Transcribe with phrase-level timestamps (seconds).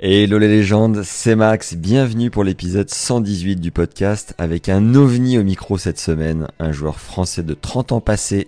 [0.00, 5.42] Hello les légendes, c'est Max, bienvenue pour l'épisode 118 du podcast avec un ovni au
[5.42, 8.46] micro cette semaine, un joueur français de 30 ans passés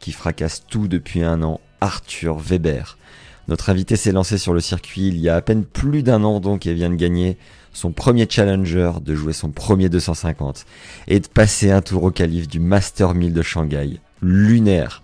[0.00, 2.98] qui fracasse tout depuis un an, Arthur Weber.
[3.48, 6.40] Notre invité s'est lancé sur le circuit il y a à peine plus d'un an
[6.40, 7.38] donc et vient de gagner
[7.72, 10.66] son premier challenger, de jouer son premier 250
[11.08, 13.98] et de passer un tour au calife du Master 1000 de Shanghai.
[14.20, 15.02] Lunaire.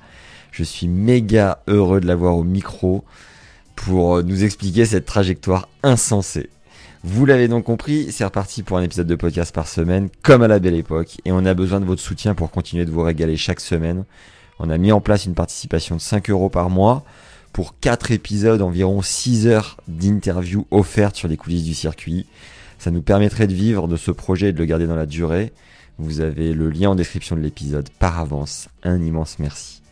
[0.52, 3.04] Je suis méga heureux de l'avoir au micro
[3.78, 6.50] pour nous expliquer cette trajectoire insensée.
[7.04, 10.48] Vous l'avez donc compris, c'est reparti pour un épisode de podcast par semaine, comme à
[10.48, 13.36] la belle époque, et on a besoin de votre soutien pour continuer de vous régaler
[13.36, 14.04] chaque semaine.
[14.58, 17.04] On a mis en place une participation de 5 euros par mois
[17.52, 22.26] pour 4 épisodes, environ 6 heures d'interviews offertes sur les coulisses du circuit.
[22.80, 25.52] Ça nous permettrait de vivre de ce projet et de le garder dans la durée.
[25.98, 28.68] Vous avez le lien en description de l'épisode par avance.
[28.82, 29.82] Un immense merci.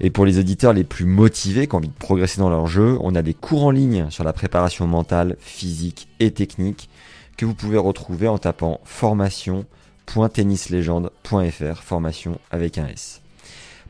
[0.00, 2.96] Et pour les auditeurs les plus motivés, qui ont envie de progresser dans leur jeu,
[3.00, 6.88] on a des cours en ligne sur la préparation mentale, physique et technique
[7.36, 13.20] que vous pouvez retrouver en tapant formation.tennislegende.fr, formation avec un S.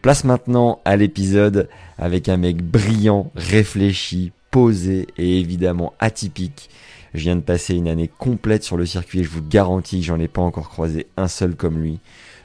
[0.02, 6.70] Place maintenant à l'épisode avec un mec brillant, réfléchi, posé et évidemment atypique.
[7.14, 10.06] Je viens de passer une année complète sur le circuit et je vous garantis que
[10.06, 12.00] j'en ai pas encore croisé un seul comme lui.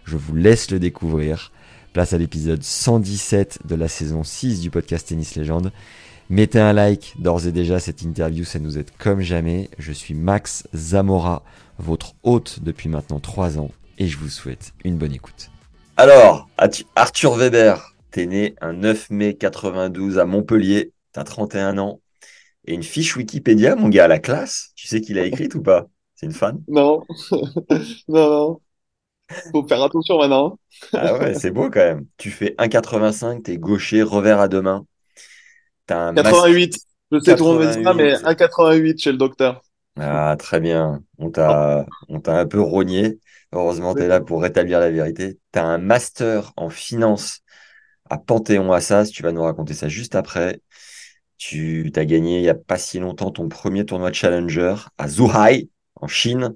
[0.05, 1.51] Je vous laisse le découvrir.
[1.93, 5.71] Place à l'épisode 117 de la saison 6 du podcast Tennis Légende.
[6.31, 9.69] Mettez un like, d'ores et déjà cette interview, ça nous aide comme jamais.
[9.77, 11.43] Je suis Max Zamora,
[11.77, 15.51] votre hôte depuis maintenant 3 ans, et je vous souhaite une bonne écoute.
[15.95, 16.49] Alors,
[16.95, 22.01] Arthur Weber, t'es né un 9 mai 92 à Montpellier, t'as 31 ans,
[22.65, 25.61] et une fiche Wikipédia, mon gars, à la classe, tu sais qu'il a écrite ou
[25.61, 25.85] pas?
[26.15, 26.59] C'est une fan?
[26.67, 27.03] Non,
[28.07, 28.61] non, non.
[29.51, 30.59] Faut faire attention maintenant.
[30.93, 32.05] ah ouais, c'est beau quand même.
[32.17, 34.85] Tu fais 1,85, t'es gaucher, revers à deux mains.
[35.89, 36.77] As un 88.
[37.11, 39.61] Je sais tout le monde dit ça, mais 1,88 chez le docteur.
[39.99, 41.03] Ah, très bien.
[41.19, 43.19] On t'a, un peu rogné.
[43.51, 45.39] Heureusement, tu es là pour rétablir la vérité.
[45.51, 47.41] Tu as un master en finance
[48.09, 49.11] à Panthéon-Assas.
[49.11, 50.61] Tu vas nous raconter ça juste après.
[51.37, 55.69] Tu as gagné il n'y a pas si longtemps ton premier tournoi Challenger à Zhuhai,
[55.95, 56.55] en Chine.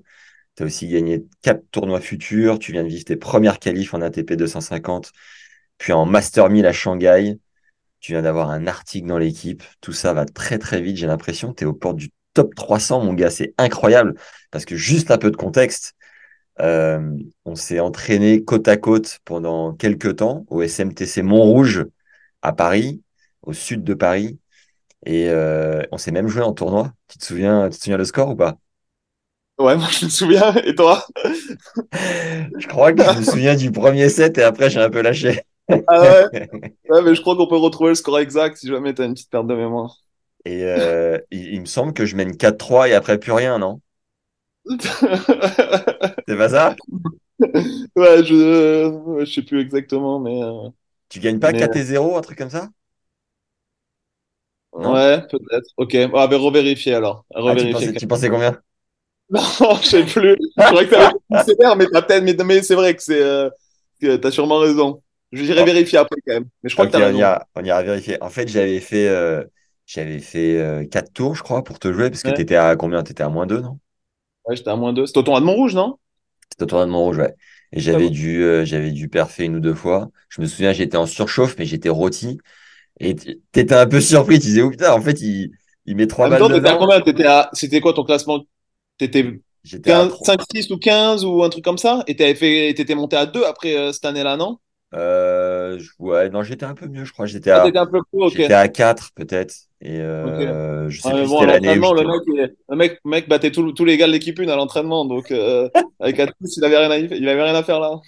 [0.58, 2.60] Tu as aussi gagné quatre tournois futurs.
[2.60, 5.12] Tu viens de vivre tes premières qualifs en ATP 250,
[5.78, 7.40] puis en Master 1000 à Shanghai.
[8.00, 9.64] Tu viens d'avoir un article dans l'équipe.
[9.82, 10.98] Tout ça va très très vite.
[10.98, 13.30] J'ai l'impression tu es aux portes du top 300, mon gars.
[13.30, 14.16] C'est incroyable.
[14.52, 15.94] Parce que juste un peu de contexte,
[16.60, 21.86] euh, on s'est entraîné côte à côte pendant quelques temps au SMTC Montrouge
[22.42, 23.04] à Paris,
[23.44, 24.40] au sud de Paris.
[25.06, 26.94] Et euh, on s'est même joué en tournoi.
[27.08, 28.58] Tu te souviens, tu te souviens le score ou pas?
[29.60, 30.54] Ouais, moi je me souviens.
[30.66, 31.04] Et toi?
[32.60, 35.42] Je crois que je me souviens du premier set et après j'ai un peu lâché.
[35.88, 36.26] ah ouais?
[36.90, 39.14] Ouais, mais je crois qu'on peut retrouver le score exact si jamais tu as une
[39.14, 39.98] petite perte de mémoire.
[40.46, 43.82] Et euh, il, me semble que je mène 4-3 et après plus rien, non?
[46.28, 46.76] C'est pas ça?
[47.40, 49.20] Ouais, je...
[49.20, 50.42] je sais plus exactement, mais.
[50.42, 50.70] Euh,
[51.10, 52.70] tu gagnes pas 4 et 0, un truc comme ça?
[54.74, 55.70] Ouais, peut-être.
[55.78, 57.26] Ok, ah, ben revérifier alors.
[57.34, 58.62] Ah, tu, pensais, combien?
[59.60, 60.38] Non, je sais plus.
[60.58, 63.50] Je crois que t'avais sévère, mais peut-être, mais, c'est vrai que c'est, euh,
[64.18, 65.02] t'as sûrement raison.
[65.34, 66.46] Je dirais vérifier après quand même.
[66.64, 68.22] Mais je crois que t'as on, ira, on ira vérifier.
[68.24, 69.44] En fait, j'avais fait, euh,
[69.86, 73.04] j'avais fait 4 tours, je crois, pour te jouer, parce que tu étais à combien?
[73.04, 73.80] T'étais à moins 2, non?
[74.46, 75.06] Ouais, j'étais à moins 2.
[75.06, 75.98] C'était au tournoi de Montrouge, non?
[76.50, 77.36] C'était au tournoi de Montrouge, ouais.
[77.74, 80.10] Et j'avais dû, euh, j'avais dû perfer une ou deux fois.
[80.30, 82.40] Je me souviens, j'étais en surchauffe, mais j'étais rôti.
[83.00, 83.16] Et
[83.52, 84.36] t'étais un peu surpris.
[84.40, 85.52] Tu disais, oh putain, en fait, il,
[85.86, 86.78] il met trois balles dedans.
[86.78, 87.30] combien?
[87.30, 87.50] À...
[87.54, 88.44] C'était quoi ton classement?
[88.98, 92.04] T'étais 5, 6 ou 15 ou un truc comme ça?
[92.08, 94.58] Et t'étais monté à 2 après euh, cette année-là, non?
[94.94, 97.26] Euh, ouais, non, j'étais un peu mieux, je crois.
[97.26, 98.00] J'étais à, un peu
[98.54, 99.54] à 4 peut-être.
[99.82, 104.12] Et euh, je sais plus c'était l'année Le mec, mec battait tous les gars de
[104.14, 105.06] l'équipe une à l'entraînement.
[105.06, 108.00] Donc, euh, avec Atis, il avait, rien à, il avait rien à faire là.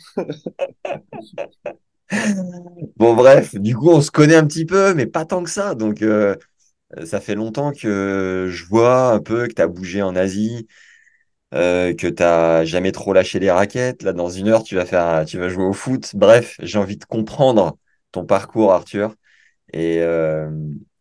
[2.97, 5.75] bon, bref, du coup, on se connaît un petit peu, mais pas tant que ça.
[5.75, 6.35] Donc, euh,
[7.05, 10.67] ça fait longtemps que je vois un peu que tu as bougé en Asie.
[11.55, 14.03] Euh, que tu n'as jamais trop lâché les raquettes.
[14.03, 16.11] Là, dans une heure, tu vas, faire, tu vas jouer au foot.
[16.15, 17.77] Bref, j'ai envie de comprendre
[18.11, 19.15] ton parcours, Arthur.
[19.73, 20.51] Et, euh,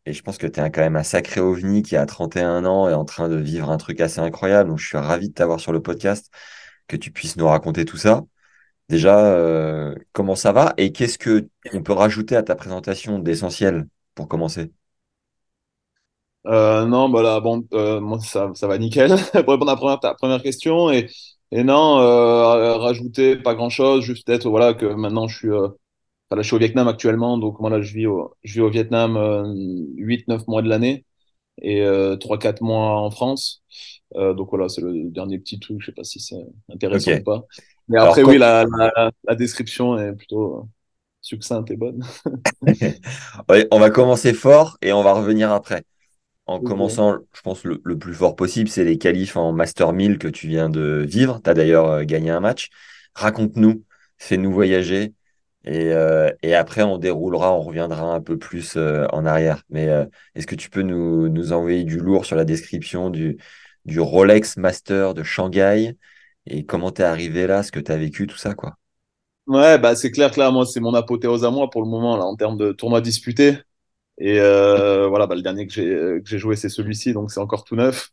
[0.06, 2.94] je pense que tu es quand même un sacré ovni qui a 31 ans et
[2.94, 4.70] en train de vivre un truc assez incroyable.
[4.70, 6.30] Donc, je suis ravi de t'avoir sur le podcast,
[6.88, 8.24] que tu puisses nous raconter tout ça.
[8.88, 13.86] Déjà, euh, comment ça va et qu'est-ce que on peut rajouter à ta présentation d'essentiel
[14.14, 14.72] pour commencer?
[16.46, 19.10] Euh, non, bah là, bon, euh, moi, ça, ça va nickel.
[19.32, 21.08] Pour répondre à la première, ta première question, et,
[21.50, 25.74] et non, euh, rajouter pas grand-chose, juste peut-être, voilà, que maintenant je suis, enfin,
[26.32, 28.70] là, je suis au Vietnam actuellement, donc moi, là, je vis au, je vis au
[28.70, 29.44] Vietnam euh,
[29.96, 31.04] 8-9 mois de l'année
[31.62, 33.62] et euh, 3-4 mois en France.
[34.14, 36.36] Donc voilà, c'est le dernier petit truc, je sais pas si c'est
[36.72, 37.44] intéressant ou pas.
[37.88, 40.68] Mais Alors, après, oui, la, la, la description est plutôt
[41.22, 42.04] succincte et bonne.
[43.48, 45.84] Ouais, on va commencer fort et on va revenir après.
[46.48, 50.18] En commençant, je pense, le, le plus fort possible, c'est les qualifs en Master 1000
[50.18, 51.40] que tu viens de vivre.
[51.44, 52.70] Tu as d'ailleurs euh, gagné un match.
[53.14, 53.84] Raconte-nous,
[54.18, 55.14] fais-nous voyager.
[55.64, 59.62] Et, euh, et après, on déroulera, on reviendra un peu plus euh, en arrière.
[59.70, 63.38] Mais euh, est-ce que tu peux nous, nous envoyer du lourd sur la description du,
[63.84, 65.96] du Rolex Master de Shanghai
[66.46, 68.76] et comment t'es arrivé là, ce que tu as vécu, tout ça, quoi?
[69.48, 72.16] Ouais, bah c'est clair que là, moi, c'est mon apothéose à moi pour le moment,
[72.16, 73.56] là, en termes de tournois disputés.
[74.20, 77.40] Et euh, voilà, bah, le dernier que j'ai que j'ai joué, c'est celui-ci, donc c'est
[77.40, 78.10] encore tout neuf.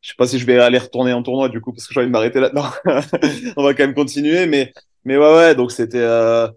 [0.00, 2.00] Je sais pas si je vais aller retourner en tournoi du coup, parce que j'ai
[2.00, 2.66] envie de m'arrêter là-dedans.
[3.56, 4.72] On va quand même continuer, mais
[5.04, 5.54] mais ouais, ouais.
[5.54, 6.48] Donc c'était euh,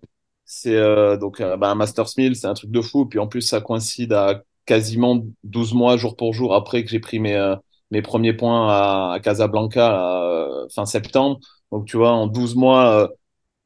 [0.46, 3.06] c'est euh, donc euh, bah, un Masters 1000, c'est un truc de fou.
[3.06, 7.00] Puis en plus, ça coïncide à quasiment 12 mois jour pour jour après que j'ai
[7.00, 7.56] pris mes euh,
[7.92, 8.68] mes premiers points
[9.14, 11.40] à, Casablanca euh, fin septembre.
[11.72, 13.10] Donc tu vois, en 12 mois.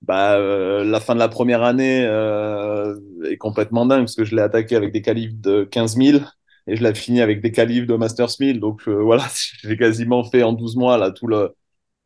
[0.03, 2.95] Bah, euh, la fin de la première année euh,
[3.29, 6.25] est complètement dingue parce que je l'ai attaqué avec des qualifs de 15 000
[6.67, 8.59] et je l'ai fini avec des qualifs de Masters 1000.
[8.59, 9.25] Donc euh, voilà,
[9.63, 11.55] j'ai quasiment fait en 12 mois là tout le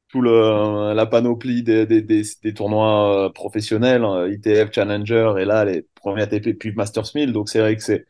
[0.10, 5.46] tout le la panoplie des, des, des, des tournois euh, professionnels, euh, ITF, Challenger et
[5.46, 7.34] là les premiers ATP puis Masters 1000.
[7.34, 8.06] Donc c'est vrai que c'est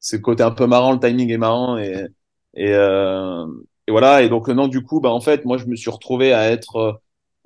[0.00, 2.06] c'est le côté un peu marrant, le timing est marrant et
[2.54, 3.46] et, euh,
[3.86, 6.32] et voilà et donc non du coup bah en fait moi je me suis retrouvé
[6.32, 7.00] à être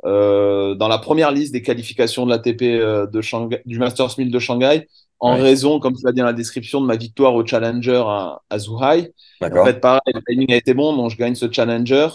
[0.04, 4.30] euh, dans la première liste des qualifications de l'ATP euh, de Shanghai, du Masters 1000
[4.30, 4.86] de Shanghai,
[5.20, 8.02] en Ouais, raison, comme tu l'as dit dans la description, de ma victoire au Challenger
[8.06, 9.12] à, à Zhuhai.
[9.40, 12.08] En fait, pareil, le timing a été bon, donc je gagne ce Challenger,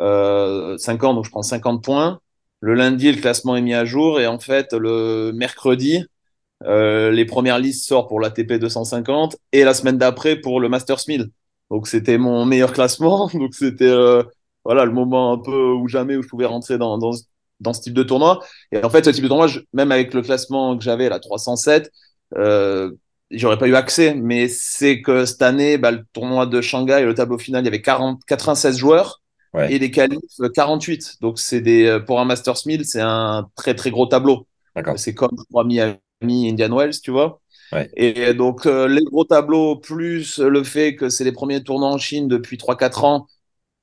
[0.00, 2.20] euh, 5 ans, donc je prends 50 points.
[2.60, 6.04] Le lundi, le classement est mis à jour, et en fait, le mercredi,
[6.64, 11.02] euh, les premières listes sortent pour l'ATP 250, et la semaine d'après pour le Masters
[11.06, 11.30] 1000.
[11.70, 14.22] Donc c'était mon meilleur classement, donc c'était euh,
[14.64, 17.12] voilà le moment un peu ou jamais où je pouvais rentrer dans, dans,
[17.60, 18.40] dans ce type de tournoi.
[18.72, 21.20] Et en fait, ce type de tournoi, je, même avec le classement que j'avais, la
[21.20, 21.90] 307,
[22.36, 22.92] euh,
[23.30, 24.14] j'aurais pas eu accès.
[24.14, 27.68] Mais c'est que cette année, bah, le tournoi de Shanghai, le tableau final, il y
[27.68, 29.22] avait 40, 96 joueurs
[29.66, 30.18] et des qualifs
[30.54, 31.16] 48.
[31.20, 34.46] Donc c'est des pour un Masters 1000, c'est un très très gros tableau.
[34.94, 37.40] C'est comme je crois, Miami, Indian Wells, tu vois.
[37.72, 41.90] Ouais, Et donc, euh, les gros tableaux, plus le fait que c'est les premiers tournois
[41.90, 43.26] en Chine depuis trois quatre ans.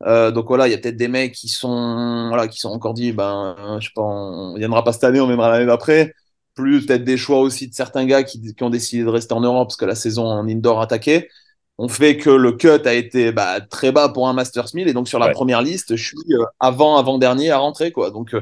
[0.04, 2.94] Euh, donc voilà, il y a peut-être des mecs qui sont, voilà, qui sont encore
[2.94, 6.14] dit, ben, euh, je sais pas, on viendra pas cette année, on viendra l'année d'après.
[6.54, 9.42] Plus peut-être des choix aussi de certains gars qui, qui ont décidé de rester en
[9.42, 11.30] Europe parce que la saison en indoor attaquée
[11.78, 14.94] on fait que le cut a été bah, très bas pour un Masters 1000 et
[14.94, 15.32] donc sur la ouais.
[15.34, 18.12] première liste, je suis euh, avant avant dernier à rentrer quoi.
[18.12, 18.36] Donc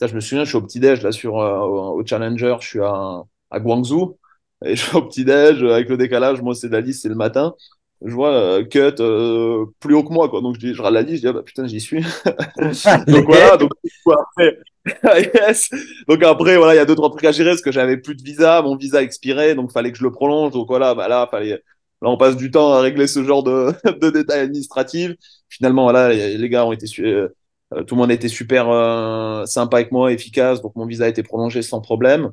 [0.00, 2.80] ça, je me souviens, je suis au petit-déj là sur euh, au, Challenger, je suis
[2.80, 4.18] à, à Guangzhou
[4.64, 7.14] et je suis au petit-déj euh, avec le décalage, moi c'est la liste, c'est le
[7.14, 7.54] matin.
[8.04, 10.40] Je vois euh, cut euh, plus haut que moi quoi.
[10.40, 12.02] Donc je dis je râle la liste, je dis ah, bah putain, j'y suis.
[13.06, 13.70] donc voilà, donc
[14.06, 14.58] après
[15.34, 15.70] yes.
[16.08, 18.16] Donc après voilà, il y a deux trois trucs à gérer parce que j'avais plus
[18.16, 20.52] de visa, mon visa expirait, donc fallait que je le prolonge.
[20.52, 21.60] Donc voilà, bah là fallait là
[22.02, 25.12] on passe du temps à régler ce genre de, de détails administratifs.
[25.48, 27.28] Finalement voilà, les, gars ont été euh,
[27.74, 31.04] euh, tout le monde a été super euh, sympa avec moi, efficace, donc mon visa
[31.04, 32.32] a été prolongé sans problème.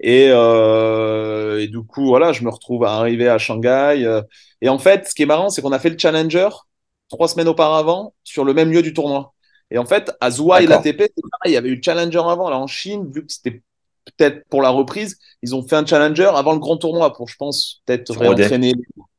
[0.00, 4.02] Et, euh, et du coup, voilà, je me retrouve à arriver à Shanghai.
[4.04, 4.22] euh,
[4.62, 6.48] et en fait, ce qui est marrant, c'est qu'on a fait le Challenger
[7.08, 9.34] trois semaines auparavant sur le même lieu du tournoi.
[9.70, 10.66] Et en fait, à Zhuhai, D'accord.
[10.66, 12.48] l'ATP, c'est pareil, il y avait eu le Challenger avant.
[12.50, 13.62] Là, en Chine, vu que c'était
[14.16, 17.36] peut-être pour la reprise, ils ont fait un Challenger avant le grand tournoi pour, je
[17.36, 18.72] pense, peut-être réentraîner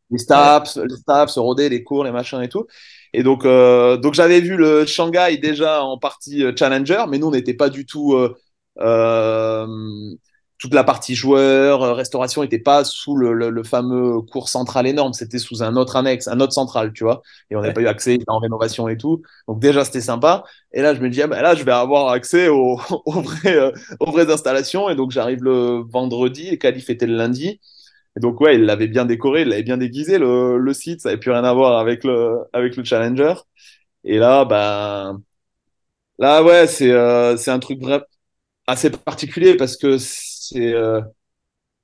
[0.10, 2.68] les Ouais, staffs, les staffs, se roder, les cours, les machins et tout.
[3.14, 7.32] Et donc, euh, donc j'avais vu le Shanghai déjà en partie Challenger, mais nous, on
[7.32, 8.14] n'était pas du tout.
[8.16, 8.36] Euh,
[8.80, 9.68] euh,
[10.62, 14.86] toute la partie joueur, euh, restauration n'était pas sous le, le, le, fameux cours central
[14.86, 17.24] énorme, c'était sous un autre annexe, un autre central, tu vois.
[17.50, 17.74] Et on n'avait ouais.
[17.74, 19.24] pas eu accès en rénovation et tout.
[19.48, 20.44] Donc déjà, c'était sympa.
[20.72, 23.56] Et là, je me dis, ah, ben là, je vais avoir accès aux, aux, vrais,
[23.58, 24.88] euh, aux vraies installations.
[24.90, 27.60] Et donc, j'arrive le vendredi, et Calif était le lundi.
[28.18, 31.10] Et donc, ouais, il l'avait bien décoré, il l'avait bien déguisé, le, le site, ça
[31.10, 33.34] n'avait plus rien à voir avec le, avec le Challenger.
[34.04, 35.22] Et là, ben,
[36.20, 38.02] là, ouais, c'est euh, un truc vrai,
[38.68, 39.98] assez particulier parce que
[40.54, 41.02] c'est euh,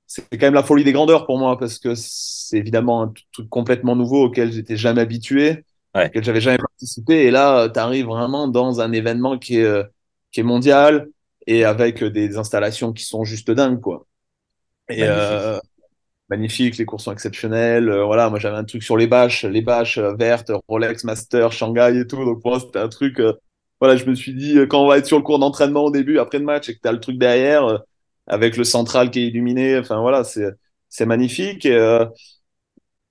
[0.06, 3.48] c'est quand même la folie des grandeurs pour moi parce que c'est évidemment un truc
[3.50, 6.12] complètement nouveau auquel j'étais jamais habitué, Ouais.
[6.12, 7.24] auquel j'avais jamais participé.
[7.26, 9.84] Et là, tu arrives vraiment dans un événement qui est, euh,
[10.32, 11.08] qui est mondial
[11.46, 14.06] et avec des installations qui sont juste dingues, quoi.
[14.88, 15.04] Et Magnifique.
[15.06, 15.58] euh,
[16.30, 17.88] magnifique, les cours sont exceptionnels.
[17.90, 21.52] Euh, voilà, moi j'avais un truc sur les bâches, les bâches euh, vertes, Rolex Master,
[21.52, 22.24] Shanghai et tout.
[22.24, 23.20] Donc pour moi, c'était un truc.
[23.20, 23.34] euh,
[23.80, 25.90] voilà, je me suis dit, euh, quand on va être sur le cours d'entraînement au
[25.90, 27.78] début, après le match, et que tu as le truc derrière, euh,
[28.28, 31.66] avec le central qui est illuminé, enfin voilà, c'est magnifique.
[31.66, 32.06] Et, euh,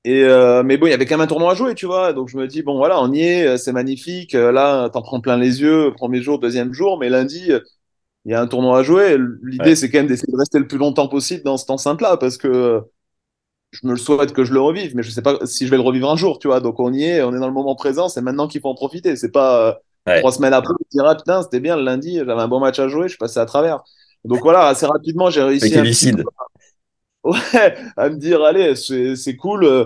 [0.03, 2.13] et euh, mais bon, il y avait quand même un tournoi à jouer, tu vois.
[2.13, 4.33] Donc je me dis, bon voilà, on y est, c'est magnifique.
[4.33, 7.51] Là, t'en prends plein les yeux, premier jour, deuxième jour, mais lundi,
[8.25, 9.17] il y a un tournoi à jouer.
[9.43, 9.77] L'idée, Ouais.
[9.77, 12.81] c'est quand même d'essayer de rester le plus longtemps possible dans cette enceinte-là, parce que
[13.71, 15.77] je me le souhaite que je le revive, mais je sais pas si je vais
[15.77, 16.61] le revivre un jour, tu vois.
[16.61, 18.75] Donc on y est, on est dans le moment présent, c'est maintenant qu'il faut en
[18.75, 19.15] profiter.
[19.17, 19.73] C'est pas euh,
[20.05, 20.23] Ouais.
[20.23, 22.87] trois semaines après, tu diras, putain, c'était bien le lundi, j'avais un bon match à
[22.89, 23.83] jouer, je suis passé à travers.
[24.27, 26.23] Donc voilà, assez rapidement, j'ai réussi lucide.
[27.23, 29.85] ouais, à me dire, allez, c'est cool, euh,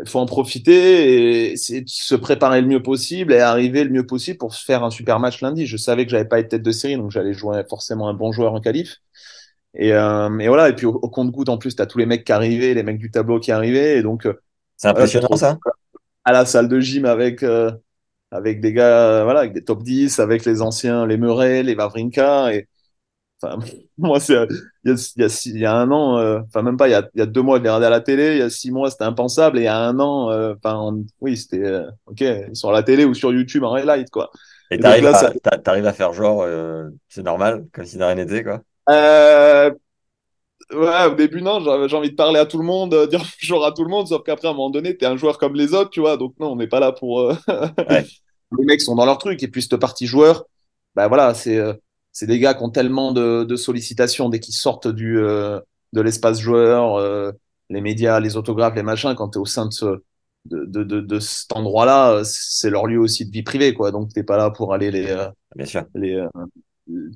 [0.00, 4.06] il faut en profiter et de se préparer le mieux possible et arriver le mieux
[4.06, 5.66] possible pour faire un super match lundi.
[5.66, 8.32] Je savais que j'avais pas été tête de série, donc j'allais jouer forcément un bon
[8.32, 8.98] joueur en qualif.
[9.74, 12.06] Et, euh, et voilà, et puis au, au compte-goutte, en plus, tu as tous les
[12.06, 14.34] mecs qui arrivaient, les mecs du tableau qui arrivaient, et donc euh,
[14.76, 15.58] C'est impressionnant ça?
[16.24, 17.72] à la salle de gym avec, euh,
[18.30, 22.54] avec des gars, voilà, avec des top 10, avec les anciens, les Murray, les Wawrinka,
[22.54, 22.68] et
[23.42, 23.58] enfin,
[23.98, 24.46] moi, il y a,
[24.84, 27.22] il y y a un an, euh, enfin, même pas, il y a, il y
[27.22, 29.04] a deux mois, je les regardais à la télé, il y a six mois, c'était
[29.04, 32.56] impensable, et il y a un an, euh, enfin, on- oui, c'était, euh, ok, ils
[32.56, 34.30] sont à la télé ou sur YouTube en highlight, quoi.
[34.70, 35.32] Et Et t'arrives à, ça,
[35.88, 38.60] à faire genre, euh, c'est normal, comme si de rien n'était, quoi.
[40.72, 43.64] Ouais, au début, non, j'avais j'ai envie de parler à tout le monde, dire bonjour
[43.66, 45.74] à tout le monde, sauf qu'après, à un moment donné, t'es un joueur comme les
[45.74, 47.32] autres, tu vois, donc non, on n'est pas là pour...
[47.88, 48.10] Ouais.
[48.58, 50.44] Les mecs sont dans leur truc, et puis cette partie joueur,
[50.96, 51.58] bah voilà, c'est
[52.12, 55.60] c'est des gars qui ont tellement de, de sollicitations dès qu'ils sortent du, euh,
[55.92, 57.32] de l'espace joueur, euh,
[57.70, 59.86] les médias, les autographes, les machins, quand t'es au sein de, ce,
[60.46, 64.12] de, de, de, cet endroit-là, euh, c'est leur lieu aussi de vie privée, quoi, donc
[64.12, 65.06] t'es pas là pour aller les...
[65.10, 65.84] euh, Bien sûr.
[65.94, 66.28] les, euh,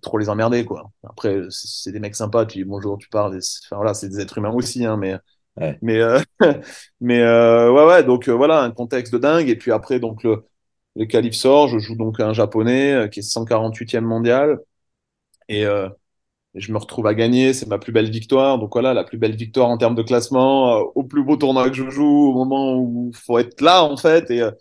[0.03, 0.91] trop les emmerder quoi.
[1.05, 3.37] Après c'est des mecs sympas, tu dis bonjour, tu parles,
[3.67, 5.17] enfin voilà, c'est des êtres humains aussi hein, mais
[5.57, 5.81] Ouais.
[5.83, 6.21] mais euh,
[7.01, 10.45] mais euh, ouais ouais, donc voilà, un contexte de dingue et puis après donc le
[10.97, 14.59] le qualif sort, je joue donc un japonais qui est 148e mondial
[15.49, 15.89] et euh,
[16.55, 18.59] je me retrouve à gagner, c'est ma plus belle victoire.
[18.59, 21.69] Donc voilà, la plus belle victoire en termes de classement, euh, au plus beau tournoi
[21.71, 24.31] que je joue, au moment où faut être là en fait.
[24.31, 24.53] Et, euh,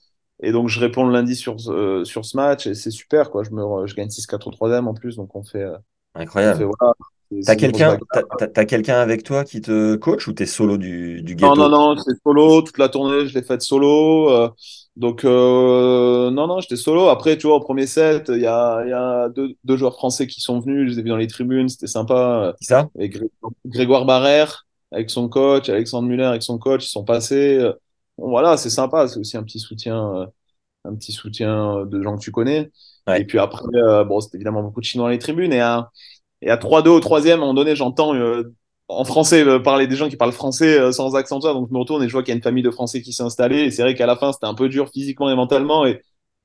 [0.44, 1.60] et donc je réponds le lundi sur,
[2.06, 3.44] sur ce match et c'est super quoi.
[3.44, 5.66] Je, me, je gagne 6-4 au troisième en plus, donc on fait,
[6.44, 6.66] on fait Incroyable.
[6.66, 6.94] voilà.
[7.46, 11.56] T'as quelqu'un, t'as, quelqu'un avec toi qui te coach ou t'es solo du, du Non,
[11.56, 11.70] non, ghetto?
[11.70, 12.62] non, c'est solo.
[12.62, 14.30] Toute la tournée, je l'ai faite solo.
[14.30, 14.50] euh,
[14.96, 17.10] donc, euh, non, non, j'étais solo.
[17.10, 19.96] Après, tu vois, au premier set, il y a, il y a deux, deux joueurs
[19.96, 20.88] français qui sont venus.
[20.90, 21.68] Je les ai vus dans les tribunes.
[21.68, 22.54] C'était sympa.
[22.60, 22.90] C'est ça?
[23.00, 23.30] Et Gré-
[23.66, 27.58] Grégoire Barrère avec son coach, Alexandre Muller avec son coach, ils sont passés.
[28.20, 29.08] Bon, voilà, c'est sympa.
[29.08, 30.26] C'est aussi un petit soutien, euh,
[30.86, 32.72] un petit soutien euh, de gens que tu connais.
[33.08, 33.22] Ouais.
[33.22, 35.54] Et puis après, euh, bon, c'était évidemment beaucoup de Chinois dans les tribunes.
[35.54, 35.92] Et à,
[36.42, 38.54] et à 3-2 au troisième, à un moment donné, j'entends euh,
[39.00, 41.42] en français euh, parler des gens qui parlent français euh, sans accent.
[41.42, 41.54] ça.
[41.54, 43.14] Donc je me retourne et je vois qu'il y a une famille de Français qui
[43.14, 43.64] s'est installée.
[43.64, 45.86] Et c'est vrai qu'à la fin, c'était un peu dur physiquement et mentalement.
[45.86, 46.02] Et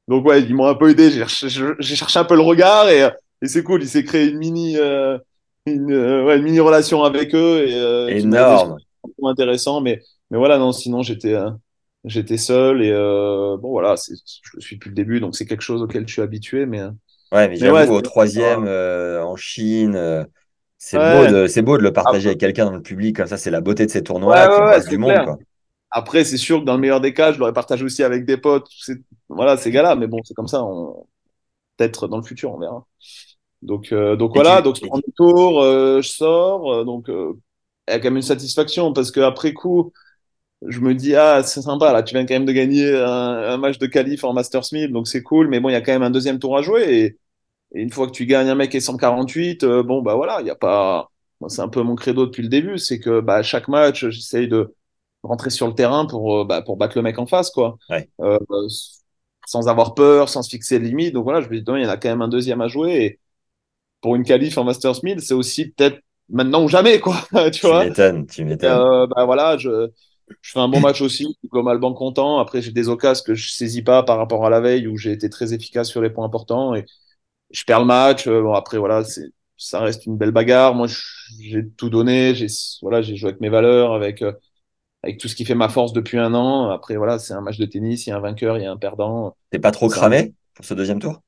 [0.08, 1.10] donc ouais, ils m'ont un peu aidé.
[1.10, 3.10] J'ai cherché, un peu le regard et, euh,
[3.42, 3.82] et c'est cool.
[3.82, 5.18] Il s'est créé une mini, euh,
[5.66, 8.08] une, euh, ouais, une mini relation avec eux et euh.
[8.08, 8.76] Énorme.
[9.22, 9.80] Intéressant.
[9.80, 11.36] Mais, mais voilà, non, sinon j'étais
[12.04, 14.14] j'étais seul et bon voilà, je
[14.54, 16.66] le suis depuis le début, donc c'est quelque chose auquel je suis habitué.
[16.66, 16.82] Mais,
[17.30, 20.26] Ouais, mais mais j'avoue, ouais, au troisième, en Chine,
[20.78, 23.36] c'est beau de, beau de le partager Après, avec quelqu'un dans le public, comme ça,
[23.36, 25.38] c'est la beauté de ces tournois-là qui ouais, ouais, du monde, quoi.
[25.90, 28.36] Après, c'est sûr que dans le meilleur des cas, je l'aurais partagé aussi avec des
[28.36, 29.96] potes, c'est, voilà, ces gars-là.
[29.96, 30.62] Mais bon, c'est comme ça.
[30.62, 31.06] On...
[31.76, 32.86] Peut-être dans le futur, on verra.
[33.62, 36.84] Donc, euh, donc Et voilà, tu, donc je prends le tour, euh, je sors, euh,
[36.84, 37.34] donc il
[37.88, 39.92] y a quand même une satisfaction parce que après coup,
[40.66, 43.56] je me dis ah c'est sympa là, tu viens quand même de gagner un, un
[43.56, 45.92] match de qualif en Masters 1000, donc c'est cool, mais bon il y a quand
[45.92, 47.18] même un deuxième tour à jouer et,
[47.74, 50.46] et une fois que tu gagnes un mec est 148, euh, bon bah voilà, il
[50.46, 51.10] y a pas,
[51.40, 54.48] moi, c'est un peu mon credo depuis le début, c'est que bah chaque match j'essaye
[54.48, 54.74] de
[55.22, 58.08] rentrer sur le terrain pour euh, bah, pour battre le mec en face quoi, ouais,
[58.20, 58.38] euh,
[59.46, 61.86] sans avoir peur, sans se fixer de limite, donc voilà je me dis il y
[61.86, 63.20] en a quand même un deuxième à jouer et
[64.00, 67.16] pour une qualif en Masters 1000, c'est aussi peut-être maintenant ou jamais, quoi.
[67.52, 67.86] tu tu vois?
[67.86, 68.88] m'étonnes, tu Et, m'étonnes.
[69.16, 69.90] bah voilà, je,
[70.42, 72.38] je fais un bon match aussi, globalement content.
[72.40, 75.12] Après, j'ai des occasions que je saisis pas par rapport à la veille où j'ai
[75.12, 76.86] été très efficace sur les points importants et
[77.50, 78.26] je perds le match.
[78.26, 79.26] Euh, Bon, après, voilà, c'est,
[79.56, 80.74] ça reste une belle bagarre.
[80.74, 80.86] Moi,
[81.40, 82.34] j'ai tout donné.
[82.34, 82.46] J'ai,
[82.82, 84.32] voilà, j'ai joué avec mes valeurs, avec, euh,
[85.02, 86.70] avec tout ce qui fait ma force depuis un an.
[86.70, 88.06] Après, voilà, c'est un match de tennis.
[88.06, 89.36] Il y a un vainqueur, il y a un perdant.
[89.50, 91.20] T'es pas trop un- cramé pour ce deuxième tour?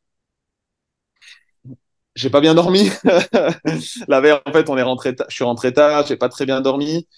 [2.14, 2.90] j'ai pas bien dormi.
[4.08, 6.60] la veille, en fait, on est rentré, je suis rentré tard, j'ai pas très bien
[6.60, 7.08] dormi.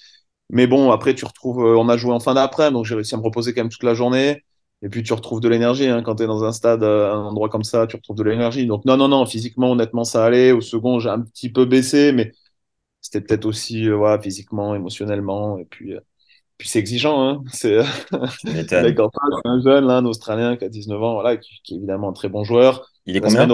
[0.50, 3.14] Mais bon, après, tu retrouves, euh, on a joué en fin d'après, donc j'ai réussi
[3.14, 4.44] à me reposer quand même toute la journée.
[4.83, 5.87] Et puis, tu retrouves de l'énergie.
[5.87, 6.03] Hein.
[6.03, 8.67] Quand tu es dans un stade, euh, un endroit comme ça, tu retrouves de l'énergie.
[8.67, 10.53] Donc, non, non, non, physiquement, honnêtement, ça allait.
[10.53, 12.33] Au second, j'ai un petit peu baissé, mais
[13.01, 15.59] c'était peut-être aussi, euh, voilà, physiquement, émotionnellement.
[15.59, 15.95] Et puis,
[16.59, 17.23] puis c'est exigeant.
[17.29, 17.43] Hein.
[17.53, 17.79] C'est
[19.45, 22.12] un jeune, là, un Australien qui a 19 ans, voilà, qui, qui, est évidemment un
[22.12, 22.91] très bon joueur.
[23.07, 23.49] Il est combien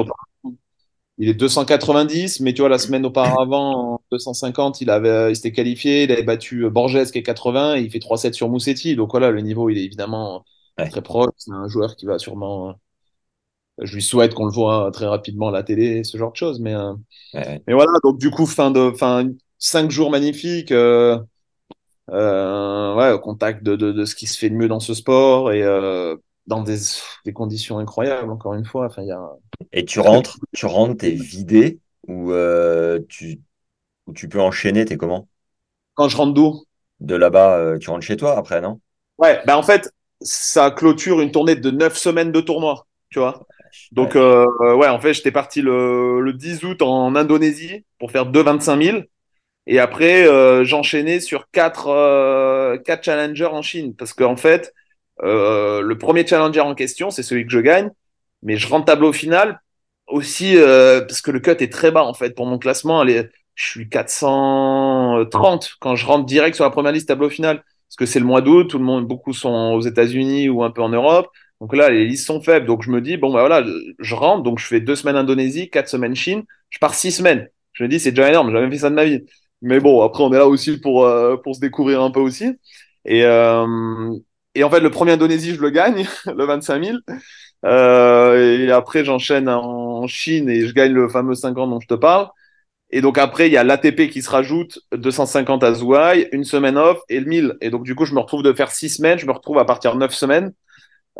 [1.19, 5.51] il est 290, mais tu vois, la semaine auparavant, en 250, il avait, il s'était
[5.53, 8.95] qualifié, il avait battu euh, Borges qui est 80, et il fait 3-7 sur Moussetti.
[8.95, 10.45] Donc voilà, le niveau, il est évidemment
[10.87, 11.31] très proche.
[11.37, 12.79] C'est un joueur qui va sûrement.
[13.81, 16.61] Je lui souhaite qu'on le voit très rapidement à la télé, ce genre de choses.
[16.61, 16.95] Mais, euh,
[17.35, 20.73] mais voilà, donc du coup, fin de, fin, cinq jours magnifiques.
[20.73, 21.19] Euh,
[22.11, 24.95] euh, ouais, au contact de, de, de, ce qui se fait de mieux dans ce
[24.95, 26.17] sport et euh,
[26.47, 26.79] dans des,
[27.25, 28.87] des, conditions incroyables, encore une fois.
[28.87, 29.31] Enfin, y a...
[29.73, 33.41] Et tu rentres, tu rentres, t'es vidé ou euh, tu,
[34.07, 35.29] ou tu peux enchaîner, t'es comment?
[35.95, 36.65] Quand je rentre d'où?
[37.01, 38.81] De là-bas, euh, tu rentres chez toi après, non?
[39.19, 43.47] Ouais, ben en fait, ça clôture une tournée de 9 semaines de tournoi, tu vois.
[43.93, 48.11] Donc, ouais, euh, ouais en fait, j'étais parti le, le 10 août en Indonésie pour
[48.11, 49.03] faire 2 25 000.
[49.67, 53.95] Et après, euh, j'enchaînais sur quatre, euh, quatre challengers en Chine.
[53.95, 54.73] Parce qu'en fait,
[55.23, 57.91] le premier challenger en question, c'est celui que je gagne.
[58.43, 59.61] Mais je rentre tableau final
[60.07, 63.05] aussi parce que le cut est très bas en fait pour mon classement.
[63.07, 67.65] Est, je suis 430 quand je rentre direct sur la première liste tableau final.
[67.88, 70.71] Parce que c'est le mois d'août, tout le monde, beaucoup sont aux États-Unis ou un
[70.71, 71.28] peu en Europe.
[71.61, 72.66] Donc là, les listes sont faibles.
[72.66, 73.64] Donc je me dis, bon, bah voilà,
[73.99, 74.42] je rentre.
[74.42, 76.42] Donc je fais deux semaines Indonésie, quatre semaines Chine.
[76.71, 77.49] Je pars six semaines.
[77.73, 78.50] Je me dis, c'est déjà énorme.
[78.50, 79.25] J'ai jamais fait ça de ma vie.
[79.62, 82.54] Mais bon, après, on est là aussi pour, euh, pour se découvrir un peu aussi.
[83.04, 83.66] Et, euh,
[84.54, 86.99] et en fait, le premier Indonésie, je le gagne, le 25 000.
[87.64, 91.95] Euh, et après, j'enchaîne en Chine et je gagne le fameux 50 dont je te
[91.95, 92.28] parle.
[92.90, 96.78] Et donc après, il y a l'ATP qui se rajoute, 250 à Zouaï, une semaine
[96.78, 97.57] off et le 1000.
[97.61, 99.64] Et donc du coup, je me retrouve de faire six semaines, je me retrouve à
[99.64, 100.52] partir de neuf semaines.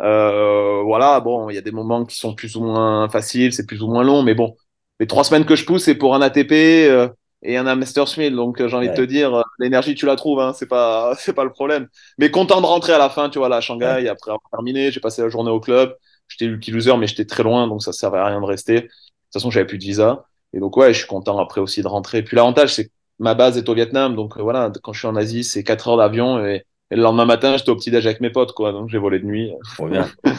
[0.01, 3.67] Euh, voilà, bon, il y a des moments qui sont plus ou moins faciles, c'est
[3.67, 4.55] plus ou moins long, mais bon,
[4.99, 6.51] les trois semaines que je pousse, c'est pour un ATP.
[6.51, 7.09] Euh,
[7.41, 8.33] et un Master Smith.
[8.33, 8.93] Donc, euh, j'ai envie ouais.
[8.93, 11.87] de te dire, euh, l'énergie, tu la trouves, hein, c'est pas, c'est pas le problème.
[12.17, 14.07] Mais content de rentrer à la fin, tu vois, là, à Shanghai, ouais.
[14.07, 15.95] après avoir terminé, j'ai passé la journée au club.
[16.27, 18.73] J'étais lucky loser, mais j'étais très loin, donc ça servait à rien de rester.
[18.73, 18.91] De toute
[19.33, 20.25] façon, j'avais plus de visa.
[20.53, 22.23] Et donc, ouais, je suis content après aussi de rentrer.
[22.23, 24.15] Puis l'avantage, c'est que ma base est au Vietnam.
[24.15, 26.43] Donc, euh, voilà, quand je suis en Asie, c'est 4 heures d'avion.
[26.45, 28.71] Et, et, le lendemain matin, j'étais au petit-déj avec mes potes, quoi.
[28.71, 29.51] Donc, j'ai volé de nuit.
[29.75, 30.09] Trop bien.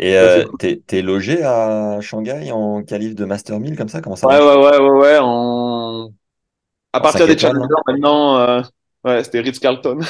[0.00, 4.00] Et euh, t'es, t'es logé à Shanghai en qualif de Master 1000 comme ça?
[4.00, 5.18] Comment ça Ouais, ouais, ouais, ouais, ouais.
[5.20, 6.12] En
[6.92, 8.62] à partir des challengers, maintenant, euh,
[9.04, 10.00] ouais, c'était Ritz Carlton.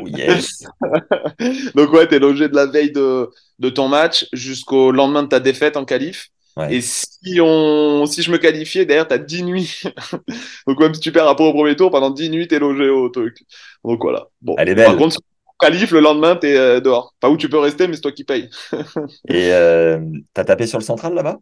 [0.00, 0.64] oh yes.
[1.74, 5.40] Donc ouais, t'es logé de la veille de, de ton match jusqu'au lendemain de ta
[5.40, 6.30] défaite en qualif.
[6.58, 6.74] Ouais.
[6.74, 9.82] Et si on, si je me qualifiais, derrière, t'as 10 nuits.
[10.66, 13.08] Donc même si tu perds rapport au premier tour, pendant 10 nuits, t'es logé au
[13.10, 13.44] truc.
[13.84, 14.26] Donc voilà.
[14.42, 14.56] Bon.
[14.58, 14.86] Elle est belle.
[14.86, 15.24] Par contre, si tu
[15.60, 17.14] qualif, le lendemain, t'es euh, dehors.
[17.20, 18.50] Pas où tu peux rester, mais c'est toi qui payes.
[19.28, 20.00] Et euh,
[20.34, 21.38] t'as tapé sur le central là-bas?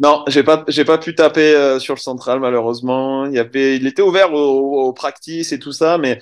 [0.00, 3.26] Non, j'ai pas, j'ai pas pu taper euh, sur le central malheureusement.
[3.26, 6.20] Il y avait, il était ouvert au, au practice et tout ça, mais,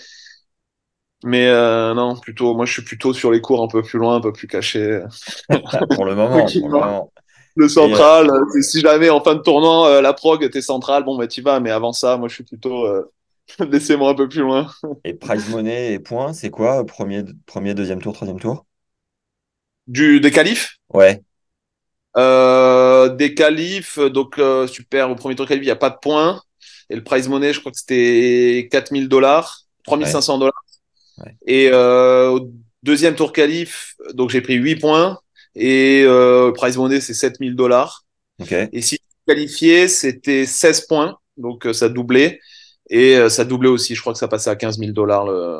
[1.22, 4.16] mais euh, non, plutôt, moi je suis plutôt sur les cours un peu plus loin,
[4.16, 5.02] un peu plus caché.
[5.94, 6.46] pour le moment.
[6.46, 7.12] pour le, moment.
[7.56, 8.62] Le central, et...
[8.62, 11.58] si jamais en fin de tournant euh, la prog t'es central, bon bah tu vas,
[11.58, 13.10] mais avant ça, moi je suis plutôt, euh,
[13.70, 14.70] laissez-moi un peu plus loin.
[15.04, 18.66] et prize money et points, c'est quoi premier, premier, deuxième tour, troisième tour?
[19.86, 20.76] Du des qualifs?
[20.92, 21.22] Ouais.
[22.16, 25.98] Euh, des qualifs, donc euh, super, au premier tour qualif, il n'y a pas de
[26.00, 26.40] points.
[26.88, 30.64] Et le prize money, je crois que c'était 4000 dollars, 3500 dollars.
[31.18, 31.36] Ouais.
[31.46, 35.18] Et euh, au deuxième tour qualif, donc j'ai pris 8 points.
[35.56, 38.04] Et euh, prize money, c'est 7000 dollars.
[38.40, 38.68] Okay.
[38.72, 42.40] Et si qualifié, c'était 16 points, donc euh, ça doublait.
[42.90, 45.58] Et euh, ça doublait aussi, je crois que ça passait à 15 000 dollars le,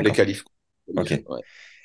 [0.00, 0.44] les qualifs.
[0.96, 1.10] Ok.
[1.28, 1.40] Ouais.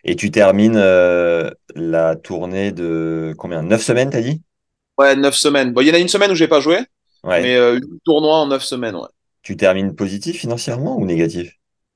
[0.06, 3.63] Et tu termines euh, la tournée de combien?
[3.63, 4.41] 9 semaines, t'as dit?
[4.98, 5.74] Ouais, 9 semaines.
[5.74, 6.78] Bon, il y en a une semaine où j'ai pas joué,
[7.24, 7.41] ouais.
[7.41, 9.08] mais euh, tournoi en 9 semaines, ouais.
[9.41, 11.52] Tu termines positif financièrement ou négatif?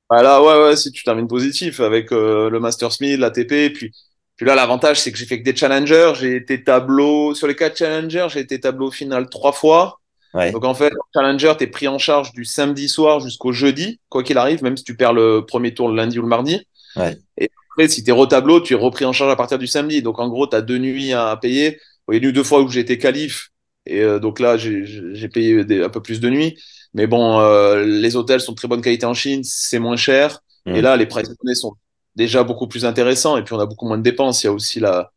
[0.10, 3.92] Bah Là, ouais, ouais, si tu termines positif avec euh, le Master Smith, l'ATP, puis,
[4.38, 6.14] puis là, l'avantage, c'est que j'ai fait que des challengers.
[6.20, 10.00] J'ai été tableau, sur les 4 challengers, j'ai été tableau final 3 fois.
[10.34, 10.52] Ouais.
[10.52, 14.38] Donc en fait, challenger, t'es pris en charge du samedi soir jusqu'au jeudi, quoi qu'il
[14.38, 16.62] arrive, même si tu perds le premier tour le lundi ou le mardi.
[16.96, 17.18] Ouais.
[17.38, 20.04] Et après, si tu es retableau, tu es repris en charge à partir du samedi.
[20.04, 21.80] Donc, en gros, tu as deux nuits à payer.
[22.12, 23.50] Il y a eu deux fois où j'ai été qualif.
[23.88, 26.60] Et euh, donc là, j'ai payé des, un peu plus de nuits.
[26.94, 29.42] Mais bon, euh, les hôtels sont de très bonne qualité en Chine.
[29.44, 30.42] C'est moins cher.
[30.68, 30.76] Mmh.
[30.76, 31.76] Et là, les prices sont
[32.18, 33.38] déjà beaucoup plus intéressants.
[33.38, 34.44] Et puis, on a beaucoup moins de dépenses.
[34.44, 35.12] Il y a aussi la,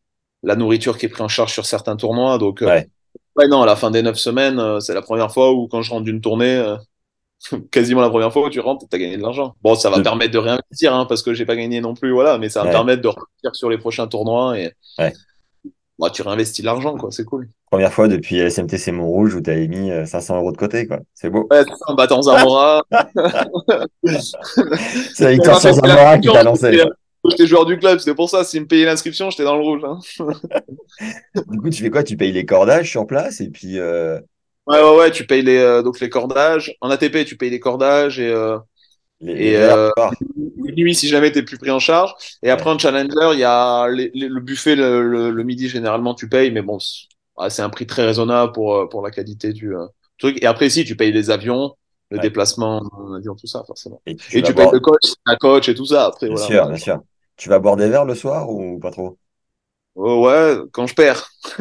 [0.45, 2.39] la nourriture qui est prise en charge sur certains tournois.
[2.39, 2.89] Donc, ouais.
[3.37, 5.83] Ouais, non, à la fin des neuf semaines, euh, c'est la première fois où, quand
[5.83, 6.77] je rentre d'une tournée, euh,
[7.71, 9.55] quasiment la première fois où tu rentres, tu as gagné de l'argent.
[9.63, 12.13] Bon, ça va De- permettre de réinvestir, hein, parce que j'ai pas gagné non plus,
[12.13, 12.73] voilà, mais ça va Ouais.
[12.73, 15.13] permettre de repartir sur les prochains tournois et Ouais.
[15.99, 17.49] bah, tu réinvestis de l'argent, quoi, c'est cool.
[17.71, 20.99] Première fois depuis SMTC Montrouge où tu avais mis euh, 500 euros de côté, quoi.
[21.15, 21.47] C'est beau.
[21.51, 22.85] Ouais, c'est ça, en battant Zamora.
[25.15, 26.83] C'est la victoire sur Zamora qui t'a lancé.
[27.29, 29.83] J'étais joueur du club, c'est pour ça, s'ils me payaient l'inscription, j'étais dans le rouge.
[29.85, 29.99] hein.
[31.49, 32.03] Du coup, tu fais quoi?
[32.03, 34.19] Tu payes les cordages sur place et puis euh,
[34.67, 36.75] Ouais, ouais, ouais, tu payes les, euh, donc les cordages.
[36.81, 38.59] En ATP, tu payes les cordages et, euh,
[39.21, 39.91] les, Et, les euh,
[40.77, 42.15] nuits si jamais t'es plus pris en charge.
[42.43, 46.15] Et après, en challenger, il y a les- le buffet le, le- le midi, généralement,
[46.15, 46.79] tu payes, mais bon,
[47.41, 49.87] ah, c'est un prix très raisonnable pour, euh, pour la qualité du euh,
[50.19, 50.43] truc.
[50.43, 51.75] Et après, si, tu payes les avions,
[52.11, 52.23] le Ouais.
[52.23, 54.03] déplacement en avion, tout ça, forcément.
[54.07, 56.47] Et tu Et boire- payes le coach, la coach et tout ça, après, Bien voilà.
[56.47, 57.03] sûr, bien sûr.
[57.37, 59.19] Tu vas boire des verres le soir ou pas trop?
[59.97, 61.31] Oh, ouais, quand je perds.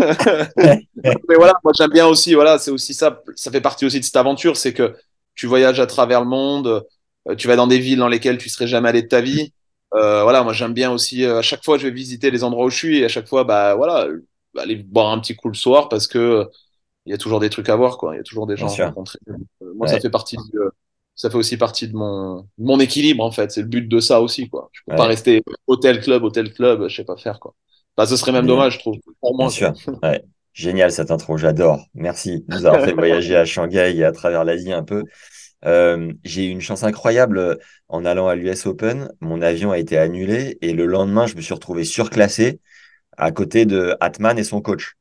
[1.29, 4.05] Mais voilà, moi j'aime bien aussi, voilà, c'est aussi ça, ça fait partie aussi de
[4.05, 4.95] cette aventure, c'est que
[5.35, 6.85] tu voyages à travers le monde,
[7.29, 9.53] euh, tu vas dans des villes dans lesquelles tu serais jamais allé de ta vie.
[9.95, 12.65] Euh, voilà, moi j'aime bien aussi, euh, à chaque fois je vais visiter les endroits
[12.65, 14.07] où je suis et à chaque fois, bah voilà,
[14.57, 16.45] aller boire un petit coup le soir parce que euh,
[17.05, 18.15] il y a toujours des trucs à voir, quoi.
[18.15, 18.85] Il y a toujours des Bien gens à sûr.
[18.85, 19.19] rencontrer.
[19.29, 19.93] Euh, moi, Ouais.
[19.93, 20.59] ça fait partie du,
[21.15, 23.51] ça fait aussi partie de mon, de mon équilibre, en fait.
[23.51, 24.69] C'est le but de ça aussi, quoi.
[24.73, 27.55] Je peux pas rester hôtel, club, hôtel, club, je sais pas faire, quoi.
[27.97, 29.49] Bah, ce serait même dommage, je trouve, pour moi.
[29.49, 29.73] Bien quoi.
[29.73, 29.73] sûr.
[30.03, 30.23] Ouais.
[30.53, 31.85] Génial cette intro, j'adore.
[31.93, 35.03] Merci de nous avoir fait voyager à Shanghai et à travers l'Asie un peu.
[35.65, 37.59] Euh, j'ai eu une chance incroyable
[37.89, 39.09] en allant à l'US Open.
[39.21, 42.61] Mon avion a été annulé et le lendemain, je me suis retrouvé surclassé
[43.19, 44.95] à côté de Atman et son coach.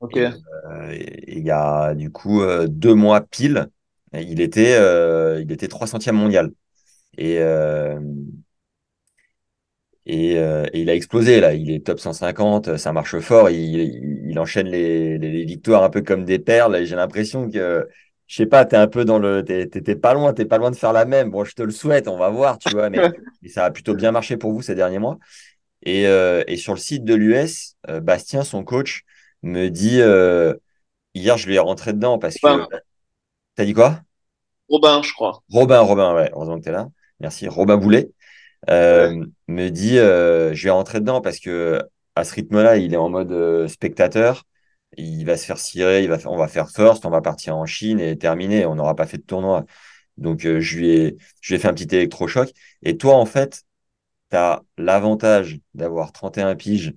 [0.00, 0.16] Ok.
[0.16, 0.24] Et,
[0.66, 0.98] euh,
[1.28, 3.68] il y a du coup euh, deux mois pile,
[4.12, 6.52] il était, euh, il était 300e mondial.
[7.18, 7.40] Et,
[10.06, 11.54] et, euh, et il a explosé là.
[11.54, 13.50] Il est top 150, ça marche fort.
[13.50, 16.76] Il, il, il enchaîne les, les, les victoires un peu comme des perles.
[16.76, 17.88] Et j'ai l'impression que,
[18.26, 20.76] je sais pas, t'es un peu dans le, t'es pas loin, t'es pas loin de
[20.76, 21.30] faire la même.
[21.30, 22.90] Bon, je te le souhaite, on va voir, tu vois.
[22.90, 23.08] Mais,
[23.42, 25.18] mais ça a plutôt bien marché pour vous ces derniers mois.
[25.84, 29.02] Et, euh, et sur le site de l'US, euh, Bastien, son coach,
[29.42, 30.54] me dit euh,
[31.14, 32.66] hier, je lui ai rentré dedans parce que.
[33.56, 34.00] T'as dit quoi?
[34.68, 35.42] Robin, je crois.
[35.50, 36.88] Robin, Robin, ouais, heureusement que tu es là.
[37.20, 37.48] Merci.
[37.48, 38.10] Robin Boulet
[38.68, 41.82] me dit je vais rentrer dedans parce que
[42.16, 44.44] à ce rythme-là, il est en mode spectateur.
[44.96, 47.56] Il va se faire cirer, il va faire- on va faire first, on va partir
[47.56, 48.64] en Chine et terminer.
[48.66, 49.64] On n'aura pas fait de tournoi.
[50.16, 52.50] Donc, euh, je lui ai, je lui ai fait un petit électrochoc.
[52.82, 53.62] Et toi, en fait,
[54.30, 56.94] tu as l'avantage d'avoir 31 piges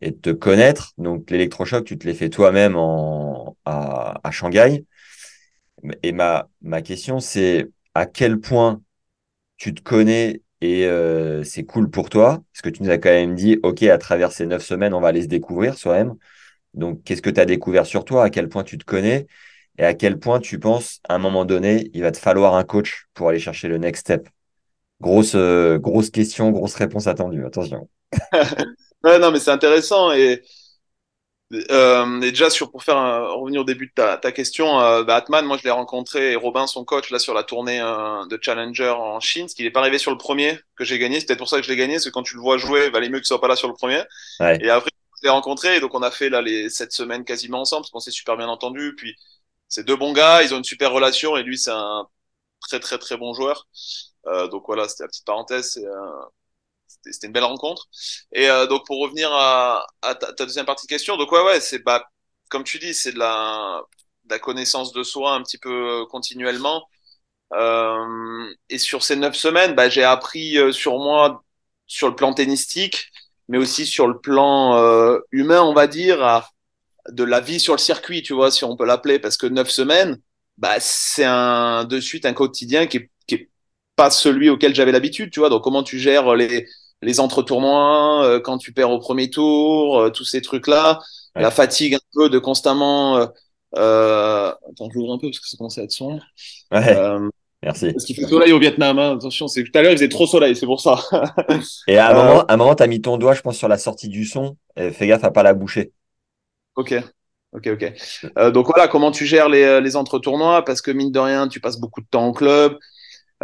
[0.00, 0.92] et de te connaître.
[0.98, 2.76] Donc, l'électrochoc, tu te l'es fait toi-même
[3.64, 4.84] à, Shanghai.
[6.02, 8.82] Et ma, ma question, c'est à quel point
[9.56, 13.10] tu te connais et euh, c'est cool pour toi, parce que tu nous as quand
[13.10, 16.16] même dit, OK, à travers ces neuf semaines, on va aller se découvrir soi-même.
[16.74, 19.26] Donc, qu'est-ce que tu as découvert sur toi, à quel point tu te connais?
[19.78, 22.64] Et à quel point tu penses, à un moment donné, il va te falloir un
[22.64, 24.28] coach pour aller chercher le next step?
[25.00, 27.44] Grosse, euh, grosse question, grosse réponse attendue.
[27.44, 27.88] Attention.
[29.02, 30.12] Ouais, non, mais c'est intéressant.
[30.12, 30.42] Et,
[31.72, 35.02] euh, et déjà, sur, pour faire un- revenir au début de ta, ta question, euh,
[35.02, 38.24] bah, Atman, moi, je l'ai rencontré et Robin, son coach, là, sur la tournée euh,
[38.26, 41.18] de Challenger en Chine, parce qu'il n'est pas arrivé sur le premier que j'ai gagné.
[41.18, 42.86] C'est peut-être pour ça que je l'ai gagné, parce que quand tu le vois jouer,
[42.86, 44.02] il valait mieux qu'il soit pas là sur le premier.
[44.40, 44.58] Ouais.
[44.60, 44.90] Et après,
[45.22, 47.90] je l'ai rencontré, et donc on a fait là les sept semaines quasiment ensemble, parce
[47.92, 48.94] qu'on s'est super bien entendu.
[48.96, 49.16] Puis,
[49.68, 52.06] c'est deux bons gars, ils ont une super relation, et lui, c'est un
[52.60, 53.68] très, très, très bon joueur.
[54.26, 55.72] Euh, donc voilà, c'était la petite parenthèse.
[55.72, 56.22] c'est, euh,
[57.10, 57.86] C'était une belle rencontre.
[58.32, 61.60] Et euh, donc pour revenir à, à ta, deuxième partie de question, donc ouais, ouais,
[61.60, 62.04] c'est bah,
[62.50, 63.82] comme tu dis, c'est de la,
[64.24, 66.86] de la connaissance de soi un petit peu euh, continuellement.
[67.54, 71.44] Euh, et sur ces neuf semaines, bah, j'ai appris sur moi,
[71.86, 73.10] sur le plan tennistique,
[73.48, 76.48] mais aussi sur le plan euh, humain, on va dire, à,
[77.10, 79.70] de la vie sur le circuit, tu vois, si on peut l'appeler, parce que neuf
[79.70, 80.18] semaines,
[80.58, 83.49] bah, c'est un de suite un quotidien qui qui est
[84.00, 85.48] pas celui auquel j'avais l'habitude, tu vois.
[85.50, 86.66] Donc comment tu gères les
[87.02, 91.00] les entre-tournois, euh, quand tu perds au premier tour, euh, tous ces trucs-là,
[91.36, 91.42] Ouais.
[91.42, 93.16] la fatigue un peu de constamment.
[93.18, 93.26] Euh,
[93.76, 94.52] euh...
[94.70, 96.22] Attends, je l'ouvre un peu parce que ça commence à être sombre.
[96.72, 97.28] Ouais, Euh,
[97.62, 97.94] merci.
[97.94, 99.16] parce qu'il fait soleil au Vietnam, hein.
[99.16, 100.96] attention, c'est tout à l'heure il faisait trop soleil, c'est pour ça.
[101.86, 103.56] Et à un Euh, moment, à un moment, tu as mis ton doigt, je pense,
[103.58, 104.56] sur la sortie du son.
[104.76, 105.92] Et fais gaffe à pas la boucher.
[106.74, 106.92] Ok,
[107.52, 107.92] ok, ok.
[108.38, 111.48] Euh, donc voilà, comment tu gères les, euh, les entre-tournois, parce que mine de rien,
[111.48, 112.78] tu passes beaucoup de temps au club,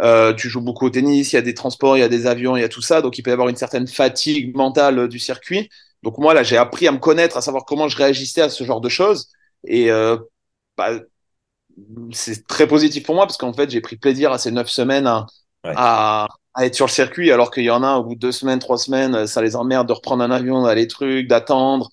[0.01, 2.27] euh, tu joues beaucoup au tennis, il y a des transports, il y a des
[2.27, 4.99] avions, il y a tout ça, donc il peut y avoir une certaine fatigue mentale
[4.99, 5.69] euh, du circuit.
[6.03, 8.63] Donc moi, là, j'ai appris à me connaître, à savoir comment je réagissais à ce
[8.63, 9.29] genre de choses.
[9.65, 10.17] Et euh,
[10.77, 10.91] bah,
[12.11, 15.07] c'est très positif pour moi, parce qu'en fait, j'ai pris plaisir à ces neuf semaines
[15.07, 15.25] à,
[15.63, 15.75] Ouais.
[15.75, 18.31] à, à être sur le circuit, alors qu'il y en a, au bout de deux
[18.31, 21.89] semaines, trois semaines, ça les emmerde de reprendre un avion, d'aller trucs, d'attendre,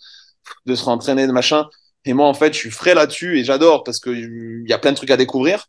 [0.67, 1.69] de se rentraîner, de machin.
[2.05, 4.93] Et moi, en fait, je suis frais là-dessus et j'adore parce qu'il y a plein
[4.93, 5.67] de trucs à découvrir.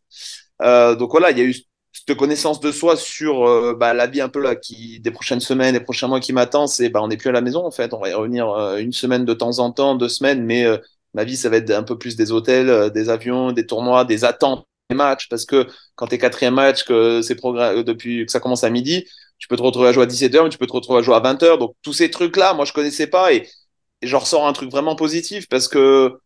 [0.62, 1.56] Euh, donc voilà, il y a eu
[1.96, 5.40] cette connaissance de soi sur euh, bah, la vie un peu là qui des prochaines
[5.40, 6.68] semaines, des prochains mois qui m'attendent.
[6.70, 7.94] C'est bah on n'est plus à la maison en fait.
[7.94, 10.78] On va y revenir euh, une semaine de temps en temps, deux semaines, mais euh,
[11.14, 14.04] ma vie ça va être un peu plus des hôtels, euh, des avions, des tournois,
[14.06, 15.30] des attentes, des matchs.
[15.30, 19.06] Parce que quand t'es quatrième match, que c'est depuis que ça commence à midi,
[19.38, 21.16] tu peux te retrouver à jouer à 17h, mais tu peux te retrouver à jouer
[21.16, 21.58] à 20h.
[21.60, 23.48] Donc tous ces trucs là, moi je connaissais pas et,
[24.02, 26.20] et j'en ressors un truc vraiment positif parce que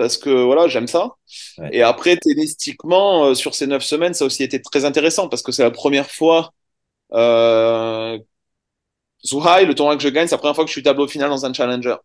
[0.00, 1.10] parce que voilà, j'aime ça.
[1.58, 1.68] Ouais.
[1.72, 5.42] Et après, tennistiquement, euh, sur ces neuf semaines, ça a aussi été très intéressant parce
[5.42, 6.52] que c'est la première fois.
[7.14, 8.18] Euh,
[9.26, 11.28] Zouhai, le tournoi que je gagne, c'est la première fois que je suis tableau final
[11.28, 11.96] dans un challenger.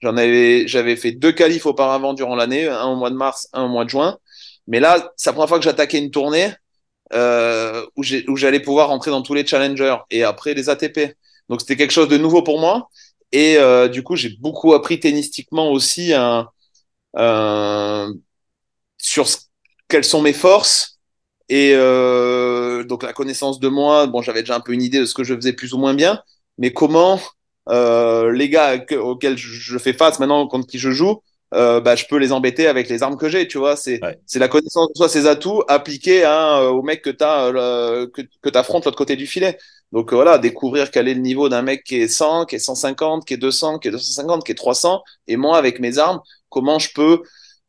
[0.00, 3.64] J'en avais, j'avais fait deux qualifs auparavant durant l'année, un au mois de mars, un
[3.64, 4.18] au mois de juin.
[4.66, 6.52] Mais là, c'est la première fois que j'attaquais une tournée
[7.14, 8.04] euh, où
[8.36, 11.16] j'allais pouvoir rentrer dans tous les challengers et après les ATP.
[11.48, 12.88] Donc c'était quelque chose de nouveau pour moi.
[13.32, 16.48] Et euh, du coup, j'ai beaucoup appris tennistiquement aussi un-
[18.98, 19.38] sur ce-
[19.88, 20.98] quelles sont mes forces
[21.48, 24.06] et euh, donc la connaissance de moi.
[24.06, 25.94] Bon, j'avais déjà un peu une idée de ce que je faisais plus ou moins
[25.94, 26.22] bien,
[26.58, 27.20] mais comment
[27.70, 31.22] euh, les gars que- auxquels je, fais face maintenant contre qui je joue,
[31.54, 33.48] euh, bah, je peux les embêter avec les armes que j'ai.
[33.48, 34.18] Tu vois, c'est Ouais.
[34.26, 38.22] c'est la connaissance de soi, ses atouts appliqués euh, au mec que t'as euh, que
[38.42, 39.58] que t'affrontes l'autre côté du filet.
[39.92, 42.58] Donc euh, voilà, découvrir quel est le niveau d'un mec qui est 100, qui est
[42.58, 46.20] 150, qui est 200, qui est 250, qui est 300, et moi avec mes armes,
[46.50, 47.22] comment je peux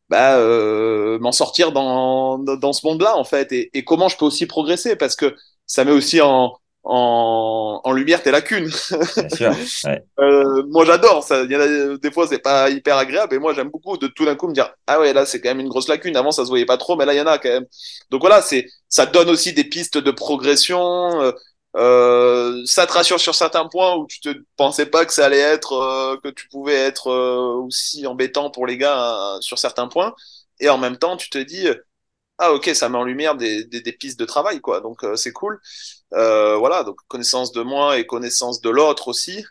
[0.09, 4.25] bah, euh, m'en sortir dans, dans, ce monde-là, en fait, et, et comment je peux
[4.25, 5.35] aussi progresser, parce que
[5.67, 8.69] ça met aussi en, en, en lumière tes lacunes.
[9.37, 9.89] Bien sûr.
[9.89, 10.03] Ouais.
[10.19, 11.43] Euh, moi, j'adore ça.
[11.43, 14.07] Il y en a, des fois, c'est pas hyper agréable, et moi, j'aime beaucoup de
[14.07, 16.15] tout d'un coup me dire, ah ouais, là, c'est quand même une grosse lacune.
[16.17, 17.65] Avant, ça se voyait pas trop, mais là, il y en a quand même.
[18.09, 21.21] Donc voilà, c'est, ça donne aussi des pistes de progression.
[21.21, 21.31] Euh,
[21.77, 25.37] euh, ça te rassure sur certains points où tu te pensais pas que ça allait
[25.39, 30.15] être, euh, que tu pouvais être euh, aussi embêtant pour les gars sur certains points?
[30.59, 31.67] Et en même temps, tu te dis,
[32.37, 34.81] ah ok, ça met en lumière des, des, des pistes de travail, quoi.
[34.81, 35.59] Donc c'est cool.
[36.11, 39.43] Voilà, donc connaissance de moi et connaissance de l'autre aussi.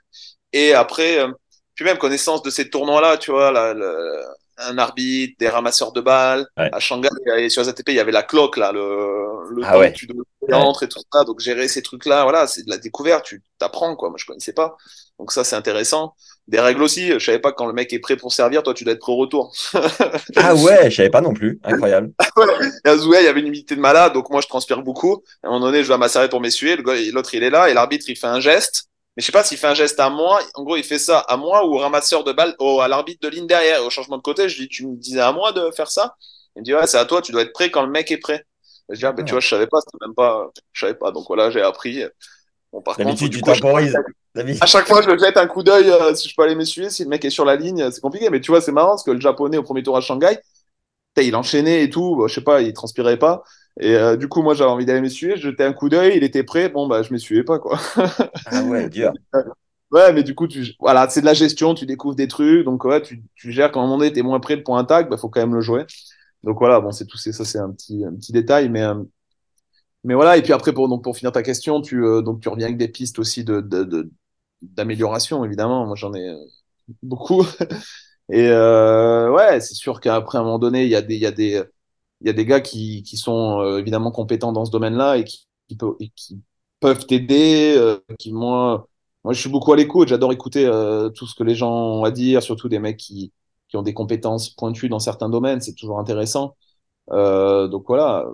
[0.53, 1.27] Et après,
[1.75, 6.01] puis même connaissance de ces tournois-là, tu vois, la, la- un arbitre, des ramasseurs de
[6.01, 6.47] balles.
[6.57, 6.69] Ouais.
[6.73, 9.73] À Shanghai et sur les ATP, il y avait la cloque, là, le, le Ah
[9.73, 9.93] temps ouais.
[9.93, 10.09] que tu
[10.53, 11.25] entres et tout ça.
[11.25, 14.09] Donc gérer ces trucs-là, voilà, c'est de la découverte, tu t'apprends, quoi.
[14.11, 14.77] Moi, je connaissais pas.
[15.19, 16.15] Donc ça, c'est intéressant.
[16.47, 18.85] Des règles aussi, je savais pas quand le mec est prêt pour servir, toi, tu
[18.85, 19.53] dois être prêt au retour.
[20.37, 21.59] Ah ouais, je savais pas non plus.
[21.65, 22.13] Incroyable.
[22.85, 25.23] Et à Zoué, il y avait une humidité de malade, donc moi je transpire beaucoup.
[25.43, 28.07] À un moment donné, je vais m'asserrer pour m'essuyer, l'autre il est là, et l'arbitre
[28.09, 28.85] il fait un geste.
[29.17, 31.19] Mais je sais pas s'il fait un geste à moi, en gros il fait ça
[31.21, 34.17] à moi ou au ramasseur de balles, au, à l'arbitre de ligne derrière, au changement
[34.17, 36.15] de côté, je dis, tu me disais à moi de faire ça?
[36.57, 38.19] Il me dit, ouais, c'est à toi, tu dois être prêt quand le mec est
[38.19, 38.45] prêt.
[38.91, 40.95] Et je dis, ah, ben, tu vois, je savais pas, c'était même pas, je savais
[40.95, 42.05] pas, donc voilà, j'ai appris.
[42.73, 43.55] Bon, par contre, D'habitude, du coup, à
[44.67, 47.09] chaque fois, je jette un coup d'œil euh, si je peux aller m'essuyer, si le
[47.09, 48.31] mec est sur la ligne, c'est compliqué.
[48.31, 50.39] Mais tu vois, c'est marrant parce que le japonais au premier tour à Shanghai,
[51.17, 53.43] il enchaînait et tout, bah, je sais pas, il transpirait pas.
[53.81, 56.25] Et euh, du coup, moi, j'avais envie d'aller m'essuyer, je jetais un coup d'œil, il
[56.25, 57.79] était prêt, bon, bah, je m'essuyais pas, quoi.
[58.47, 59.13] Ah ouais, dur.
[59.91, 62.85] Ouais, mais du coup, tu, voilà, c'est de la gestion, tu découvres des trucs, donc
[62.85, 65.17] ouais, tu, tu gères quand un moment donné, t'es moins prêt de point attaque, bah,
[65.17, 65.87] faut quand même le jouer.
[66.45, 68.95] Donc voilà, bon, c'est tout, ça, c'est un petit, un petit détail, mais, euh,
[70.05, 72.49] mais voilà, et puis après, pour, donc, pour finir ta question, tu, euh, donc, tu
[72.49, 74.11] reviens avec des pistes aussi de, de, de-
[74.63, 75.87] d'amélioration, évidemment.
[75.87, 76.37] Moi, j'en ai euh,
[77.03, 77.45] beaucoup.
[78.33, 81.23] Et euh, ouais, c'est sûr qu'après, à un moment donné, il y a des, il
[81.23, 81.63] y a des,
[82.23, 85.25] il y a des gars qui, qui sont euh, évidemment compétents dans ce domaine-là et
[85.25, 86.41] qui, qui, peut- et qui
[86.81, 87.77] peuvent t'aider,
[88.19, 88.89] qui moi,
[89.25, 90.65] moi, je suis beaucoup à l'écoute, j'adore écouter
[91.17, 93.33] tout ce que les gens ont à dire, surtout des mecs qui,
[93.69, 96.57] qui ont des compétences pointues dans certains domaines, c'est toujours intéressant.
[97.13, 98.27] Euh, donc voilà,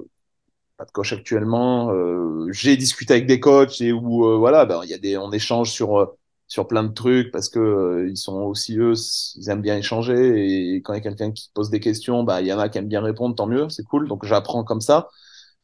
[0.77, 1.93] pas de coach actuellement.
[1.93, 5.17] Euh, j'ai discuté avec des coachs et où euh, voilà, ben il y a des,
[5.17, 6.07] on échange sur euh,
[6.49, 8.95] sur plein de trucs parce que euh, ils sont aussi eux,
[9.37, 12.41] ils aiment bien échanger et quand il y a quelqu'un qui pose des questions, bah
[12.43, 14.09] il y en a qui aiment bien répondre, tant mieux, c'est cool.
[14.09, 15.09] Donc j'apprends comme ça.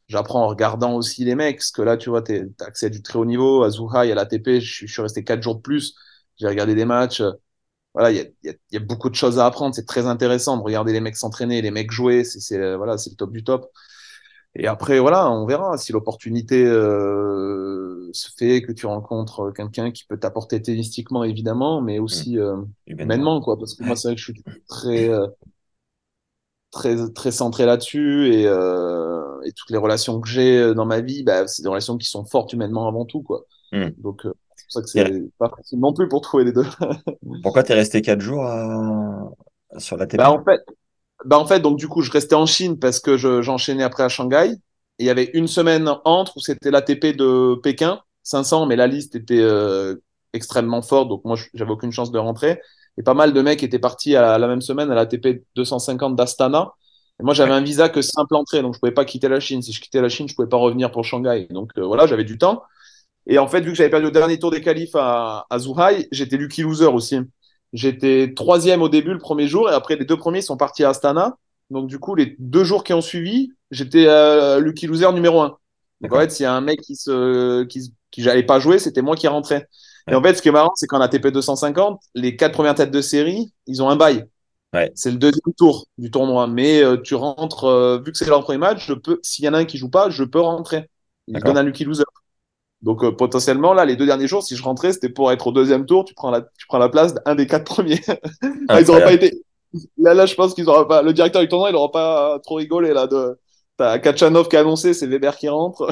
[0.07, 2.89] J'apprends en regardant aussi les mecs, parce que là, tu vois, t'es- t'as accès à
[2.89, 5.95] du très haut niveau, à Zouhai, à l'ATP, je suis, resté quatre jours de plus,
[6.37, 7.21] j'ai regardé des matchs,
[7.93, 10.63] voilà, il y y, y a beaucoup de choses à apprendre, c'est très intéressant de
[10.63, 13.43] regarder les mecs s'entraîner, les mecs jouer, c'est, c'est, euh, voilà, c'est le top du
[13.43, 13.69] top.
[14.55, 20.03] Et après, voilà, on verra si l'opportunité euh, se fait, que tu rencontres quelqu'un qui
[20.03, 23.39] peut t'apporter tennistiquement, évidemment, mais aussi euh, Humainement.
[23.41, 23.57] quoi.
[23.57, 25.27] Parce que moi, c'est vrai que je suis très, euh,
[26.71, 31.23] très, très centré là-dessus et, euh, et toutes les relations que j'ai dans ma vie,
[31.23, 33.45] bah, c'est des relations qui sont fortes humainement avant tout, quoi.
[33.71, 33.89] Hmm.
[33.97, 34.33] Donc, euh,
[34.71, 36.65] pour ça que c'est pas facile non plus pour trouver les deux.
[37.41, 39.29] Pourquoi t'es resté quatre jours à-
[39.77, 40.23] sur la TP?
[40.23, 40.61] Bah, en fait,
[41.25, 44.03] bah, en fait, donc, du coup, je restais en Chine parce que je, j'enchaînais après
[44.03, 44.53] à Shanghai.
[44.99, 48.87] Et il y avait une semaine entre où c'était l'ATP de Pékin, 500, mais la
[48.87, 49.95] liste était euh,
[50.33, 52.61] extrêmement forte, donc moi, j'avais aucune chance de rentrer.
[52.97, 56.15] et pas mal de mecs étaient partis à la même semaine à la TP 250
[56.15, 56.73] d'Astana.
[57.19, 59.61] Et moi, j'avais un visa que simple entrée, donc je pouvais pas quitter la Chine.
[59.63, 61.47] Si je quittais la Chine, je pouvais pas revenir pour Shanghai.
[61.51, 62.63] Donc euh, voilà, j'avais du temps.
[63.27, 65.57] Et en fait, vu que j'avais perdu le dernier tour des qualifs à, à
[66.11, 67.19] j'étais lucky loser aussi.
[67.73, 70.89] J'étais troisième au début le premier jour et après les deux premiers sont partis à
[70.89, 71.37] Astana.
[71.69, 75.57] Donc du coup, les deux jours qui ont suivi, j'étais euh, lucky loser numéro un.
[76.01, 78.79] Donc en fait, s'il y a un mec qui se qui, qui j'allais pas jouer,
[78.79, 79.67] c'était moi qui rentrais.
[80.09, 82.91] Et en fait, ce qui est marrant, c'est qu'en ATP 250, les quatre premières têtes
[82.91, 84.25] de série, ils ont un bail.
[84.73, 84.91] Ouais.
[84.95, 86.47] C'est le deuxième tour du tournoi.
[86.47, 89.49] Mais euh, tu rentres, euh, vu que c'est leur premier match, je peux, s'il y
[89.49, 90.89] en a un qui joue pas, je peux rentrer.
[91.27, 92.03] Il donne un lucky loser.
[92.81, 95.51] Donc euh, potentiellement, là, les deux derniers jours, si je rentrais, c'était pour être au
[95.51, 98.01] deuxième tour, tu prends la, tu prends la place d'un des quatre premiers.
[98.69, 99.43] ah, ils auraient pas été.
[99.97, 101.01] Là, là, je pense qu'ils auraient pas.
[101.01, 103.07] Le directeur du tournoi, il aura pas trop rigolé là.
[103.07, 103.37] De...
[103.77, 105.87] T'as Kachanov qui a annoncé, c'est Weber qui rentre.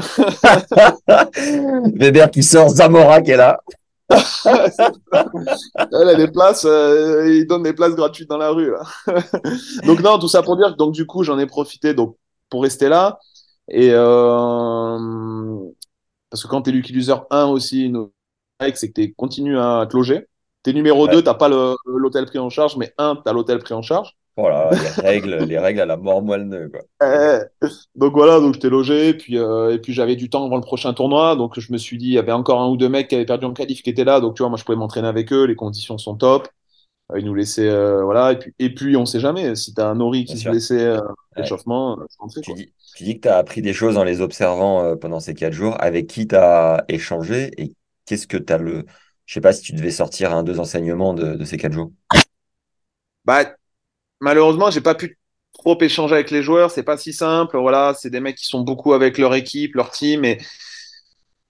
[1.95, 3.59] Weber qui sort, Zamora qui est là.
[4.09, 8.71] Elle a des places, euh, il donne des places gratuites dans la rue.
[8.71, 8.81] Là.
[9.85, 12.17] donc non, tout ça pour dire que donc du coup j'en ai profité donc
[12.49, 13.19] pour rester là
[13.69, 15.59] et euh,
[16.29, 17.93] parce que quand t'es Lucky Loser 1 aussi,
[18.75, 20.27] c'est que tu continues à te loger.
[20.63, 21.13] T'es numéro ouais.
[21.13, 24.15] 2, t'as pas l'hôtel pris en charge, mais 1, t'as l'hôtel pris en charge.
[24.35, 26.81] Voilà, les règles, les règles à la mort moelle quoi.
[27.61, 30.61] Eh, donc voilà, donc j'étais logé, puis euh, et puis j'avais du temps avant le
[30.61, 33.09] prochain tournoi, donc je me suis dit, il y avait encore un ou deux mecs
[33.09, 35.09] qui avaient perdu en qualif qui étaient là, donc tu vois, moi je pouvais m'entraîner
[35.09, 36.47] avec eux, les conditions sont top.
[37.11, 39.87] Euh, ils nous laissaient, euh, voilà, et puis et puis on sait jamais, si t'as
[39.89, 40.51] un Nori qui Bien se sûr.
[40.51, 41.01] blessait euh,
[41.35, 42.05] l'échauffement, ouais.
[42.19, 45.19] rentrer, tu, dis, tu dis que t'as appris des choses en les observant euh, pendant
[45.19, 45.75] ces quatre jours.
[45.79, 47.73] Avec qui t'as échangé et
[48.05, 48.85] qu'est-ce que t'as le,
[49.25, 51.91] je sais pas si tu devais sortir un deux enseignements de, de ces quatre jours.
[53.25, 53.45] Bah
[54.21, 55.19] malheureusement, j'ai pas pu
[55.53, 56.71] trop échanger avec les joueurs.
[56.71, 57.57] C'est pas si simple.
[57.57, 60.25] Voilà, c'est des mecs qui sont beaucoup avec leur équipe, leur team.
[60.25, 60.39] Et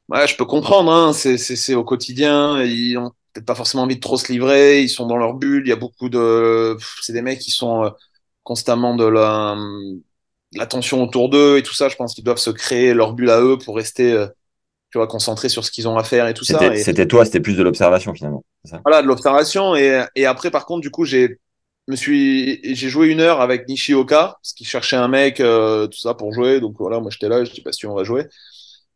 [0.09, 0.91] ouais, je peux comprendre.
[0.91, 2.61] Hein, c'est au quotidien.
[2.63, 4.81] Ils ont peut-être pas forcément envie de trop se livrer.
[4.81, 5.63] Ils sont dans leur bulle.
[5.65, 6.77] Il y a beaucoup de.
[7.01, 7.89] C'est des mecs qui sont euh,
[8.43, 9.55] constamment de la,
[10.53, 11.89] de la tension autour d'eux et tout ça.
[11.89, 14.11] Je pense qu'ils doivent se créer leur bulle à eux pour rester.
[14.11, 14.27] Euh,
[14.91, 16.57] tu vois, concentrés sur ce qu'ils ont à faire et tout ça.
[16.75, 18.43] C'était toi, c'était plus de l'observation finalement.
[18.83, 19.75] Voilà, de l'observation.
[19.75, 21.37] Et, et après, par contre, du coup, j'ai
[21.89, 25.97] me suis, j'ai joué une heure avec Nishioka, parce qu'il cherchait un mec, euh, tout
[25.97, 26.59] ça pour jouer.
[26.59, 28.27] Donc voilà, moi j'étais là, je dis pas si on va jouer.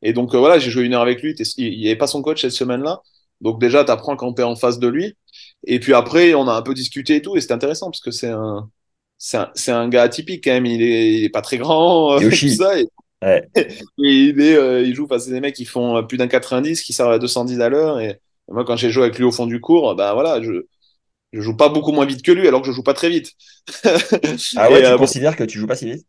[0.01, 1.33] Et donc euh, voilà, j'ai joué une heure avec lui.
[1.57, 3.01] Il n'y avait pas son coach cette semaine-là.
[3.43, 5.15] Donc déjà, tu apprends quand tu es en face de lui.
[5.65, 7.37] Et puis après, on a un peu discuté et tout.
[7.37, 8.69] Et c'était intéressant parce que c'est un,
[9.17, 10.65] c'est un, gars atypique quand même.
[10.65, 12.13] Il est, il est pas très grand.
[12.13, 12.79] Euh, tout ça.
[12.79, 12.87] Et,
[13.21, 13.47] ouais.
[13.55, 16.81] et il, est, euh, il joue face à des mecs qui font plus d'un 90,
[16.81, 17.99] qui servent à 210 à l'heure.
[17.99, 20.65] Et, moi, quand j'ai joué avec lui au fond du cours, ben voilà, je,
[21.33, 23.31] je joue pas beaucoup moins vite que lui alors que je joue pas très vite.
[23.83, 26.05] ah ouais, et, tu euh, considères que tu joues pas si vite?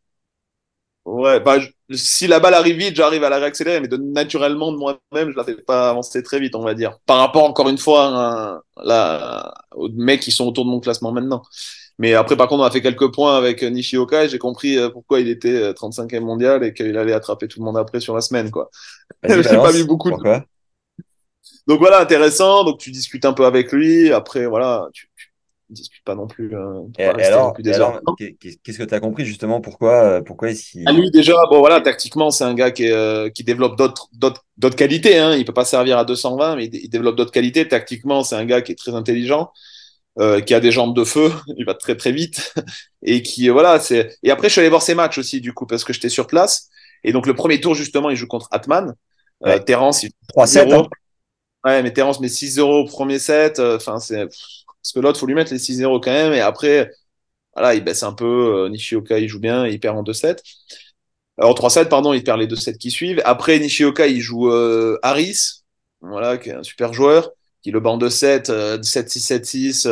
[1.05, 4.73] Ouais, bah, je, si la balle arrive vite, j'arrive à la réaccélérer, mais de, naturellement
[4.73, 6.99] de moi-même, je la fais pas avancer très vite, on va dire.
[7.05, 11.13] Par rapport encore une fois à, à, aux mecs qui sont autour de mon classement
[11.13, 11.43] maintenant.
[11.99, 14.89] Mais après, par contre, on a fait quelques points avec Nishioka et j'ai compris euh,
[14.89, 18.21] pourquoi il était 35e mondial et qu'il allait attraper tout le monde après sur la
[18.21, 18.71] semaine, quoi.
[19.29, 20.17] j'ai pas vu beaucoup de...
[21.67, 22.65] Donc voilà, intéressant.
[22.65, 24.11] Donc tu discutes un peu avec lui.
[24.13, 25.34] Après, voilà, tu, tu
[25.71, 26.55] discutes pas non plus.
[26.57, 31.11] Euh, et, et alors, qu'est-ce que tu as compris justement Pourquoi, pourquoi est-ce À lui
[31.11, 34.09] déjà, bon voilà, tactiquement, c'est un gars qui, euh, qui développe d'autres
[34.57, 35.19] d'autres qualités.
[35.19, 35.35] Hein.
[35.37, 37.67] Il peut pas servir à 220, mais il, il développe d'autres qualités.
[37.67, 39.51] Tactiquement, c'est un gars qui est très intelligent.
[40.21, 42.55] Euh, qui a des jambes de feu, il va très très vite
[43.03, 45.67] et qui voilà c'est et après je suis allé voir ses matchs aussi du coup
[45.67, 46.69] parce que j'étais sur place
[47.03, 48.95] et donc le premier tour justement il joue contre Atman,
[49.41, 49.57] ouais.
[49.57, 50.87] euh, Terence 3-7 hein.
[51.65, 53.59] Ouais, mais Terence met 6-0 au premier set.
[53.59, 54.29] euh, Enfin, c'est
[54.85, 56.35] parce que l'autre, faut lui mettre les 6-0 quand même.
[56.35, 56.91] Et après,
[57.55, 58.27] voilà, il baisse un peu.
[58.67, 60.43] euh, Nishioka, il joue bien, il perd en 2-7.
[61.39, 63.23] Alors 3-7, pardon, il perd les 2-7 qui suivent.
[63.25, 65.63] Après, Nishioka, il joue euh, Harris,
[66.03, 67.31] voilà, qui est un super joueur,
[67.63, 69.89] qui le en 2-7, euh, 7-6, 7-6.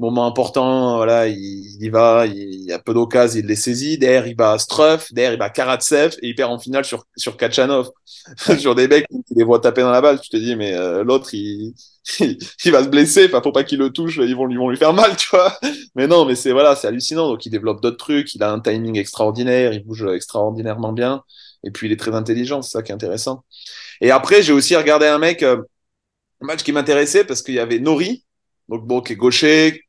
[0.00, 3.56] Moment important, voilà, il, il y va, il, il y a peu d'occasions, il les
[3.56, 3.98] saisit.
[3.98, 7.36] Derrière, il bat Struff, derrière, il bat Karatsev et il perd en finale sur, sur
[7.36, 7.90] Kachanov.
[8.58, 10.20] sur des mecs qui les voient taper dans la balle.
[10.20, 11.74] Tu te dis, mais euh, l'autre, il,
[12.20, 13.26] il, il va se blesser.
[13.26, 15.58] Enfin, faut pas qu'il le touche, ils vont, ils vont lui faire mal, tu vois.
[15.94, 17.28] Mais non, mais c'est voilà, c'est hallucinant.
[17.28, 18.34] Donc, il développe d'autres trucs.
[18.34, 19.72] Il a un timing extraordinaire.
[19.72, 21.22] Il bouge extraordinairement bien.
[21.64, 22.62] Et puis, il est très intelligent.
[22.62, 23.44] C'est ça qui est intéressant.
[24.00, 25.62] Et après, j'ai aussi regardé un mec, euh,
[26.42, 28.24] un match qui m'intéressait parce qu'il y avait Nori,
[28.68, 29.82] donc bon, qui est gaucher,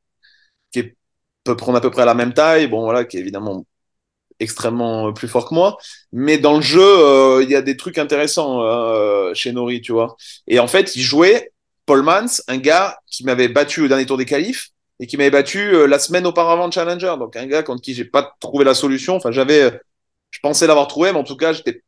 [1.53, 2.67] peut prendre à peu près la même taille.
[2.67, 3.65] Bon, voilà, qui est évidemment
[4.39, 5.77] extrêmement plus fort que moi.
[6.13, 9.91] Mais dans le jeu, euh, il y a des trucs intéressants euh, chez Nori, tu
[9.91, 10.15] vois.
[10.47, 11.51] Et en fait, il jouait
[11.85, 14.69] Paul Mans, un gars qui m'avait battu au dernier tour des qualifs
[14.99, 17.15] et qui m'avait battu euh, la semaine auparavant de Challenger.
[17.19, 19.15] Donc un gars contre qui j'ai pas trouvé la solution.
[19.15, 19.79] Enfin, j'avais,
[20.31, 21.83] je pensais l'avoir trouvé, mais en tout cas, j'étais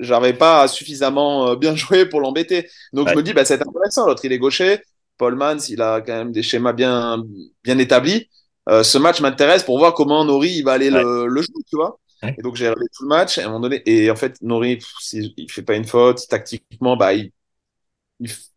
[0.00, 2.68] j'arrivais pas suffisamment bien jouer pour l'embêter.
[2.92, 3.12] Donc Ouais.
[3.12, 4.06] je me dis, bah, c'est intéressant.
[4.06, 4.80] L'autre, il est gaucher.
[5.18, 7.22] Paul Mans, il a quand même des schémas bien,
[7.64, 8.28] bien établis.
[8.68, 11.76] Euh, ce match m'intéresse pour voir comment Nori il va aller le, le, jouer, tu
[11.76, 11.98] vois.
[12.22, 14.40] Et donc j'ai regardé tout le match et à un moment donné, et en fait
[14.42, 14.78] Nori,
[15.12, 17.30] il, il fait pas une faute, tactiquement, bah il,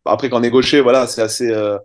[0.04, 1.78] après quand on est gaucher, voilà, c'est assez, euh,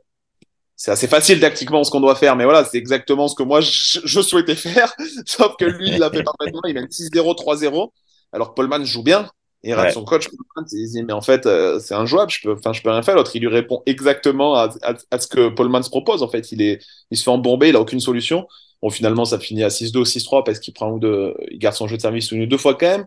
[0.76, 3.62] c'est assez facile tactiquement ce qu'on doit faire, mais voilà, c'est exactement ce que moi
[3.62, 4.94] je, je souhaitais faire,
[5.26, 7.92] sauf que lui il l'a fait parfaitement, il mène 6-0, 3-0,
[8.32, 9.30] alors que Paul joue bien,
[9.72, 9.92] et ouais.
[9.92, 10.28] son coach,
[10.74, 13.16] il dit, mais en fait, euh, c'est injouable, je peux, enfin, je peux rien faire.
[13.16, 16.24] L'autre, il lui répond exactement à, à, à ce que Paul Mans propose.
[16.24, 18.48] En fait, il est, il se fait embomber, il a aucune solution.
[18.82, 21.88] Bon, finalement, ça finit à 6-2 6-3 parce qu'il prend ou deux, il garde son
[21.88, 23.06] jeu de service une ou deux fois quand même.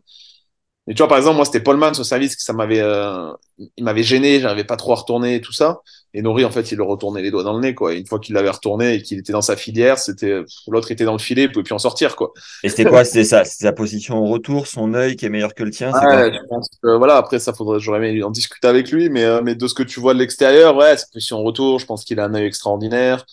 [0.87, 3.33] Mais tu vois, par exemple, moi, c'était Paul Mans au service, que ça m'avait, euh,
[3.77, 5.81] il m'avait gêné, j'arrivais pas trop à retourner et tout ça.
[6.15, 7.93] Et Nori, en fait, il le retournait les doigts dans le nez, quoi.
[7.93, 11.05] Et une fois qu'il l'avait retourné et qu'il était dans sa filière, c'était, l'autre était
[11.05, 12.33] dans le filet, il pouvait plus en sortir, quoi.
[12.63, 13.05] Et c'était quoi?
[13.05, 15.93] C'était sa, sa position au retour, son œil qui est meilleur que le tien?
[15.93, 19.25] Ouais, je pense que, voilà, après, ça faudrait, j'aurais aimé en discuter avec lui, mais,
[19.25, 21.87] euh, mais de ce que tu vois de l'extérieur, ouais, sa position au retour, je
[21.87, 23.27] pense qu'il a un œil extraordinaire.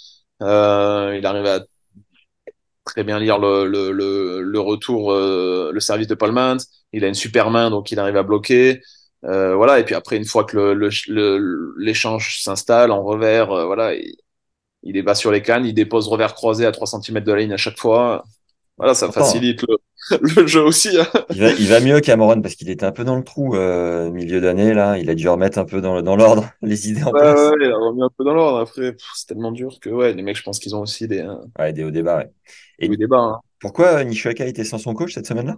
[0.44, 1.62] Euh, il arrive à
[2.84, 6.34] très bien lire le, le, le, le retour, euh, le service de Paul.
[6.94, 8.82] Il a une super main, donc il arrive à bloquer.
[9.26, 10.78] Euh, voilà, et puis après, une fois que
[11.78, 14.16] l'échange s'installe en revers, euh, voilà, il,
[14.84, 17.40] il, est bas sur les cannes, il dépose revers croisé à 3 cm de la
[17.40, 18.24] ligne à chaque fois.
[18.78, 19.24] Voilà, ça Attends.
[19.24, 19.78] facilite le,
[20.36, 20.98] le, jeu aussi.
[21.00, 21.08] Hein.
[21.30, 24.12] Il, va, il va mieux Cameron parce qu'il était un peu dans le trou euh,
[24.12, 24.98] milieu d'année là.
[24.98, 27.40] Il a dû remettre un peu dans, dans l'ordre les idées en ouais, place.
[27.40, 28.60] Ouais, il a remis un peu dans l'ordre.
[28.60, 31.26] Après, c'est tellement dur que ouais, les mecs, je pense qu'ils ont aussi des.
[31.58, 32.18] Ouais, des hauts débats.
[32.18, 32.32] Ouais.
[32.80, 33.18] Et des débats.
[33.18, 33.40] Hein.
[33.60, 35.56] Pourquoi Nishioka était sans son coach cette semaine-là?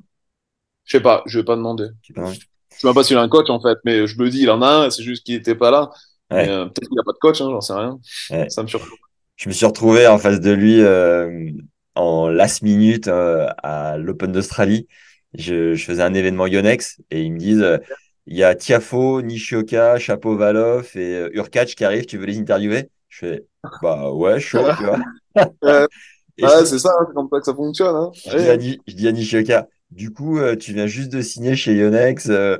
[0.85, 1.87] Je sais pas, je vais pas demander.
[2.15, 2.31] Pas.
[2.73, 4.49] Je sais même pas s'il a un coach en fait, mais je me dis il
[4.49, 5.89] en a un, c'est juste qu'il était pas là.
[6.31, 6.47] Ouais.
[6.49, 7.99] Euh, Peut-être qu'il a pas de coach, hein, j'en sais rien.
[8.29, 8.49] Ouais.
[8.49, 8.95] Ça me surprend.
[9.35, 11.51] Je me suis retrouvé en face de lui euh,
[11.95, 14.87] en last minute euh, à l'Open d'Australie.
[15.33, 17.79] Je, je, faisais un événement Yonex et ils me disent
[18.25, 22.89] il y a Tiafo, Nishioka, Chapovalov et Urkac qui arrivent, tu veux les interviewer?
[23.09, 23.45] Je fais
[23.81, 24.99] bah ouais, chaud, tu vois.
[25.35, 25.87] ouais,
[26.41, 27.95] ouais c'est ça, c'est comme ça que ça fonctionne.
[27.95, 28.11] Hein.
[28.13, 31.55] Je, dis à, je dis à Nishioka, du coup, euh, tu viens juste de signer
[31.55, 32.29] chez Yonex.
[32.29, 32.57] Euh,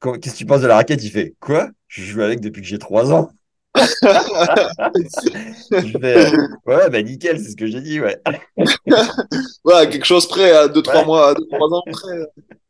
[0.00, 1.02] Qu'est-ce que tu penses de la raquette?
[1.02, 1.70] Il fait quoi?
[1.88, 3.30] Je joue avec depuis que j'ai 3 ans.
[3.74, 3.84] je
[6.00, 6.32] fais,
[6.66, 8.16] ouais, bah nickel, c'est ce que j'ai dit, ouais.
[9.64, 11.04] ouais, quelque chose près, à 2-3 ouais.
[11.04, 12.18] mois, à 2-3 ans près,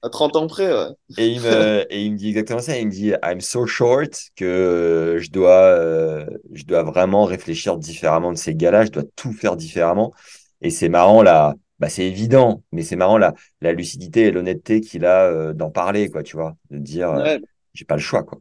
[0.03, 0.73] à 30 ans près.
[0.73, 0.89] Ouais.
[1.19, 2.79] Et, il me, et il me dit exactement ça.
[2.79, 8.33] Il me dit I'm so short que je dois, euh, je dois vraiment réfléchir différemment
[8.33, 10.13] de ces gars-là, je dois tout faire différemment.
[10.61, 14.81] Et c'est marrant là bah, c'est évident, mais c'est marrant la, la lucidité et l'honnêteté
[14.81, 17.41] qu'il a euh, d'en parler, quoi, tu vois, de dire euh, ouais.
[17.75, 18.41] j'ai pas le choix, quoi.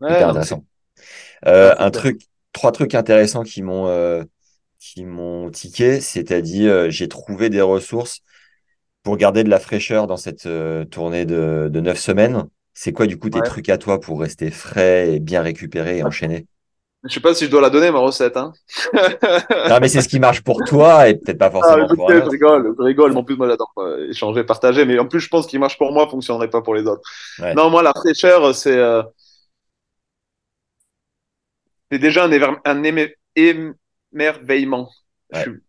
[0.00, 0.64] Ouais, Hyper intéressant.
[1.46, 2.22] Euh, un truc,
[2.52, 4.24] trois trucs intéressants qui m'ont euh,
[4.80, 8.20] qui m'ont tiqué, c'est-à-dire j'ai trouvé des ressources
[9.02, 10.48] pour garder de la fraîcheur dans cette
[10.90, 12.44] tournée de, de neuf semaines.
[12.74, 13.42] C'est quoi du coup tes Ouais.
[13.42, 16.46] trucs à toi pour rester frais et bien récupéré et enchaîner
[17.04, 18.36] Je sais pas si je dois la donner, ma recette.
[18.36, 18.52] Hein.
[19.68, 22.10] Non, mais c'est ce qui marche pour toi et peut-être pas Ah, forcément je, pour
[22.10, 25.20] je rigole, je rigole, mais en plus, moi, j'adore euh, échanger, partager, mais en plus,
[25.20, 27.02] je pense qu'il marche pour moi, fonctionnerait pas pour les autres.
[27.38, 27.54] Ouais.
[27.54, 29.02] Non, moi, la fraîcheur, c'est euh,
[31.90, 33.12] c'est déjà un, éver- un éme-
[34.12, 34.90] émerveillement.
[35.32, 35.44] Ouais.
[35.44, 35.60] Je suis-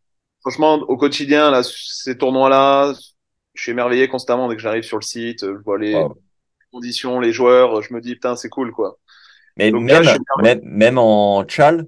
[0.41, 2.93] franchement, au quotidien, là, ces tournois-là,
[3.53, 6.17] je suis émerveillé constamment dès que j'arrive sur le site, je vois les Wow.
[6.71, 8.97] conditions, les joueurs, je me dis, putain, c'est cool, quoi.
[9.59, 10.03] Mais Donc même,
[10.41, 11.85] même, même en chal,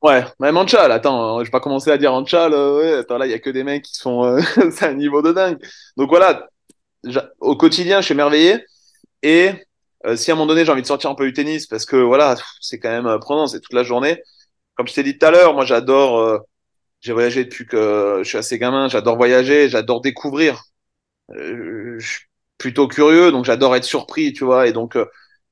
[0.00, 2.76] Ouais, même en tchal, attends, hein, je vais pas commencer à dire en tchal, euh,
[2.78, 4.40] ouais, attends, là, il y a que des mecs qui sont, euh,
[4.70, 5.58] c'est un niveau de dingue.
[5.96, 6.48] Donc voilà,
[7.40, 8.64] au quotidien, je suis émerveillé.
[9.22, 9.52] Et
[10.06, 11.84] euh, si à un moment donné, j'ai envie de sortir un peu du tennis, parce
[11.86, 14.22] que voilà, c'est quand même euh, prenant, c'est toute la journée.
[14.76, 16.38] Comme je t'ai dit tout à l'heure, moi, j'adore, euh,
[17.00, 20.62] j'ai voyagé depuis que je suis assez gamin, j'adore voyager, j'adore découvrir.
[21.30, 22.26] Je suis
[22.58, 24.68] plutôt curieux, donc j'adore être surpris, tu vois.
[24.68, 24.96] Et donc,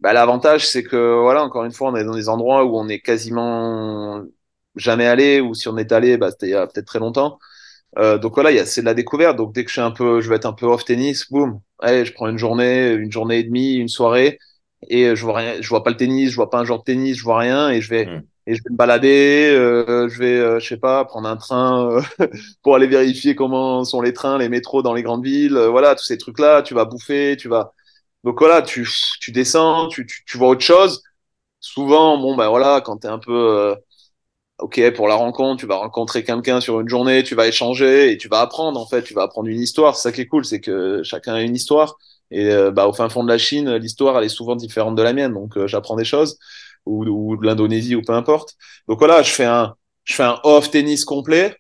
[0.01, 2.89] bah, l'avantage, c'est que, voilà, encore une fois, on est dans des endroits où on
[2.89, 4.23] est quasiment
[4.77, 7.39] jamais allé, ou si on est allé, bah, c'était il y a peut-être très longtemps.
[7.99, 9.37] Euh, donc voilà, c'est de la découverte.
[9.37, 11.61] Donc dès que je suis un peu, je vais être un peu off tennis, boum,
[11.81, 14.39] allez, je prends une journée, une journée et demie, une soirée,
[14.89, 16.85] et je vois rien, je vois pas le tennis, je vois pas un genre de
[16.85, 18.27] tennis, je vois rien, et je vais, Hmm.
[18.47, 21.91] et je vais me balader, euh, je vais, euh, je sais pas, prendre un train
[21.91, 22.03] euh,
[22.63, 25.95] pour aller vérifier comment sont les trains, les métros dans les grandes villes, euh, voilà,
[25.95, 26.63] tous ces trucs-là.
[26.63, 27.73] Tu vas bouffer, tu vas,
[28.27, 28.89] donc voilà, tu,
[29.21, 31.03] tu descends, tu, tu, tu vois autre chose.
[31.61, 33.77] Souvent, bon ben voilà, quand t'es un peu euh,
[34.59, 38.19] ok pour la rencontre, tu vas rencontrer quelqu'un sur une journée, tu vas échanger et
[38.19, 39.97] tu vas apprendre en fait, tu vas apprendre une histoire.
[39.97, 41.97] C'est ça qui est cool, c'est que chacun a une histoire.
[42.31, 45.03] Et euh, bah, au fin fond de la Chine, l'histoire elle est souvent différente de
[45.03, 46.39] la mienne, donc euh, j'apprends des choses
[46.87, 48.55] ou, ou de l'Indonésie ou peu importe.
[48.89, 49.75] Donc voilà, je fais un
[50.05, 51.57] je fais un off tennis complet.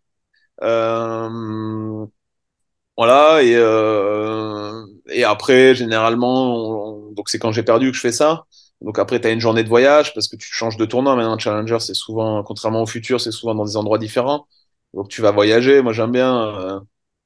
[0.62, 2.06] Euh,
[2.96, 6.57] voilà et euh, et après généralement
[7.09, 8.44] on- donc c'est quand j'ai perdu que je fais ça.
[8.82, 11.16] Donc après, tu as une journée de voyage parce que tu changes de tournoi.
[11.16, 14.46] Maintenant, Challenger, c'est souvent, contrairement au futur, c'est souvent dans des endroits différents.
[14.92, 15.80] Donc tu vas voyager.
[15.82, 16.46] Moi, j'aime bien.
[16.59, 16.80] Euh,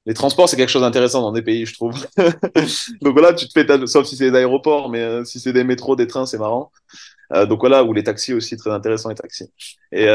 [0.07, 1.95] les transports, c'est quelque chose d'intéressant dans des pays, je trouve.
[3.03, 3.85] donc voilà, tu te fais, ta...
[3.87, 6.71] sauf si c'est des aéroports, mais euh, si c'est des métros, des trains, c'est marrant.
[7.35, 9.53] Euh, donc voilà, ou les taxis aussi, très intéressant les taxis.
[9.93, 10.07] Et,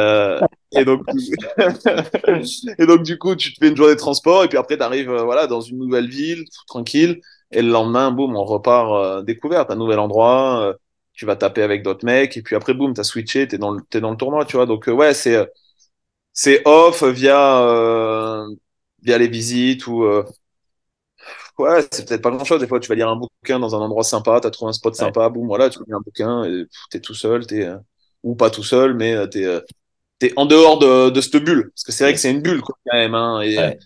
[0.72, 1.04] et donc,
[2.80, 4.84] et donc du coup, tu te fais une journée de transport et puis après, tu
[4.84, 7.22] arrives voilà dans une nouvelle ville, tranquille.
[7.52, 10.62] Et le lendemain, boum, on repart euh, découverte, un nouvel endroit.
[10.62, 10.74] Euh,
[11.14, 13.82] tu vas taper avec d'autres mecs et puis après, boum, t'as switché, t'es dans le
[13.90, 14.66] t'es dans le tournoi, tu vois.
[14.66, 15.50] Donc ouais, c'est
[16.34, 18.46] c'est off via
[19.04, 20.06] via les visites ou
[21.58, 22.60] ouais, c'est peut-être pas grand chose.
[22.60, 24.74] Des fois, tu vas lire un bouquin dans un endroit sympa, tu as trouvé un
[24.74, 27.78] spot sympa, boum, voilà, tu lis un bouquin et tu es tout seul, t'es, euh,
[28.24, 29.62] ou pas tout seul, mais tu es, euh,
[30.22, 31.72] es, en dehors de, de cette bulle.
[31.74, 33.16] Parce que c'est vrai que c'est une bulle, quand même.
[33.16, 33.78] Hein, et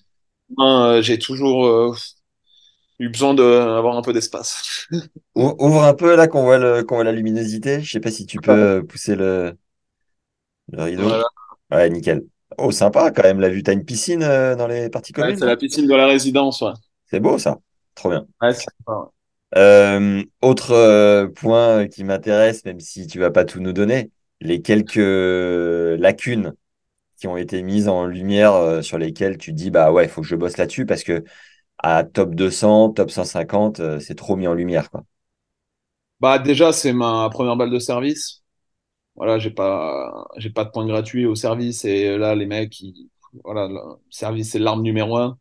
[0.60, 1.96] euh, j'ai toujours
[3.00, 4.88] eu besoin d'avoir un peu d'espace.
[5.36, 7.82] Ouvre un peu là qu'on voit, le, qu'on voit la luminosité.
[7.82, 9.58] Je sais pas si tu peux pousser le,
[10.72, 11.08] le rideau.
[11.08, 11.26] Voilà.
[11.72, 12.24] Ouais, nickel.
[12.58, 13.64] Oh, sympa quand même la vue.
[13.64, 16.72] T'as une piscine dans les parties communes C'est la piscine de la résidence, ouais.
[17.06, 17.58] C'est beau ça.
[17.96, 18.26] Trop bien.
[19.56, 24.62] Euh, autre euh, point qui m'intéresse, même si tu vas pas tout nous donner, les
[24.62, 24.96] quelques
[26.00, 26.54] lacunes
[27.20, 30.22] qui ont été mises en lumière euh, sur lesquelles tu dis bah ouais, il faut
[30.22, 31.24] que je bosse là-dessus parce que
[31.80, 35.04] à top 200, top 150, c'est trop mis en lumière quoi.
[36.20, 38.44] Bah déjà, c'est ma première balle de service.
[39.16, 42.84] Voilà, j'ai pas j'ai pas de points gratuits au service et là les mecs
[43.44, 45.40] voilà, le service c'est l'arme numéro un.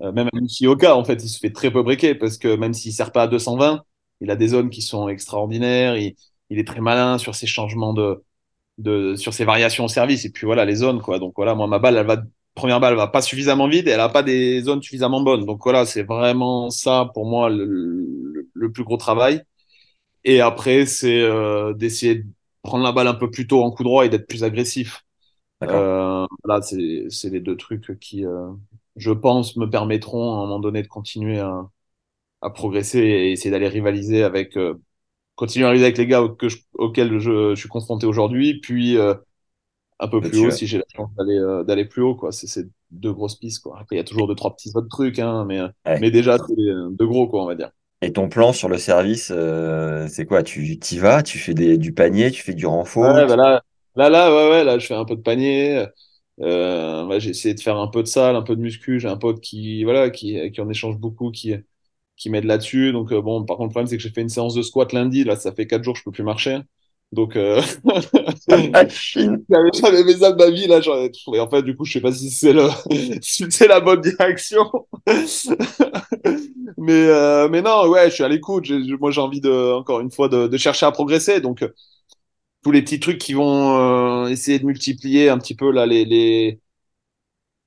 [0.00, 0.28] Euh, même
[0.60, 3.24] Yoka, en fait, il se fait très peu briquer parce que même s'il sert pas
[3.24, 3.84] à 220,
[4.20, 5.96] il a des zones qui sont extraordinaires.
[5.96, 6.16] Il,
[6.50, 8.22] il est très malin sur ses changements de,
[8.78, 10.24] de, sur ses variations au service.
[10.26, 11.18] Et puis voilà, les zones, quoi.
[11.20, 12.22] Donc voilà, moi, ma balle, elle va,
[12.54, 15.46] première balle, va pas suffisamment vite et elle a pas des zones suffisamment bonnes.
[15.46, 19.42] Donc voilà, c'est vraiment ça pour moi le, le, plus gros travail.
[20.24, 22.26] Et après, c'est euh, d'essayer de
[22.62, 25.04] prendre la balle un peu plus tôt en coup droit et d'être plus agressif.
[25.62, 28.50] Euh, là, c'est les deux trucs qui, euh,
[28.96, 31.68] je pense, me permettront à un moment donné de continuer à,
[32.42, 34.74] à progresser et essayer d'aller rivaliser avec, euh,
[35.36, 38.96] continuer à rivaliser avec les gars auxquels je, je, suis confronté aujourd'hui, puis
[40.00, 42.32] un peu plus haut si j'ai la chance d'aller euh, d'aller plus haut, quoi.
[42.32, 43.78] C'est deux grosses pistes, quoi.
[43.80, 45.60] Après, il y a toujours deux, trois petits autres trucs, hein, mais,
[46.00, 47.70] mais déjà, c'est deux gros, quoi, on va dire.
[48.02, 49.32] Et ton plan sur le service,
[50.08, 50.42] c'est quoi?
[50.42, 53.14] Tu y vas, tu fais des, du panier, tu fais du renfort?
[53.14, 53.62] Ouais, bah là,
[53.94, 55.86] là, là, ouais, ouais, là, je fais un peu de panier.
[56.40, 58.98] Euh, j'ai essayé de faire un peu de salle, un peu de muscu.
[58.98, 61.54] J'ai un pote qui, voilà, qui, qui en échange beaucoup, qui,
[62.16, 62.92] qui m'aide là-dessus.
[62.92, 64.94] Donc, euh, bon, par contre, le problème, c'est que j'ai fait une séance de squat
[64.94, 65.24] lundi.
[65.24, 66.60] Là, ça fait quatre jours, je peux plus marcher.
[67.12, 67.60] Donc, euh...
[68.48, 68.88] j'avais
[69.74, 70.66] jamais fait ça de ma vie.
[70.68, 71.10] Là, j'en ai...
[71.34, 72.68] Et en fait, du coup, je sais pas si c'est le...
[73.22, 74.64] si c'est la bonne direction.
[76.78, 78.70] mais, euh, mais non, ouais, je suis à l'écoute.
[79.00, 81.40] Moi, j'ai envie de, encore une fois, de, de chercher à progresser.
[81.40, 81.64] Donc,
[82.62, 86.04] tous les petits trucs qui vont euh, essayer de multiplier un petit peu là les
[86.04, 86.60] les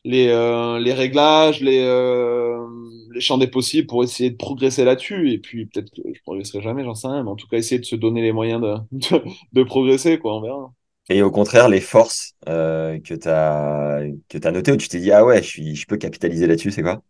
[0.05, 2.65] les, euh, les réglages, les euh,
[3.13, 5.31] les champs des possibles pour essayer de progresser là-dessus.
[5.31, 7.79] Et puis peut-être que je progresserai jamais, j'en sais rien, mais en tout cas essayer
[7.79, 8.75] de se donner les moyens de
[9.17, 10.35] de, de progresser, quoi.
[10.37, 10.73] On verra.
[11.09, 14.99] Et au contraire, les forces euh, que tu as que as notées où tu t'es
[14.99, 17.03] dit ah ouais, je suis je peux capitaliser là-dessus, c'est quoi?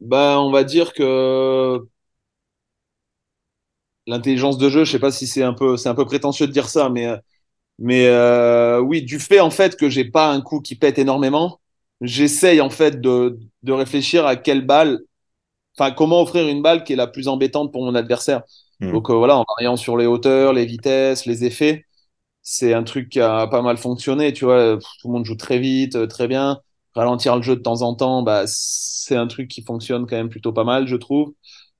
[0.00, 1.86] Ben, on va dire que
[4.06, 6.68] l'intelligence de jeu, je sais pas si c'est un peu, un peu prétentieux de dire
[6.68, 7.08] ça, mais,
[7.80, 11.60] mais euh, oui, du fait en fait que j'ai pas un coup qui pète énormément,
[12.02, 15.00] j'essaye en fait de, de réfléchir à quelle balle,
[15.78, 18.42] enfin comment offrir une balle qui est la plus embêtante pour mon adversaire.
[18.80, 18.92] Hmm.
[18.92, 21.86] Donc euh, voilà, en variant sur les hauteurs, les vitesses, les effets,
[22.42, 24.32] c'est un truc qui a pas mal fonctionné.
[24.32, 26.60] Tu vois, tout le monde joue très vite, euh, très bien.
[26.94, 30.28] Ralentir le jeu de temps en temps, bah c'est un truc qui fonctionne quand même
[30.28, 31.34] plutôt pas mal, je trouve.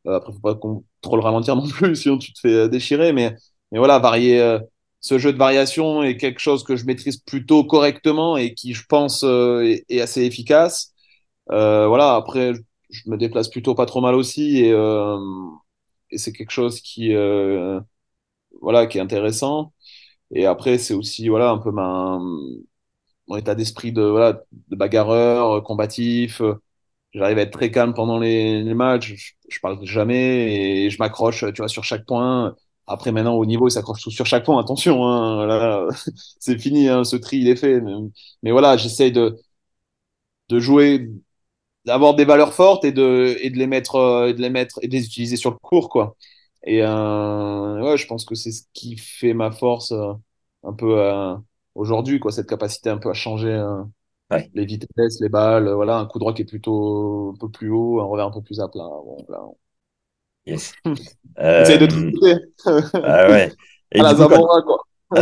[0.07, 0.55] Euh, après, faut pas
[1.01, 3.13] trop le ralentir non plus, sinon tu te fais euh, déchirer.
[3.13, 3.35] Mais,
[3.71, 4.59] mais voilà, varier, euh,
[5.03, 8.85] ce jeu de variation est quelque chose que je maîtrise plutôt correctement et qui, je
[8.87, 10.95] pense, est, est, assez efficace.
[11.49, 12.55] voilà, après,
[12.91, 14.71] je me déplace plutôt pas trop mal aussi et,
[16.11, 17.15] et c'est quelque chose qui,
[18.61, 19.73] voilà, qui est intéressant.
[20.35, 22.19] Et après, c'est aussi voilà un peu ma,
[23.29, 26.43] mon état d'esprit de voilà de bagarreur, combatif
[27.15, 29.15] j'arrive à être très calme pendant les, les matchs.
[29.15, 32.57] Je, je, parle jamais et je m'accroche, tu vois, sur chaque point.
[32.87, 34.61] Après, maintenant, au niveau, il s'accroche tout sur chaque point.
[34.61, 35.87] Attention, hein, là,
[36.41, 37.81] c'est fini, hein, ce tri, il est fait.
[37.81, 37.93] Mais,
[38.43, 39.37] mais voilà, j'essaye de,
[40.49, 41.11] de jouer,
[41.87, 44.79] d'avoir des valeurs fortes et de, et de les mettre, euh, et de les mettre,
[44.83, 46.17] et de les utiliser sur le cours, quoi.
[46.65, 50.15] Et euh, ouais, je pense que c'est ce qui fait ma force euh,
[50.65, 51.37] un peu euh,
[51.77, 53.85] aujourd'hui, quoi, cette capacité un peu à changer euh,
[54.55, 58.01] les vitesses, les balles, voilà, un coup droit qui est plutôt un peu plus haut,
[58.01, 58.85] un revers un peu plus à plat.
[58.85, 59.57] Bon,
[60.47, 60.73] Yes.
[61.39, 62.35] Essaye de Euh, trouver.
[63.05, 63.53] ah ouais.
[63.95, 64.17] Et À la coup.
[64.19, 64.79] Zamora, quoi.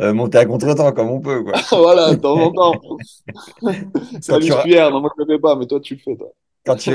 [0.00, 1.54] euh, monter à contre-temps comme on peut, quoi.
[1.70, 2.72] Voilà, de temps en temps.
[3.62, 4.90] La tu, musculière.
[4.90, 6.28] Non, moi, je le fais pas, mais toi, tu le fais, toi.
[6.64, 6.92] quand tu,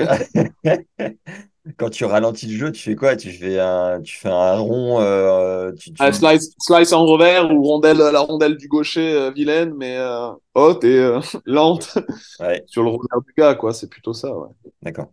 [1.77, 3.15] quand tu ralentis le jeu, tu fais quoi?
[3.15, 7.61] Tu fais un, tu fais un rond, euh, tu, Ah, slice, slice en revers ou
[7.63, 11.97] rondelle, la rondelle du gaucher euh, vilaine, mais euh, haute et euh, lente
[12.39, 13.73] Ouais, sur le revers du gars, quoi.
[13.73, 14.47] C'est plutôt ça, ouais.
[14.81, 15.07] d'accord.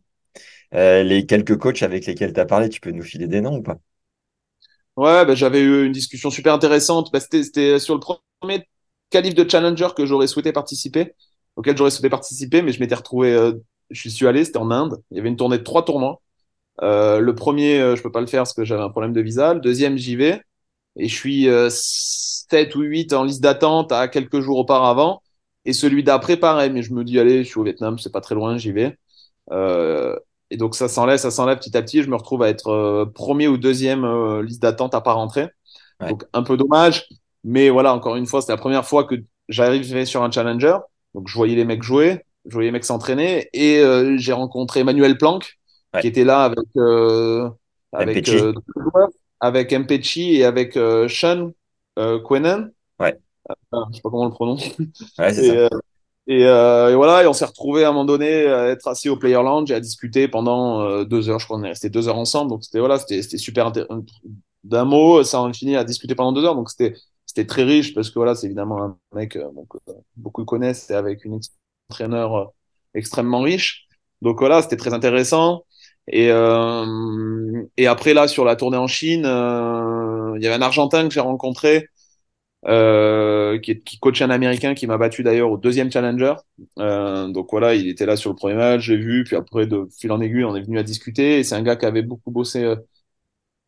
[0.74, 3.56] Euh, les quelques coachs avec lesquels tu as parlé, tu peux nous filer des noms
[3.58, 3.78] ou pas?
[4.96, 7.10] Ouais, bah, j'avais eu une discussion super intéressante.
[7.12, 8.00] Bah, c'était, c'était sur le
[8.40, 8.68] premier
[9.10, 11.14] qualif de Challenger que j'aurais souhaité participer,
[11.56, 13.52] auquel j'aurais souhaité participer, mais je m'étais retrouvé, euh,
[13.90, 15.00] je suis allé, c'était en Inde.
[15.10, 16.20] Il y avait une tournée de trois tournois.
[16.82, 19.20] Euh, le premier, euh, je peux pas le faire parce que j'avais un problème de
[19.22, 19.54] visa.
[19.54, 20.42] Le deuxième, j'y vais.
[20.96, 25.22] Et je suis euh, 7 ou 8 en liste d'attente à quelques jours auparavant.
[25.66, 26.70] Et celui d'après, pareil.
[26.72, 28.98] Mais je me dis, allez, je suis au Vietnam, c'est pas très loin, j'y vais.
[30.50, 32.02] Et donc ça s'enlève, ça s'enlève petit à petit.
[32.02, 35.48] Je me retrouve à être euh, premier ou deuxième euh, liste d'attente à pas rentrer.
[36.00, 36.08] Ouais.
[36.10, 37.06] Donc un peu dommage.
[37.44, 39.14] Mais voilà, encore une fois, c'était la première fois que
[39.48, 40.76] j'arrivais sur un challenger.
[41.14, 43.48] Donc je voyais les mecs jouer, je voyais les mecs s'entraîner.
[43.52, 45.54] Et euh, j'ai rencontré Emmanuel Planck,
[45.94, 46.02] Ouais.
[46.02, 47.48] qui était là avec, euh,
[47.94, 48.36] avec, Mpchi.
[48.36, 48.52] euh,
[49.40, 51.52] avec Mpechi et avec euh, Sean
[51.98, 52.68] euh, Quenan.
[53.00, 53.16] Ouais.
[53.48, 54.64] Je sais pas comment on le prononce.
[55.18, 55.68] Ouais, c'est ça.
[56.28, 59.08] Et, euh, et voilà, et on s'est retrouvé à un moment donné à être assis
[59.08, 61.38] au Player Lounge et à discuter pendant euh, deux heures.
[61.38, 62.50] Je crois qu'on est resté deux heures ensemble.
[62.50, 63.72] Donc c'était voilà, c'était super.
[64.64, 66.54] D'un mot, ça en finit à discuter pendant deux heures.
[66.54, 69.92] Donc c'était c'était très riche parce que voilà, c'est évidemment un mec euh, donc, euh,
[70.16, 71.40] beaucoup le connaissent et avec une
[71.90, 72.44] entraîneur euh,
[72.94, 73.86] extrêmement riche.
[74.22, 75.64] Donc voilà, c'était très intéressant.
[76.10, 76.28] Et
[77.76, 81.20] et après là sur la tournée en Chine, il y avait un Argentin que j'ai
[81.20, 81.88] rencontré
[82.66, 86.34] euh, qui, est- qui coachait un Américain qui m'a battu d'ailleurs au deuxième challenger.
[86.78, 89.86] Euh, donc voilà, il était là sur le premier match, j'ai vu, puis après de
[89.98, 91.38] fil en aiguille, on est venu à discuter.
[91.38, 92.76] Et c'est un gars qui avait beaucoup bossé, euh,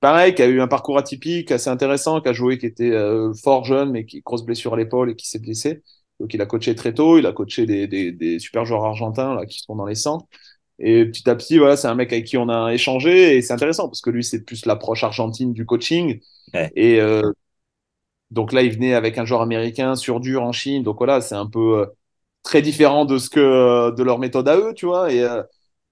[0.00, 3.32] pareil, qui a eu un parcours atypique, assez intéressant, qui a joué, qui était euh,
[3.34, 5.82] fort jeune, mais qui grosse blessure à l'épaule et qui s'est blessé.
[6.20, 9.34] Donc il a coaché très tôt, il a coaché des, des, des super joueurs argentins
[9.34, 10.28] là qui sont dans les 100.
[10.78, 13.52] Et petit à petit, voilà, c'est un mec avec qui on a échangé et c'est
[13.52, 16.20] intéressant parce que lui, c'est plus l'approche argentine du coaching.
[16.54, 16.72] Ouais.
[16.76, 17.22] Et euh,
[18.30, 20.82] donc là, il venait avec un joueur américain sur dur en Chine.
[20.82, 21.86] Donc voilà, c'est un peu euh,
[22.42, 25.42] très différent de ce que euh, de leur méthode à eux, tu vois, et euh,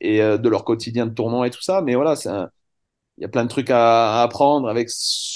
[0.00, 1.82] et euh, de leur quotidien de tournoi et tout ça.
[1.82, 2.50] Mais voilà, c'est un-
[3.18, 4.88] il y a plein de trucs à, à apprendre avec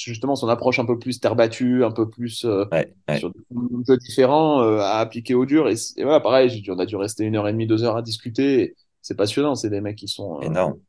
[0.05, 3.21] justement son approche un peu plus terre battue, un peu plus euh, Ouais, ouais.
[3.21, 3.41] sur des
[3.89, 5.69] jeux différents euh, à appliquer au dur.
[5.69, 8.03] Et, et voilà, pareil, on a dû rester une heure et demie, deux heures à
[8.03, 8.77] discuter.
[9.03, 9.55] C'est passionnant.
[9.57, 10.83] C'est des mecs qui sont, euh, Énorme.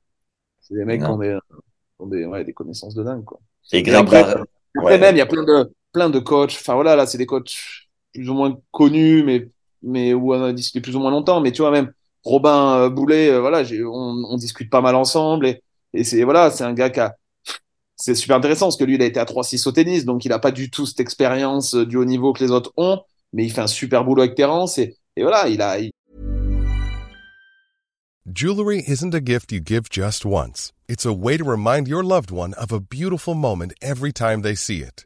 [0.62, 1.38] c'est des mecs qui ont des,
[1.98, 3.40] qui ont des, ouais, des connaissances de dingue, quoi.
[3.88, 4.26] Et après,
[5.00, 6.58] même, il y a plein de, plein de coachs.
[6.60, 7.56] Enfin voilà, là, c'est des coachs
[8.14, 9.50] plus ou moins connus, mais,
[9.82, 11.40] mais où on a discuté plus ou moins longtemps.
[11.40, 15.60] Mais tu vois, même Robin euh, Boulet, euh, voilà, on, discute pas mal ensemble.
[15.94, 17.16] Et, c'est, voilà, c'est un gars qui a,
[17.96, 20.34] c'est super intéressant parce que lui, il a été à 3-6 au tennis, donc il
[20.34, 23.00] a pas du tout cette expérience euh, du haut niveau que les autres ont,
[23.32, 24.78] mais il fait un super boulot avec Terence.
[24.78, 25.78] Et, voilà, il a,
[28.26, 30.72] Jewelry isn't a gift you give just once.
[30.88, 34.56] It's a way to remind your loved one of a beautiful moment every time they
[34.56, 35.06] see it.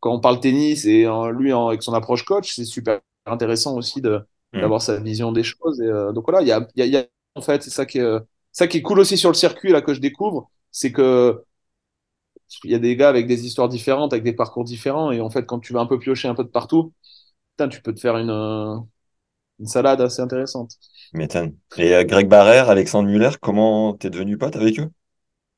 [0.00, 3.76] quand on parle tennis et euh, lui en- avec son approche coach, c'est super intéressant
[3.76, 4.20] aussi de
[4.52, 4.60] Mm.
[4.60, 5.80] d'avoir sa vision des choses.
[5.80, 7.62] Et, euh, donc voilà, il y a, il y a, il y a- en fait,
[7.62, 8.20] c'est ça qui est, euh,
[8.52, 11.44] ça qui est cool aussi sur le circuit là que je découvre, c'est que
[12.64, 15.30] il y a des gars avec des histoires différentes, avec des parcours différents, et en
[15.30, 16.92] fait, quand tu vas un peu piocher un peu de partout,
[17.56, 18.76] putain, tu peux te faire une, euh,
[19.60, 20.72] une salade assez intéressante.
[21.12, 21.56] M'étonne.
[21.76, 24.90] Et euh, Greg Barrère, Alexandre Muller, comment t'es devenu pote avec eux?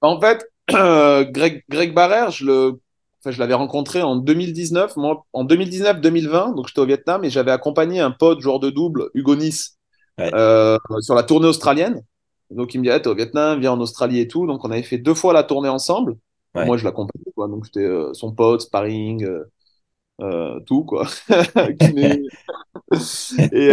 [0.01, 2.81] En fait, Greg, Greg Barrère, je le,
[3.25, 7.51] enfin, je l'avais rencontré en 2019, moi, en 2019-2020, donc j'étais au Vietnam et j'avais
[7.53, 9.79] accompagné un pote, joueur de double, Hugo Nice,
[10.19, 10.31] Ouais.
[10.35, 12.03] euh, sur la tournée australienne.
[12.51, 14.47] Donc il me dit, ah, t'es au Vietnam, viens en Australie et tout.
[14.47, 16.17] Donc on avait fait deux fois la tournée ensemble.
[16.55, 16.65] Ouais.
[16.67, 17.49] Moi, je l'accompagnais, quoi.
[17.49, 19.27] Donc j'étais euh, son pote, sparring,
[20.21, 21.07] euh, tout, quoi.
[23.53, 23.69] Et,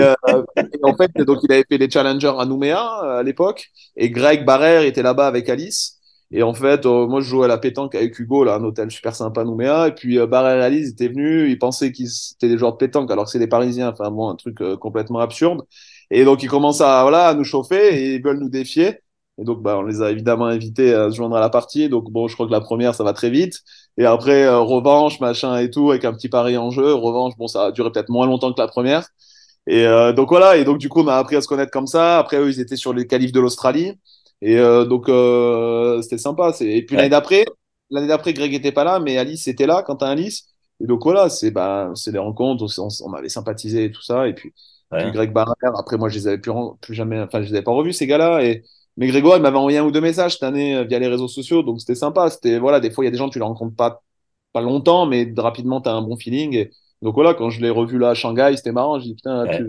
[0.57, 2.79] et en fait, donc il avait fait les challengers à Nouméa
[3.19, 5.98] à l'époque, et Greg Barrère était là-bas avec Alice.
[6.31, 8.91] Et en fait, euh, moi je jouais à la pétanque avec Hugo, là, un hôtel
[8.91, 9.87] super sympa Nouméa.
[9.87, 12.77] Et puis euh, Barrère et Alice étaient venus, ils pensaient qu'ils étaient des joueurs de
[12.77, 13.89] pétanque alors que c'est des Parisiens.
[13.89, 15.63] Enfin bon, un truc euh, complètement absurde.
[16.11, 18.99] Et donc ils commencent à voilà à nous chauffer et ils veulent nous défier.
[19.39, 21.87] Et donc, bah, on les a évidemment invités à se joindre à la partie.
[21.87, 23.61] Donc, bon, je crois que la première, ça va très vite.
[23.97, 26.93] Et après, euh, revanche, machin et tout, avec un petit pari en jeu.
[26.93, 29.07] Revanche, bon, ça a duré peut-être moins longtemps que la première.
[29.67, 30.57] Et euh, donc, voilà.
[30.57, 32.19] Et donc, du coup, on a appris à se connaître comme ça.
[32.19, 33.93] Après, eux, ils étaient sur les qualifs de l'Australie.
[34.41, 35.05] Et euh, donc,
[36.03, 36.51] c'était sympa.
[36.61, 37.45] Et puis, l'année d'après,
[37.89, 40.47] l'année d'après, Greg était pas là, mais Alice était là, quand t'as Alice.
[40.81, 42.65] Et donc, voilà, c'est bah, des rencontres.
[42.79, 44.27] On, on, avait sympathisé et tout ça.
[44.27, 44.53] Et puis,
[44.91, 47.63] puis Greg Barrère, après, moi, je les avais plus, plus jamais, enfin, je les avais
[47.63, 48.43] pas revus, ces gars-là.
[48.43, 48.63] Et,
[48.99, 51.29] mais Grégoire, il m'avait envoyé un ou deux messages cette année euh, via les réseaux
[51.29, 52.29] sociaux, donc c'était sympa.
[52.29, 54.01] C'était voilà, des fois il y a des gens tu les rencontres pas
[54.51, 56.53] pas longtemps, mais rapidement tu as un bon feeling.
[56.55, 56.71] Et...
[57.01, 58.99] Donc voilà, quand je l'ai revu là à Shanghai, c'était marrant.
[58.99, 59.57] J'ai dit putain, ouais.
[59.57, 59.63] tu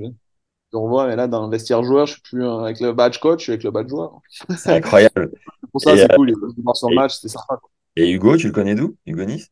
[0.73, 3.41] je revois, mais là dans le vestiaire joueur, je suis plus avec le badge coach,
[3.41, 4.21] je suis avec le badge joueur.
[4.57, 5.31] C'est incroyable.
[5.73, 6.33] Pour ça, c'est euh, cool.
[6.63, 7.61] voir son match, c'était sympa.
[7.97, 9.51] Et Hugo, tu le connais d'où Hugo Nice?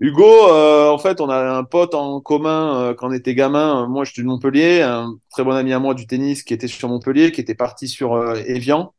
[0.00, 3.86] Hugo, euh, en fait, on a un pote en commun euh, quand on était gamin.
[3.86, 6.68] Moi, je suis de Montpellier, un très bon ami à moi du tennis qui était
[6.68, 8.94] sur Montpellier, qui était parti sur euh, Evian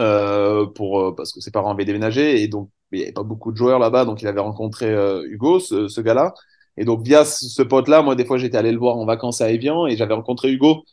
[0.00, 3.22] euh, pour euh, parce que ses parents avaient déménagé et donc il n'y avait pas
[3.22, 6.34] beaucoup de joueurs là-bas, donc il avait rencontré euh, Hugo, ce, ce gars-là.
[6.80, 9.50] Et donc via ce, pote-là, moi des fois j'étais allé le voir en vacances à
[9.52, 10.84] Evian et j'avais rencontré Hugo,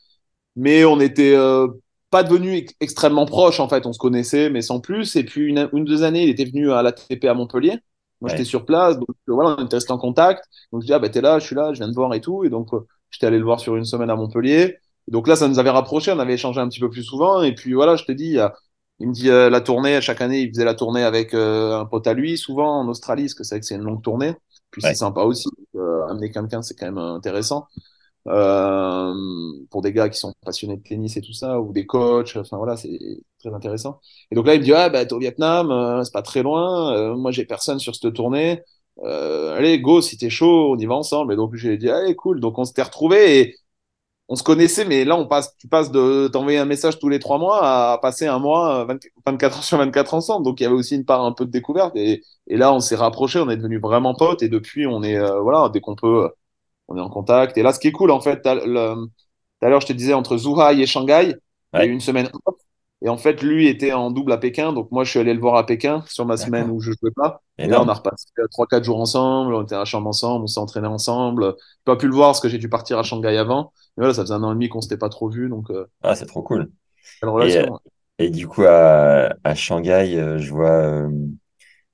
[0.55, 1.35] mais on était
[2.09, 5.15] pas devenus ex extrêmement proches en fait, on se connaissait mais sans plus.
[5.15, 7.77] Et puis une, une deux années, il était venu à l'ATP à Montpellier.
[8.19, 8.37] Moi, ouais.
[8.37, 10.43] j'étais sur place, donc voilà, on était resté en contact.
[10.71, 12.21] Donc, je dis, ah, bah, t'es là, je suis là, je viens de voir et
[12.21, 12.43] tout.
[12.45, 12.69] Et donc,
[13.11, 14.77] j'étais allé le voir sur une semaine à Montpellier.
[15.07, 17.43] Et donc là, ça nous avait rapprochés, on avait échangé un petit peu plus souvent.
[17.43, 18.39] Et puis, voilà, je te dis,
[18.99, 21.85] il me dit euh, la tournée, chaque année, il faisait la tournée avec euh, un
[21.85, 24.33] pote à lui, souvent en Australie, parce que c'est vrai que c'est une longue tournée.
[24.77, 24.89] Puis ouais.
[24.89, 25.49] c'est sympa aussi.
[25.75, 27.67] Euh, amener quelqu'un, c'est quand même intéressant.
[28.27, 29.13] Euh,
[29.69, 32.57] pour des gars qui sont passionnés de tennis et tout ça, ou des coachs, enfin
[32.57, 32.99] voilà, c'est
[33.39, 34.01] très intéressant.
[34.31, 36.43] Et donc là, il me dit, ah, bah, t'es au Vietnam, euh, c'est pas très
[36.43, 38.61] loin, euh, moi j'ai personne sur cette tournée,
[39.03, 41.33] allez, go, si t'es chaud, on y va ensemble.
[41.33, 42.39] Et donc j'ai dit, allez, cool.
[42.41, 43.55] Donc on s'était retrouvés et
[44.29, 47.19] on se connaissait, mais là, on passe, tu passes de t'envoyer un message tous les
[47.19, 48.85] trois mois à passer un mois,
[49.25, 50.43] 24 heures sur 24 ensemble.
[50.45, 51.95] Donc, il y avait aussi une part un peu de découverte.
[51.95, 54.43] Et, et là, on s'est rapprochés, on est devenus vraiment potes.
[54.43, 56.29] Et depuis, on est, euh, voilà, dès qu'on peut,
[56.89, 57.57] on est en contact.
[57.57, 60.37] Et là, ce qui est cool, en fait, tout à l'heure, je te disais, entre
[60.37, 61.35] Zhuhai et Shanghai,
[61.73, 61.79] ouais.
[61.79, 62.55] il y a eu une semaine off.
[63.03, 64.73] Et en fait, lui était en double à Pékin.
[64.73, 67.11] Donc, moi, je suis allé le voir à Pékin sur ma semaine où je jouais
[67.15, 67.43] pas.
[67.59, 69.53] Et, et là, on a repassé trois, quatre jours ensemble.
[69.53, 70.45] On était à la chambre ensemble.
[70.45, 71.53] On s'est entraîné ensemble.
[71.57, 73.71] J'ai pas pu le voir parce que j'ai dû partir à Shanghai avant.
[73.97, 75.47] Mais voilà, ça faisait un an et demi qu'on s'était pas trop vu.
[75.47, 75.85] Donc, euh...
[76.01, 76.71] ah, c'est trop cool.
[77.23, 77.67] Et, euh,
[78.17, 81.09] et, du coup, à, à Shanghai, euh, je vois euh,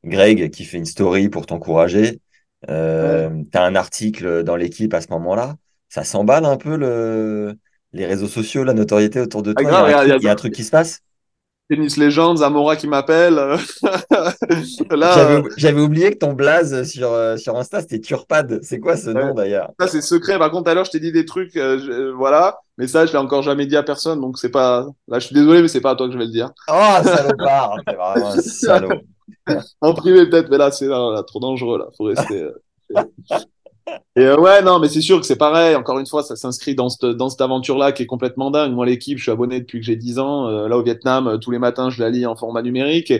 [0.05, 2.21] Greg qui fait une story pour t'encourager.
[2.69, 3.29] Ouais.
[3.51, 5.55] Tu as un article dans l'équipe à ce moment-là.
[5.89, 7.57] Ça s'emballe un peu le
[7.93, 9.69] les réseaux sociaux, la notoriété autour de toi.
[9.71, 11.01] Ah, il, y a, il y a un truc qui se passe
[11.69, 13.39] Tennis Legends, Zamora qui m'appelle.
[15.57, 18.59] J'avais oublié que ton blaze sur, sur Insta, c'était Turpad.
[18.61, 19.71] C'est quoi ce nom d'ailleurs?
[19.79, 20.37] Ça, c'est secret.
[20.37, 22.59] Par contre, alors, je t'ai dit des trucs, euh, je, voilà.
[22.77, 24.19] Mais ça, je l'ai encore jamais dit à personne.
[24.19, 24.87] Donc, c'est pas.
[25.07, 26.51] Là, je suis désolé, mais c'est pas à toi que je vais le dire.
[26.67, 28.89] Oh, salopard C'est vraiment un salaud.
[29.81, 30.89] en privé, peut-être, mais là, c'est
[31.27, 31.79] trop dangereux.
[31.79, 31.85] Là.
[31.97, 32.43] Faut rester.
[32.43, 33.03] Euh,
[34.15, 35.75] et euh, ouais, non, mais c'est sûr que c'est pareil.
[35.75, 38.73] Encore une fois, ça s'inscrit dans cette, dans cette aventure-là qui est complètement dingue.
[38.73, 40.47] Moi, l'équipe, je suis abonné depuis que j'ai 10 ans.
[40.47, 43.11] Euh, là, au Vietnam, euh, tous les matins, je la lis en format numérique.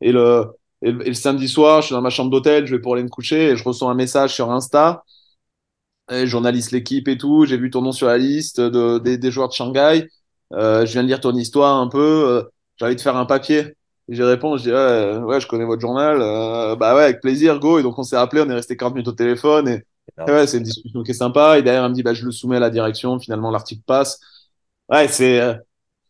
[0.00, 0.46] Et, le,
[0.82, 3.08] et, le, samedi soir, je suis dans ma chambre d'hôtel, je vais pour aller me
[3.08, 5.04] coucher et je reçois un message sur Insta.
[6.24, 7.44] Journaliste l'équipe et tout.
[7.44, 10.08] J'ai vu ton nom sur la liste de, des, des joueurs de Shanghai.
[10.50, 12.48] Je viens de lire ton histoire un peu.
[12.76, 13.74] J'ai envie de faire un papier.
[14.08, 16.18] Et j'y réponds, je dis ouais, ouais, je connais votre journal.
[16.78, 17.78] bah ouais, avec plaisir, go.
[17.78, 19.84] Et donc on s'est appelé, on est resté 40 minutes au téléphone et
[20.16, 21.58] Ouais, c'est une discussion qui est sympa.
[21.58, 23.18] Et derrière, elle me dit, bah, je le soumets à la direction.
[23.18, 24.20] Finalement, l'article passe.
[24.88, 25.40] Ouais, c'est.
[25.40, 25.54] Euh...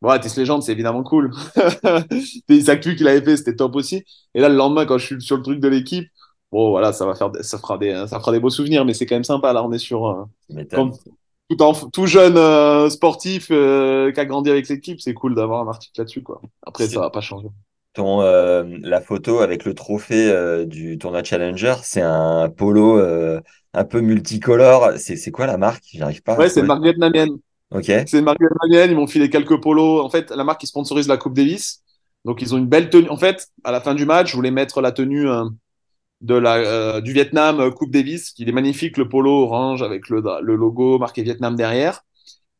[0.01, 1.33] Ouais, Test Legend, c'est évidemment cool.
[2.49, 4.05] Les actus qu'il avait fait, c'était top aussi.
[4.35, 6.09] Et là, le lendemain, quand je suis sur le truc de l'équipe,
[6.53, 9.07] bon, voilà, ça va faire, ça fera des, ça fera des beaux souvenirs, mais c'est
[9.07, 9.53] quand même sympa.
[9.53, 10.93] Là, on est sur, euh, comme,
[11.51, 15.71] tout, en, tout jeune euh, sportif qui a grandi avec l'équipe, c'est cool d'avoir un
[15.71, 16.41] article là-dessus, quoi.
[16.65, 17.49] Après, ça va pas changer.
[17.95, 23.01] Ton, la photo avec le trophée du tournoi Challenger, c'est un polo
[23.75, 24.93] un peu multicolore.
[24.97, 25.85] C'est quoi la marque?
[25.93, 26.37] J'arrive pas.
[26.37, 27.39] Ouais, c'est une marque vietnamienne.
[27.71, 27.85] Ok.
[27.85, 28.91] C'est une marque vietnamienne.
[28.91, 30.05] Ils m'ont filé quelques polos.
[30.05, 31.83] En fait, la marque qui sponsorise la Coupe Davis.
[32.25, 33.09] Donc, ils ont une belle tenue.
[33.11, 35.45] En fait, à la fin du match, je voulais mettre la tenue euh,
[36.21, 38.35] de la, euh, du Vietnam euh, Coupe Davis.
[38.39, 42.05] Il est magnifique, le polo orange avec le, le logo marqué Vietnam derrière.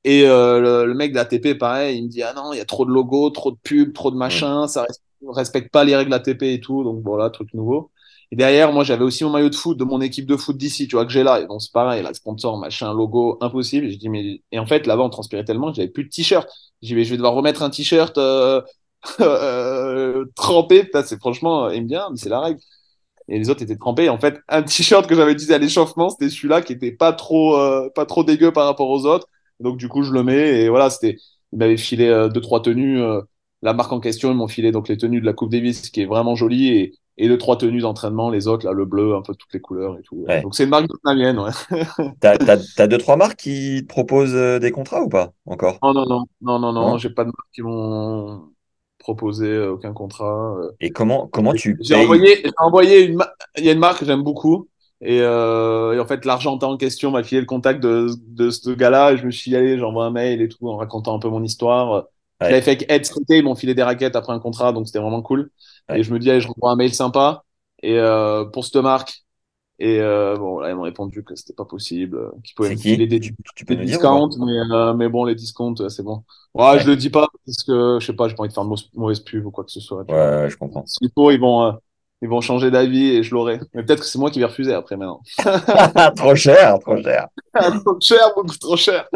[0.05, 2.87] Et le, le, mec d'ATP, pareil, il me dit Ah non, il y a trop
[2.87, 4.87] de logos, trop de pubs, trop de machin, ça
[5.27, 6.85] respecte pas les règles ATP et tout.
[6.85, 7.91] Donc voilà, truc nouveau.
[8.33, 10.97] Derrière, moi, j'avais aussi mon maillot de foot de mon équipe de foot d'ici, tu
[10.97, 11.41] vois, que j'ai là.
[11.41, 13.87] Et donc, c'est pareil, là, sponsor, machin, logo, impossible.
[13.87, 16.49] Et je dis, mais, en fait, là-bas, on transpirait tellement que j'avais plus de t-shirt.
[16.83, 18.61] J'ai dit, je vais devoir remettre un t-shirt, euh,
[19.21, 20.91] euh, trempé.
[21.05, 22.61] C'est franchement, aime bien, mais c'est la règle.
[23.29, 24.09] Et les autres étaient trempés.
[24.09, 27.57] En fait, un t-shirt que j'avais utilisé à l'échauffement, c'était celui-là qui était pas trop,
[27.57, 27.91] euh,
[28.27, 29.29] dégueu par rapport aux autres.
[29.61, 30.63] Donc, du coup, je le mets.
[30.65, 31.19] Et voilà, c'était,
[31.53, 33.21] il m'avait filé euh, deux, trois tenues, euh,
[33.63, 36.03] la marque en question, ils m'ont filé donc les tenues de la Coupe Davis, qui
[36.03, 39.23] est vraiment jolie, et, et les trois tenues d'entraînement, les autres, là, le bleu, un
[39.23, 40.29] peu toutes les couleurs et tout.
[40.29, 40.45] Ouais.
[40.45, 41.53] Donc c'est une marque vietnamienne, ouais.
[42.21, 45.83] T'as, t'as, t'as deux, trois marques qui te proposent euh, des contrats ou pas encore?
[45.83, 48.53] Non, non, non, non, non, non, j'ai pas de marque qui m'ont
[48.99, 50.57] proposé euh, aucun contrat.
[50.59, 50.73] euh.
[50.81, 51.95] Et comment, comment tu J'ai payes?
[51.95, 54.69] envoyé, j'ai envoyé une, ma- il y a une marque que j'aime beaucoup.
[55.01, 58.71] Et, euh, et en fait, l'Argentin en question m'a filé le contact de, de ce
[58.71, 59.13] gars-là.
[59.13, 61.43] Et je me suis allez, j'envoie un mail et tout en racontant un peu mon
[61.45, 62.07] histoire.
[62.41, 64.87] Je Ouais, l'avais fait avec Ed ils m'ont filé des raquettes après un contrat, donc
[64.87, 65.51] c'était vraiment cool.
[65.95, 67.45] Et je me dis, allez, je renvoie un mail sympa.
[67.83, 69.25] Et euh, pour cette marque.
[69.81, 72.77] Et euh, bon, là, ils m'ont répondu que c'était pas possible, euh, qu'ils pouvaient me
[72.77, 75.89] filer des, Tu, tu peux des dire discounts, mais, euh, mais bon, les discounts, euh,
[75.89, 76.25] c'est bon.
[76.55, 78.55] Ouais, je Ouais, le dis pas parce que, je sais pas, j'ai pas envie de
[78.55, 80.91] faire de mauvaise pub ou quoi que ce soit, ouais, je comprends.
[81.01, 81.73] Ils vont, euh,
[82.23, 83.61] ils vont changer d'avis et je l'aurai.
[83.75, 85.23] Mais peut-être que c'est moi qui vais refuser après maintenant.
[86.17, 87.29] Trop cher, trop cher.
[87.85, 89.09] Trop cher, beaucoup trop cher.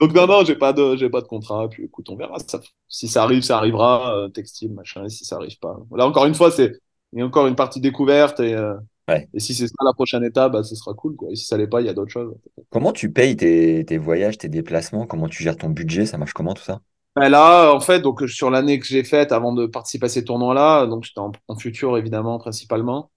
[0.00, 1.68] Donc non, non, j'ai pas de, j'ai pas de contrat.
[1.68, 2.38] Puis écoute, on verra.
[2.46, 4.14] Ça, si ça arrive, ça arrivera.
[4.16, 5.04] euh, textile, machin.
[5.04, 6.72] Et si ça arrive pas, là encore une fois, c'est,
[7.12, 8.74] il y a encore une partie découverte et, euh,
[9.08, 9.26] Ouais.
[9.32, 11.30] et si c'est ça la prochaine étape, bah, ce sera cool, quoi.
[11.30, 12.34] Et si ça l'est pas, il y a d'autres choses.
[12.70, 15.06] Comment tu payes tes, tes voyages, tes déplacements?
[15.06, 16.04] Comment tu gères ton budget?
[16.06, 16.80] Ça marche comment tout ça?
[17.18, 20.24] Ben là, en fait, donc sur l'année que j'ai faite avant de participer à ces
[20.24, 23.10] tournois-là, donc j'étais en, en futur évidemment principalement.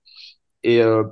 [0.64, 1.04] Et euh,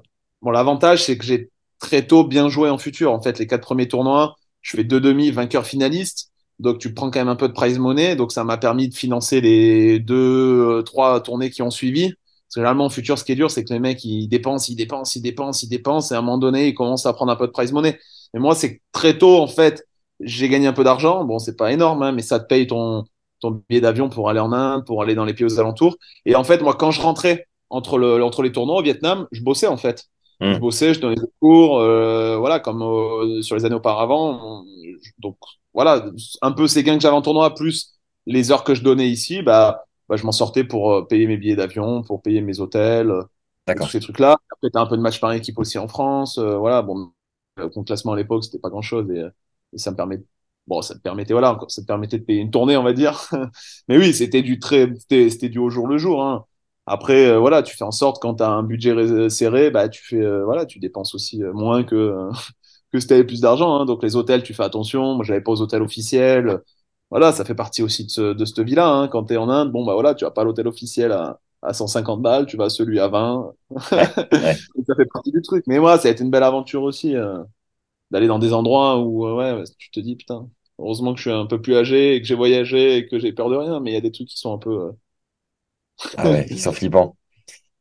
[0.42, 3.12] bon, l'avantage c'est que j'ai très tôt bien joué en futur.
[3.14, 6.32] En fait, les quatre premiers tournois, je fais deux demi, vainqueur finaliste.
[6.58, 8.16] Donc tu prends quand même un peu de prize money.
[8.16, 12.10] Donc ça m'a permis de financer les deux, euh, trois tournées qui ont suivi.
[12.10, 14.72] Parce que généralement en futur, ce qui est dur, c'est que les mecs ils dépensent,
[14.72, 17.32] ils dépensent, ils dépensent, ils dépensent, et à un moment donné, ils commencent à prendre
[17.32, 18.00] un peu de prize money.
[18.34, 19.86] Et moi, c'est très tôt en fait
[20.22, 21.24] j'ai gagné un peu d'argent.
[21.26, 23.06] Bon, c'est pas énorme, hein, mais ça te paye ton,
[23.40, 25.98] ton billet d'avion pour aller en Inde, pour aller dans les pays aux alentours.
[26.26, 29.42] Et en fait, moi, quand je rentrais entre, le, entre les tournois au Vietnam, je
[29.44, 30.06] bossais en fait.
[30.50, 34.64] Je Hmm, bossais, je donnais des cours, euh, voilà, comme euh, sur les années auparavant.
[35.20, 35.38] Donc
[35.74, 36.06] voilà,
[36.42, 37.96] un peu ces gains que j'avais en tournoi, plus
[38.26, 41.38] les heures que je donnais ici, bah, bah je m'en sortais pour euh, payer mes
[41.38, 43.24] billets d'avion, pour payer mes hôtels, euh,
[43.80, 44.38] tous ces trucs-là.
[44.52, 46.38] Après, t'as un peu de match par équipe aussi en France.
[46.40, 47.12] voilà, bon,
[47.74, 49.30] ton classement à l'époque, c'était pas grand-chose et, euh,
[49.74, 50.22] et ça me permet,
[50.68, 53.30] bon, ça te permettait, voilà, ça te permettait de payer une tournée, on va dire.
[53.88, 56.46] Mais oui, c'était du très, c'était du au jour le jour, hein.
[56.92, 59.90] Après, euh, voilà, tu fais en sorte quand tu as un budget ré- serré, bah
[59.90, 62.32] tu fais, euh, voilà, tu dépenses aussi euh, moins que euh,
[62.92, 63.76] que si t'avais plus d'argent.
[63.80, 63.86] Hein.
[63.86, 65.14] Donc les hôtels, tu fais attention.
[65.16, 66.62] Moi, j'avais pas aux hôtels officiels.
[67.12, 68.88] Voilà, ça fait partie aussi de ce de cette vie-là.
[68.90, 69.08] Hein.
[69.08, 72.22] Quand t'es en Inde, bon bah voilà, tu vas pas l'hôtel officiel à à 150
[72.22, 73.52] balles, tu vas à celui à 20.
[73.92, 74.08] Ouais,
[74.42, 74.60] ouais.
[74.88, 75.64] ça fait partie du truc.
[75.68, 77.40] Mais moi, ça a été une belle aventure aussi euh,
[78.12, 80.50] d'aller dans des endroits où euh, ouais, tu te dis putain.
[80.80, 83.34] Heureusement que je suis un peu plus âgé et que j'ai voyagé et que j'ai
[83.34, 84.92] peur de rien, mais il y a des trucs qui sont un peu
[86.18, 87.16] Ah ouais, euh, ils sont flippants.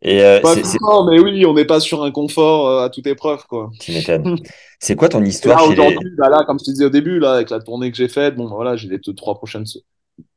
[0.02, 3.06] Et euh, Pas flippant, mais oui, on n'est pas sur un confort euh, à toute
[3.06, 3.70] épreuve, quoi.
[3.80, 4.28] tu m'étonnes.
[4.80, 5.72] C'est quoi ton histoire là, les...
[5.72, 8.08] aujourd'hui, bah là, comme je te disais au début, là, avec la tournée que j'ai
[8.08, 9.64] faite, bon, bah, voilà, j'ai les deux, trois prochaines,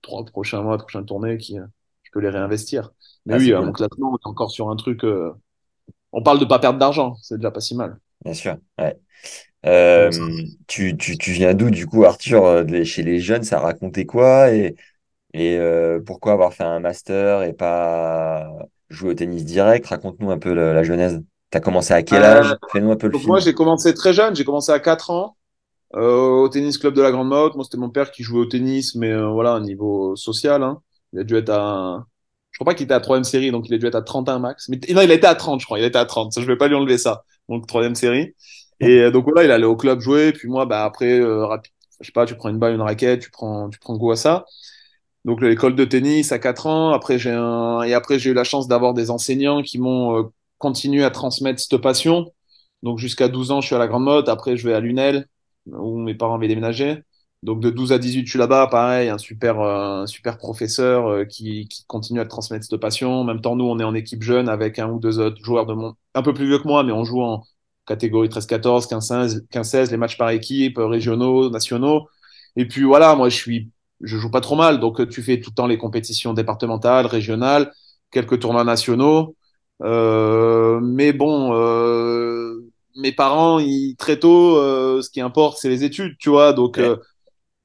[0.02, 1.66] trois prochains mois, prochaines tournées qui, euh,
[2.04, 2.92] je peux les réinvestir.
[3.26, 5.32] Mais Ah, oui, mon classement, on est encore sur un truc, euh,
[6.14, 8.00] on parle de pas perdre d'argent, c'est déjà pas si mal.
[8.24, 8.58] bien sûr.
[8.78, 8.98] Ouais.
[9.66, 10.12] Euh,
[10.68, 14.52] tu, tu, tu viens d'où, du coup, Arthur, euh, chez les jeunes, ça racontait quoi?
[14.54, 14.76] Et,
[15.34, 18.50] et euh, pourquoi avoir fait un master et pas
[18.90, 19.88] jouer au tennis direct?
[19.88, 21.22] Raconte-nous un peu la, la genèse.
[21.52, 22.58] T'as commencé à quel Euh, âge?
[22.68, 23.42] Fais-nous un peu le donc moi, film.
[23.42, 25.38] j'ai commencé très jeune, j'ai commencé à 4 ans,
[25.96, 27.56] euh, au tennis club de la Grande Motte.
[27.56, 30.82] Moi, c'était mon père qui jouait au tennis, mais euh, voilà, un niveau social, hein.
[31.14, 32.06] Il a dû être à,
[32.52, 34.40] je crois pas qu'il était à troisième série, donc il a dû être à 31
[34.40, 34.70] max.
[34.70, 35.80] Mais non, il était à 30, je crois.
[35.80, 36.34] Il était à 30.
[36.34, 37.24] Ça, je vais pas lui enlever ça.
[37.50, 38.36] Donc, troisième série.
[38.82, 40.34] Et euh, donc voilà, il allait au club jouer.
[40.34, 41.46] Puis moi, bah après, euh,
[42.00, 44.16] je sais pas, tu prends une balle, une raquette, tu prends, tu prends goût à
[44.16, 44.46] ça.
[45.26, 46.92] Donc l'école de tennis à 4 ans.
[46.92, 50.24] Après, j'ai un, et après, j'ai eu la chance d'avoir des enseignants qui m'ont euh,
[50.58, 52.34] continué à transmettre cette passion.
[52.84, 54.30] Donc jusqu'à 12 ans, je suis à la Grande Motte.
[54.30, 55.28] Après, je vais à Lunel,
[55.68, 57.04] où mes parents avaient déménagé.
[57.44, 58.68] Donc de 12 à 18, je suis là-bas.
[58.68, 63.12] Pareil, un super, euh, un super professeur qui, qui continue à transmettre cette passion.
[63.22, 65.66] En même temps, nous, on est en équipe jeune avec un ou deux autres joueurs
[65.68, 67.44] de mon, un peu plus vieux que moi, mais on joue en
[67.92, 72.08] catégorie 13-14, 15-16, 15-16, les matchs par équipe, euh, régionaux, nationaux.
[72.56, 73.70] Et puis voilà, moi, je suis,
[74.02, 74.80] je joue pas trop mal.
[74.80, 77.72] Donc euh, tu fais tout le temps les compétitions départementales, régionales,
[78.12, 79.36] quelques tournois nationaux.
[79.84, 82.62] Euh, mais bon, euh,
[82.96, 86.54] mes parents, ils, très tôt, euh, ce qui importe, c'est les études, tu vois.
[86.54, 86.96] Donc, Ouais,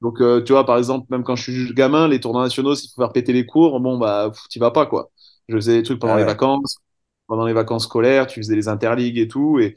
[0.01, 3.01] donc tu vois, par exemple, même quand je suis gamin, les tournois nationaux, s'il faut
[3.01, 5.09] faire péter les cours, bon, bah, t'y vas pas, quoi.
[5.49, 6.77] Je faisais des trucs pendant ah les vacances,
[7.27, 9.59] pendant les vacances scolaires, tu faisais les interligues et tout.
[9.59, 9.75] Et,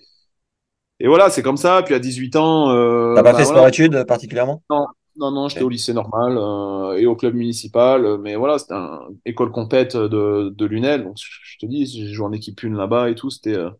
[1.00, 1.82] et voilà, c'est comme ça.
[1.84, 2.70] Puis à 18 ans,
[3.14, 3.44] T'as euh, pas bah fait voilà.
[3.44, 4.62] sport-études particulièrement?
[4.70, 4.86] Non,
[5.16, 8.04] non, non, j'étais au lycée normal euh, et au club municipal.
[8.04, 11.04] euh, Mais voilà, c'était un école compète de, de Lunel.
[11.04, 13.30] Donc, je je te dis, j'ai joué en équipe une là-bas et tout.
[13.30, 13.70] C'était euh,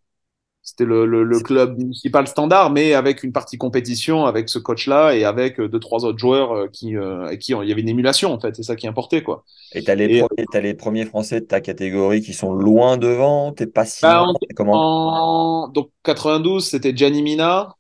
[0.70, 5.16] c'était le, le, le, club municipal standard, mais avec une partie compétition, avec ce coach-là
[5.16, 7.88] et avec euh, deux, trois autres joueurs euh, qui, euh, qui il y avait une
[7.88, 8.54] émulation, en fait.
[8.54, 9.44] C'est ça qui importait, quoi.
[9.72, 13.66] Et t'as les, as les premiers Français de ta catégorie qui sont loin devant, t'es
[13.66, 15.64] pas si bah, comment?
[15.64, 15.68] en...
[15.68, 17.74] Donc, 92, c'était Gianni Mina,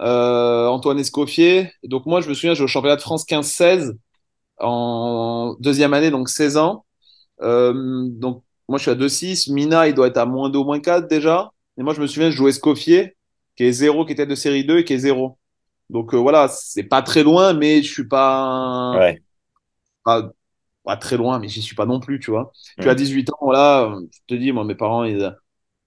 [0.00, 1.72] euh, Antoine Escoffier.
[1.82, 3.96] Et donc, moi, je me souviens, je au championnat de France 15-16
[4.58, 6.84] en deuxième année, donc 16 ans.
[7.40, 9.50] Euh, donc, moi, je suis à 2-6.
[9.50, 11.52] Mina, il doit être à moins 2 moins 4 déjà.
[11.78, 13.16] Et moi, je me souviens, je jouais Scoffier,
[13.56, 15.38] qui est 0, qui était de série 2 et qui est 0.
[15.90, 19.22] Donc euh, voilà, c'est pas très loin, mais je suis pas, ouais.
[20.04, 20.30] pas,
[20.84, 22.52] pas très loin, mais j'y suis pas non plus, tu vois.
[22.80, 25.34] Tu as 18 ans, voilà, je te dis, moi, mes parents, ils,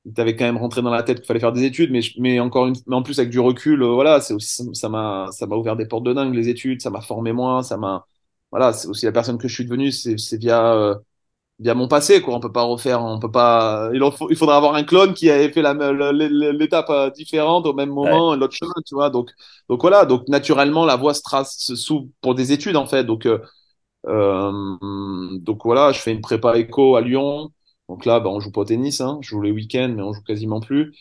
[0.06, 2.40] ils t'avaient quand même rentré dans la tête qu'il fallait faire des études, mais, mais
[2.40, 5.46] encore une, mais en plus avec du recul, euh, voilà, c'est aussi, ça m'a, ça
[5.46, 8.06] m'a ouvert des portes de dingue les études, ça m'a formé moins, ça m'a,
[8.52, 10.96] voilà, c'est aussi la personne que je suis devenue, c'est, c'est via, euh,
[11.62, 12.36] via mon passé, quoi.
[12.36, 13.90] On peut pas refaire, on peut pas.
[13.94, 18.36] Il, il faudra avoir un clone qui avait fait l'étape euh, différente au même moment,
[18.36, 19.10] l'autre chemin, tu vois.
[19.10, 19.32] Donc,
[19.70, 20.06] donc voilà.
[20.06, 23.04] Donc naturellement, la voie se trace sous pour des études en fait.
[23.06, 23.40] Donc, euh,
[24.08, 24.52] euh,
[25.40, 27.52] donc voilà, je fais une prépa éco à Lyon.
[27.90, 29.20] Donc là, bah, on joue pas au tennis, hein.
[29.22, 30.94] Je joue les week-ends, mais on joue quasiment plus.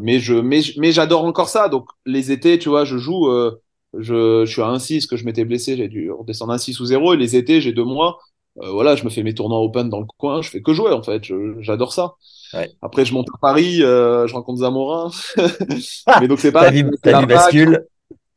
[0.00, 1.68] Mais je, mais, mais j'adore encore ça.
[1.68, 3.28] Donc les étés, tu vois, je joue.
[3.28, 3.60] Euh,
[3.98, 6.84] je, je suis à 1-6 que je m'étais blessé, j'ai dû redescendre à 1-6 ou
[6.84, 8.18] 0 et les étés j'ai deux mois
[8.62, 10.92] euh, voilà, je me fais mes tournois open dans le coin, je fais que jouer
[10.92, 11.22] en fait,
[11.60, 12.14] j'adore ça.
[12.54, 12.70] Ouais.
[12.82, 15.10] Après, je monte à Paris, euh, je rencontre Zamorin.
[16.20, 16.64] mais donc c'est pas.
[16.64, 16.82] Ta vie,
[17.26, 17.86] bascule.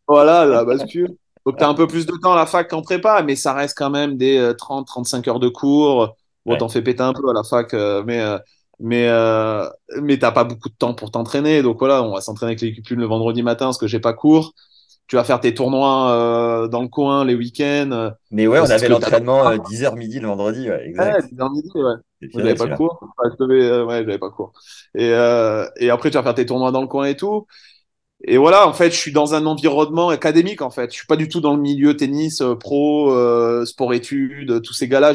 [0.08, 1.16] Voilà, la bascule.
[1.46, 3.54] Donc tu as un peu plus de temps à la fac qu'en prépa, mais ça
[3.54, 6.16] reste quand même des 30-35 euh, heures de cours.
[6.46, 6.58] Bon, ouais.
[6.58, 7.74] t'en fais péter un peu à la fac,
[8.06, 8.22] mais
[8.80, 9.10] mais
[10.02, 11.64] mais t'as pas beaucoup de temps pour t'entraîner.
[11.64, 14.54] Donc voilà, on va s'entraîner avec l'équipe le vendredi matin parce que j'ai pas cours
[15.12, 17.90] tu vas faire tes tournois euh, dans le coin les week-ends.
[17.92, 21.16] Euh, mais ouais, on avait l'entraînement 10h midi le vendredi, ouais, exact.
[21.16, 21.96] Ouais, 10h midi, ouais.
[22.34, 22.98] J'avais pas de cours.
[23.42, 24.54] Euh, ouais, j'avais pas cours.
[24.96, 27.46] Et, et après, tu vas faire tes tournois dans le coin et tout.
[28.24, 30.90] Et voilà, en fait, je suis dans un environnement académique, en fait.
[30.92, 33.14] Je suis pas du tout dans le milieu tennis, pro,
[33.66, 35.12] sport-études, tous ces gars-là.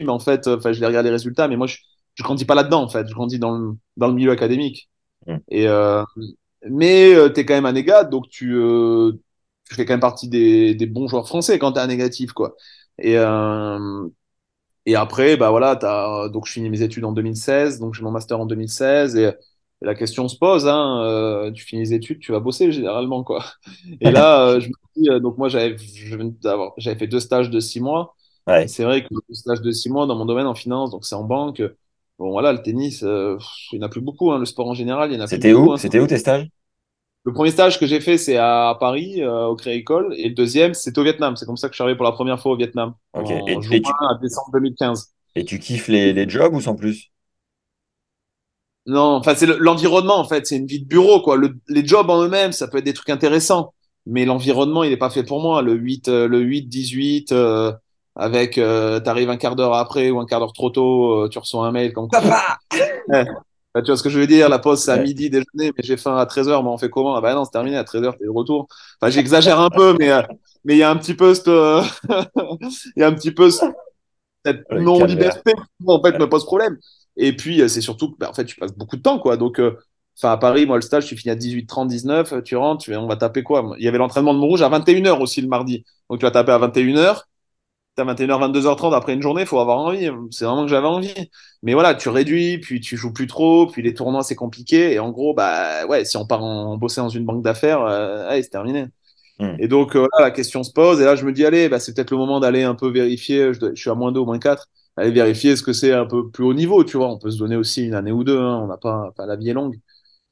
[0.00, 1.76] Mais en fait, enfin, je les regarde les résultats, mais moi, je,
[2.14, 3.06] je grandis pas là-dedans, en fait.
[3.06, 4.88] Je grandis dans le, dans le milieu académique.
[5.26, 5.36] Mmh.
[5.50, 5.66] Et,
[6.70, 8.56] mais tu es quand même un égat, donc tu,
[9.68, 12.32] tu fais quand même partie des, des bons joueurs français quand tu es un négatif,
[12.32, 12.56] quoi.
[12.98, 14.08] Et, euh,
[14.86, 18.10] et après, bah voilà, as, donc je finis mes études en 2016, donc j'ai mon
[18.12, 19.32] master en 2016, et,
[19.82, 23.44] la question se pose, hein, euh, tu finis les études, tu vas bosser généralement, quoi.
[24.00, 25.76] Et là, euh, je me dis, euh, donc moi j'avais
[26.78, 28.14] j'avais fait deux stages de six mois.
[28.46, 28.68] Ouais.
[28.68, 31.14] C'est vrai que deux stages de six mois dans mon domaine en finance, donc c'est
[31.14, 31.62] en banque.
[32.18, 33.36] Bon voilà, le tennis, euh,
[33.72, 35.26] il n'y en a plus beaucoup, hein, le sport en général, il y en a
[35.26, 35.70] C'était où?
[35.70, 36.48] hein, C'était où tes stages?
[37.26, 40.74] Le premier stage que j'ai fait, c'est à Paris, euh, au Créa-École, et le deuxième,
[40.74, 41.34] c'est au Vietnam.
[41.34, 43.34] C'est comme ça que je suis arrivé pour la première fois au Vietnam, okay.
[43.34, 43.90] en et, juin et tu...
[43.90, 45.12] à décembre 2015.
[45.34, 47.10] Et tu kiffes les, les jobs ou sans plus?
[48.86, 50.46] Non, enfin, c'est l'environnement, en fait.
[50.46, 51.36] C'est une vie de bureau, quoi.
[51.36, 53.74] Le, les jobs en eux-mêmes, ça peut être des trucs intéressants,
[54.06, 55.62] mais l'environnement, il n'est pas fait pour moi.
[55.62, 57.72] Le 8, euh, le 8 18, euh,
[58.14, 61.40] avec, euh, t'arrives un quart d'heure après ou un quart d'heure trop tôt, euh, tu
[61.40, 62.20] reçois un mail comme quoi.
[62.20, 62.58] Papa.
[63.76, 65.82] Bah, tu vois ce que je veux dire La pause, c'est à midi déjeuner, mais
[65.84, 67.14] j'ai faim à 13h, mais on fait comment?
[67.14, 68.68] Ah bah non, c'est terminé, à 13h, t'es de retour.
[68.98, 70.22] Enfin, j'exagère un peu, mais euh,
[70.64, 71.82] mais il y a un petit peu cette, euh,
[72.96, 73.76] il y a un petit peu cette
[74.70, 76.78] non-liberté qui, en fait, me pose problème.
[77.18, 79.36] Et puis, euh, c'est surtout que, bah, en fait, tu passes beaucoup de temps, quoi.
[79.36, 79.60] Donc,
[80.16, 82.96] enfin, à Paris, moi, le stage, tu finis à 18, 30, 19, tu rentres, tu,
[82.96, 83.74] on va taper quoi?
[83.78, 85.84] Il y avait l'entraînement de Montrouge à 21h aussi le mardi.
[86.08, 87.24] Donc, tu vas taper à 21h
[87.98, 90.10] à 21h, 22h30 après une journée, faut avoir envie.
[90.30, 91.14] C'est vraiment que j'avais envie.
[91.62, 94.92] Mais voilà, tu réduis, puis tu joues plus trop, puis les tournois c'est compliqué.
[94.92, 98.28] Et en gros, bah ouais, si on part en bosser dans une banque d'affaires, euh,
[98.28, 98.86] allez, c'est terminé.
[99.38, 99.56] Mm.
[99.58, 101.00] Et donc euh, la question se pose.
[101.00, 103.52] Et là, je me dis, allez, bah, c'est peut-être le moment d'aller un peu vérifier.
[103.54, 104.66] Je, je, suis à moins 2 ou moins 4.
[104.96, 107.08] Aller vérifier ce que c'est un peu plus haut niveau, tu vois.
[107.08, 108.38] On peut se donner aussi une année ou deux.
[108.38, 108.60] Hein.
[108.62, 109.78] On n'a pas, pas, la vie est longue.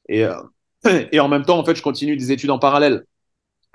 [0.09, 0.35] Et, euh,
[1.11, 3.05] et en même temps, en fait, je continue des études en parallèle.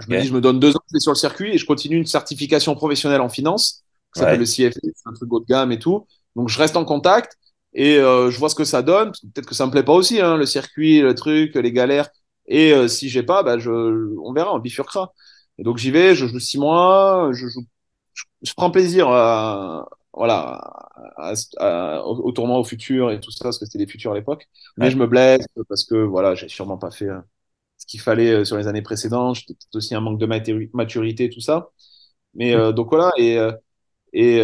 [0.01, 0.23] Je me Yeah.
[0.23, 2.07] dis, je me donne deux ans je vais sur le circuit et je continue une
[2.07, 3.85] certification professionnelle en finance.
[4.15, 4.27] Ça Ouais.
[4.27, 6.07] s'appelle le CFA, c'est un truc haut de gamme et tout.
[6.37, 7.37] Donc je reste en contact
[7.75, 9.13] et euh, je vois ce que ça donne.
[9.35, 12.09] Peut-être que ça me plaît pas aussi, hein, le circuit, le truc, les galères.
[12.47, 15.13] Et euh, si j'ai pas, bah je, on verra, on bifurquera.
[15.59, 17.63] Et donc j'y vais, je joue six mois, je joue,
[18.15, 20.61] je, je prends plaisir à, voilà,
[21.19, 24.13] à- à- au, au tournoi au futur et tout ça, parce que c'était des futurs
[24.13, 24.49] à l'époque.
[24.79, 24.91] Mais Ouais.
[24.91, 27.21] je me blesse parce que voilà, j'ai sûrement pas fait euh,
[27.91, 29.37] qu'il fallait euh, sur les années précédentes.
[29.37, 30.27] J'étais peut-être aussi un manque de
[30.75, 31.71] maturité, tout ça.
[32.35, 33.53] Mais euh, donc voilà, et, euh,
[34.15, 34.39] et,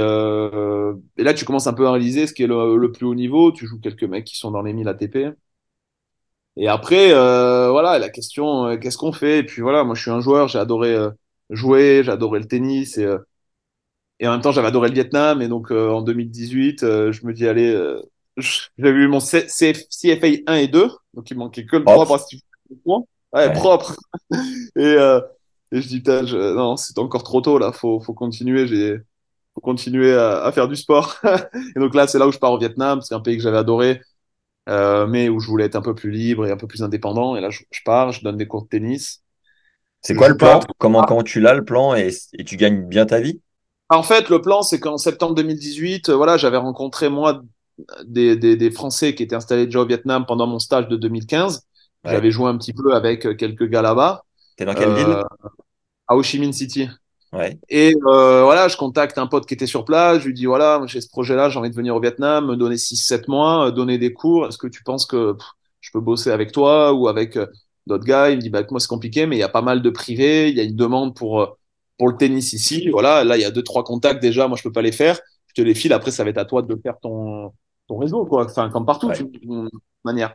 [1.17, 3.15] et là tu commences un peu à réaliser ce qui est le, le plus haut
[3.15, 3.53] niveau.
[3.53, 5.31] Tu joues quelques mecs qui sont dans les 1000 ATP.
[6.57, 9.41] Et après, euh, voilà, la question, euh, qu'est-ce qu'on fait?
[9.41, 11.11] Et puis voilà, moi je suis un joueur, j'ai adoré euh,
[11.51, 13.07] jouer, j'ai adoré le tennis et,
[14.21, 15.43] et en même temps j'avais adoré le Vietnam.
[15.43, 17.73] Et donc en 2018, euh, je me dis, allez,
[18.79, 22.19] j'avais eu mon CFA 1 et 2, donc il manquait que le 3 pour
[23.33, 23.97] Ouais, ouais, propre.
[24.31, 24.39] et,
[24.77, 25.21] euh,
[25.73, 28.99] et je dis, putain, non, c'est encore trop tôt, là, faut, faut continuer, j'ai,
[29.55, 31.17] faut continuer à, à, faire du sport.
[31.77, 33.59] et donc là, c'est là où je pars au Vietnam, c'est un pays que j'avais
[33.59, 34.01] adoré,
[34.69, 37.37] euh, mais où je voulais être un peu plus libre et un peu plus indépendant.
[37.37, 39.23] Et là, je, je pars, je donne des cours de tennis.
[40.03, 40.61] C'est quoi le plan?
[40.79, 43.41] comment, comment tu l'as, le plan, et, et tu gagnes bien ta vie?
[43.89, 47.43] En fait, le plan, c'est qu'en septembre 2018, euh, voilà, j'avais rencontré, moi,
[48.05, 51.67] des, des, des, Français qui étaient installés déjà au Vietnam pendant mon stage de 2015.
[52.07, 52.13] Ouais.
[52.13, 54.25] J'avais joué un petit peu avec euh, quelques gars là-bas.
[54.57, 55.17] T'es dans quelle euh, ville
[56.09, 56.89] À Ho Chi Minh City.
[57.33, 57.59] Ouais.
[57.69, 60.21] Et euh, voilà, je contacte un pote qui était sur place.
[60.21, 62.77] Je lui dis voilà, j'ai ce projet-là, j'ai envie de venir au Vietnam, me donner
[62.77, 64.47] 6-7 mois, donner des cours.
[64.47, 65.47] Est-ce que tu penses que pff,
[65.81, 67.47] je peux bosser avec toi ou avec euh,
[67.87, 68.31] d'autres gars?
[68.31, 70.49] Il me dit bah moi c'est compliqué, mais il y a pas mal de privés.
[70.49, 71.47] Il y a une demande pour euh,
[71.99, 72.89] pour le tennis ici.
[72.91, 74.47] Voilà, là il y a deux trois contacts déjà.
[74.49, 75.19] Moi je peux pas les faire.
[75.49, 75.93] Je te les file.
[75.93, 77.53] Après ça va être à toi de faire ton
[77.89, 78.45] ton réseau quoi.
[78.47, 79.17] Enfin comme partout, Ouais.
[79.17, 79.69] tu- de
[80.05, 80.35] manière.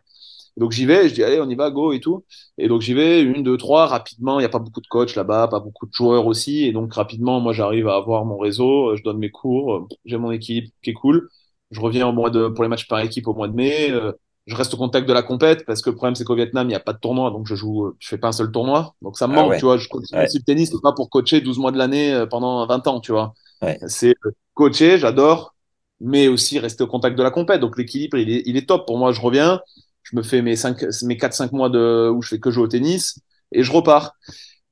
[0.57, 2.25] Donc j'y vais, je dis allez, on y va, go et tout.
[2.57, 4.39] Et donc j'y vais, une, deux, trois, rapidement.
[4.39, 6.65] Il n'y a pas beaucoup de coachs là-bas, pas beaucoup de joueurs aussi.
[6.65, 9.87] Et donc rapidement, moi j'arrive à avoir mon réseau, euh, je donne mes cours, euh,
[10.05, 11.29] j'ai mon équipe qui est cool.
[11.71, 13.89] Je reviens au mois de, pour les matchs par équipe au mois de mai.
[13.91, 14.11] euh,
[14.47, 16.69] Je reste au contact de la compète parce que le problème c'est qu'au Vietnam il
[16.69, 18.95] n'y a pas de tournoi, donc je joue, je fais pas un seul tournoi.
[19.01, 19.57] Donc ça me Ah manque, ouais.
[19.57, 19.77] tu vois.
[19.77, 20.27] Je continue Ouais.
[20.33, 23.33] le tennis, c'est pas pour coacher 12 mois de l'année pendant 20 ans, tu vois.
[23.61, 23.81] Ouais.
[23.87, 24.15] C'est
[24.53, 25.55] coacher, j'adore,
[25.99, 27.61] mais aussi rester au contact de la compète.
[27.61, 28.85] Donc l'équilibre il est, il est top.
[28.87, 29.61] Pour moi, je reviens
[30.03, 32.63] je me fais mes cinq, mes quatre, cinq mois de, où je fais que jouer
[32.63, 33.19] au tennis
[33.51, 34.13] et je repars.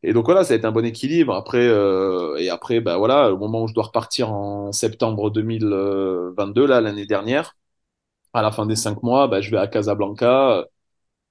[0.03, 1.33] Et donc voilà, ça a été un bon équilibre.
[1.35, 6.65] Après, euh, et après, bah voilà, au moment où je dois repartir en septembre 2022,
[6.67, 7.57] là, l'année dernière,
[8.33, 10.65] à la fin des cinq mois, bah, je vais à Casablanca.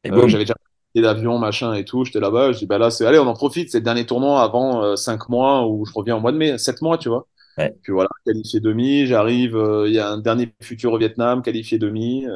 [0.05, 0.55] Et Euh, j'avais déjà
[0.95, 2.05] pris l'avion, machin et tout.
[2.05, 2.53] J'étais là-bas.
[2.53, 3.71] Je dis, bah là, c'est, allez, on en profite.
[3.71, 6.59] C'est le dernier tournoi avant euh, cinq mois où je reviens au mois de mai,
[6.59, 7.27] sept mois, tu vois.
[7.57, 7.79] Ouais.
[7.83, 9.57] Puis voilà, qualifié demi, j'arrive.
[9.57, 12.27] euh, Il y a un dernier futur au Vietnam, qualifié demi.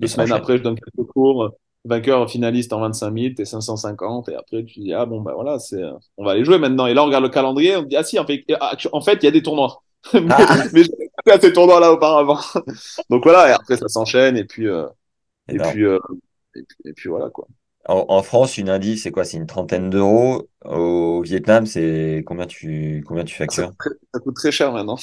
[0.00, 1.50] Euh, deux semaines après, je donne quelques cours.
[1.84, 4.28] Vainqueur finaliste en 25 000, t'es 550.
[4.28, 5.82] Et après, tu dis, ah bon, bah voilà, c'est,
[6.16, 6.86] on va aller jouer maintenant.
[6.86, 9.14] Et là, on regarde le calendrier, on dit, ah si, en fait, ah, en fait,
[9.14, 9.82] il y a des tournois.
[10.14, 10.64] mais, Ah.
[10.72, 12.38] mais j'ai pas fait à ces tournois-là auparavant.
[13.10, 14.36] Donc voilà, et après, ça s'enchaîne.
[14.36, 14.86] Et puis, euh,
[15.48, 15.98] et puis, euh,
[16.54, 17.46] et puis, et puis voilà, quoi.
[17.88, 19.24] En, en France, une indice, c'est quoi?
[19.24, 20.48] C'est une trentaine d'euros.
[20.64, 23.74] Au Vietnam, c'est combien tu, combien tu Ça factures?
[23.78, 24.96] très, ça coûte très cher maintenant.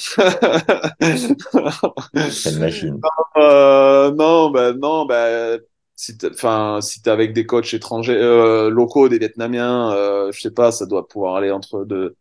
[2.42, 3.04] Quelle machine.
[3.36, 5.58] Euh, non, bah, non, bah,
[5.96, 10.40] si t'es, enfin, si t'es avec des coachs étrangers, euh, locaux, des Vietnamiens, euh, je
[10.40, 12.16] sais pas, ça doit pouvoir aller entre de,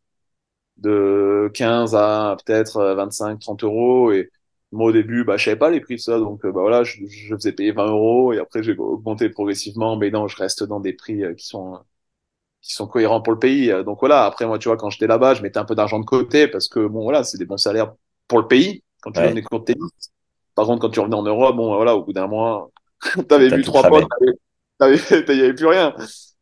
[0.78, 4.12] de 15 à peut-être euh, 25, 30 euros.
[4.14, 4.32] Et
[4.72, 6.20] moi, au début, bah, je savais pas les prix de ça.
[6.20, 9.97] Donc, euh, bah, voilà, je, je faisais payer 20 euros et après, j'ai augmenté progressivement.
[9.97, 11.80] Mais non, je reste dans des prix euh, qui sont,
[12.61, 13.72] qui sont cohérents pour le pays.
[13.72, 14.26] Euh, Donc, voilà.
[14.26, 16.67] Après, moi, tu vois, quand j'étais là-bas, je mettais un peu d'argent de côté parce
[16.67, 17.93] que, bon, voilà, c'est des bons salaires
[18.28, 19.24] pour le pays quand tu Ouais.
[19.24, 19.91] donnes des cours de tennis.
[20.55, 22.72] Par contre, quand tu revenais en Europe, bon, voilà, au bout d'un mois,
[23.30, 24.07] t'avais vu trois potes,
[24.80, 25.95] t'avais, t'avais, il y avait plus rien.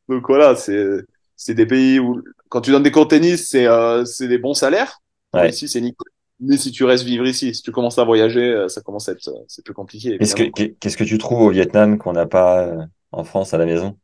[0.10, 0.88] Donc voilà, c'est,
[1.36, 4.38] c'est des pays où, quand tu donnes des cours de tennis, c'est, euh, c'est des
[4.40, 5.00] bons salaires.
[5.34, 5.52] Ouais.
[5.52, 6.17] Ici, c'est nickel.
[6.40, 9.14] Mais si tu restes vivre ici, si tu commences à voyager, euh, ça commence à
[9.14, 10.44] être, euh, c'est plus compliqué, Qu'est-ce que,
[10.80, 13.98] qu'est-ce que tu trouves au Vietnam qu'on n'a pas euh, en France à la maison?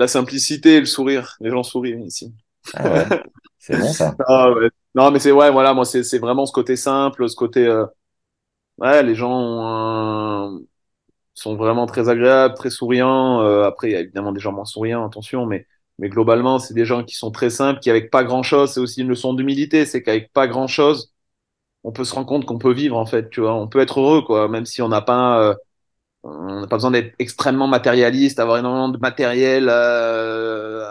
[0.00, 1.36] La simplicité et le sourire.
[1.40, 2.34] Les gens sourient ici.
[2.72, 3.06] Ah ouais?
[3.58, 4.16] C'est bon, ça.
[4.26, 4.70] Ah ouais.
[4.94, 7.86] Non, mais c'est, ouais, voilà, moi, c'est, c'est vraiment ce côté simple, ce côté, euh,
[8.78, 10.60] ouais, les gens ont un-
[11.34, 13.42] sont vraiment très agréables, très souriants.
[13.42, 15.66] Euh, après, il y a évidemment des gens moins souriants, attention, mais,
[15.98, 19.02] mais globalement, c'est des gens qui sont très simples, qui avec pas grand-chose, c'est aussi
[19.02, 21.09] une leçon d'humilité, c'est qu'avec pas grand-chose,
[21.84, 24.00] on peut se rendre compte qu'on peut vivre, en fait, tu vois, on peut être
[24.00, 25.54] heureux, quoi, même si on n'a pas, euh,
[26.24, 30.84] on n'a pas besoin d'être extrêmement matérialiste, avoir énormément de matériel euh,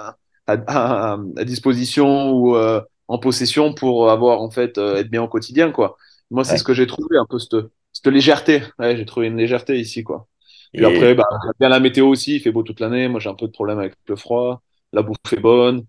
[0.48, 5.28] à, à, à disposition ou euh, en possession pour avoir, en fait, être bien au
[5.28, 5.98] quotidien, quoi.
[6.32, 6.60] Moi, c'est Ouais.
[6.60, 7.56] ce que j'ai trouvé, un peu cette,
[7.94, 8.64] cette légèreté.
[8.80, 10.28] Ouais, j'ai trouvé une légèreté ici, quoi.
[10.74, 11.26] Et, après, bah,
[11.60, 13.07] bien la météo aussi, il fait beau toute l'année.
[13.07, 14.61] Moi, j'ai un peu de problème avec le froid.
[14.94, 15.86] La bouffe est bonne.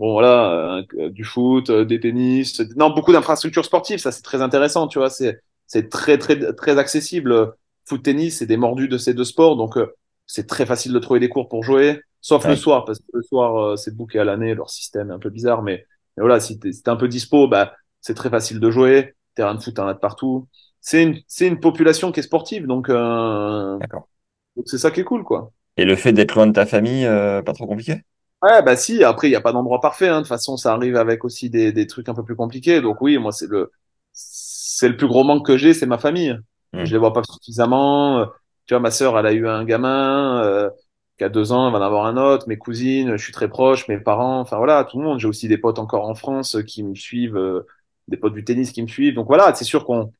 [0.00, 2.58] Bon, voilà, euh, du foot, euh, des tennis.
[2.74, 5.10] Non, beaucoup d'infrastructures sportives, ça c'est très intéressant, tu vois.
[5.10, 7.52] C'est c'est très très très accessible.
[7.84, 9.94] Foot, tennis, c'est des mordus de ces deux sports, donc euh,
[10.26, 13.22] c'est très facile de trouver des cours pour jouer, sauf le soir, parce que le
[13.22, 15.84] soir euh, c'est booké à l'année, leur système est un peu bizarre, mais,
[16.16, 19.14] mais voilà, si t'es si t'es un peu dispo, bah c'est très facile de jouer.
[19.34, 20.48] Terrain de foot, t'en as de partout.
[20.80, 24.08] C'est une c'est une population qui est sportive, donc euh, d'accord.
[24.56, 25.52] donc c'est ça qui est cool, quoi.
[25.76, 28.02] Et le fait d'être loin de ta famille, euh, pas trop compliqué?
[28.42, 30.16] Ouais, bah si, après, il n'y a pas d'endroit parfait, hein.
[30.16, 32.80] De toute façon, ça arrive avec aussi des, des trucs un peu plus compliqués.
[32.80, 33.70] Donc oui, moi, c'est le,
[34.12, 36.38] c'est le plus gros manque que j'ai, c'est ma famille.
[36.72, 36.84] Hmm.
[36.84, 38.20] Je les vois pas suffisamment.
[38.20, 38.26] Euh,
[38.66, 40.70] Tu vois, ma sœur, elle a eu un gamin, euh,
[41.18, 42.48] qui a deux ans, elle va en avoir un autre.
[42.48, 45.18] Mes cousines, je suis très proche, mes parents, enfin voilà, tout le monde.
[45.20, 47.66] J'ai aussi des potes encore en France euh, qui me suivent, euh,
[48.08, 49.14] des potes du tennis qui me suivent.
[49.14, 50.12] Donc voilà, c'est sûr qu'on,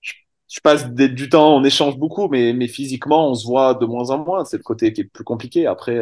[0.00, 0.14] je,
[0.48, 4.10] je passe du temps, on échange beaucoup, mais, mais physiquement, on se voit de moins
[4.10, 4.44] en moins.
[4.44, 5.66] C'est le côté qui est plus compliqué.
[5.66, 6.00] Après,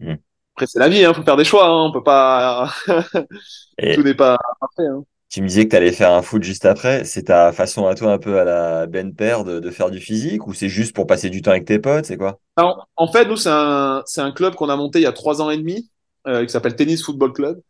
[0.00, 0.14] mm.
[0.54, 1.66] Après c'est la vie, hein, faut faire des choix.
[1.66, 2.72] Hein, on peut pas.
[3.94, 4.86] Tout n'est pas parfait.
[4.86, 5.04] Hein.
[5.32, 7.04] Tu me disais que tu allais faire un foot juste après.
[7.04, 9.98] C'est ta façon à toi un peu à la Ben Père de, de faire du
[9.98, 12.38] physique ou c'est juste pour passer du temps avec tes potes C'est quoi?
[12.56, 15.40] En fait, nous, c'est un, c'est un club qu'on a monté il y a trois
[15.40, 15.90] ans et demi
[16.26, 17.62] euh, qui s'appelle Tennis Football Club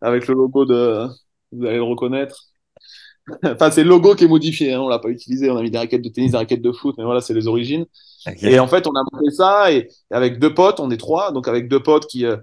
[0.00, 1.06] avec le logo de.
[1.52, 2.46] Vous allez le reconnaître.
[3.44, 4.72] enfin, c'est le logo qui est modifié.
[4.72, 5.50] Hein, on l'a pas utilisé.
[5.50, 7.46] On a mis des raquettes de tennis, des raquettes de foot, mais voilà, c'est les
[7.46, 7.84] origines.
[8.42, 11.48] Et en fait, on a monté ça et, avec deux potes, on est trois, donc
[11.48, 12.24] avec deux potes qui.
[12.24, 12.36] Euh,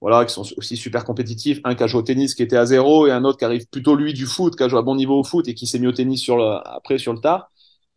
[0.00, 1.60] voilà, qui sont aussi super compétitifs.
[1.62, 3.66] Un qui a joué au tennis, qui était à zéro, et un autre qui arrive
[3.68, 5.78] plutôt lui du foot, qui a joué à bon niveau au foot et qui s'est
[5.78, 7.50] mis au tennis sur après sur le tard.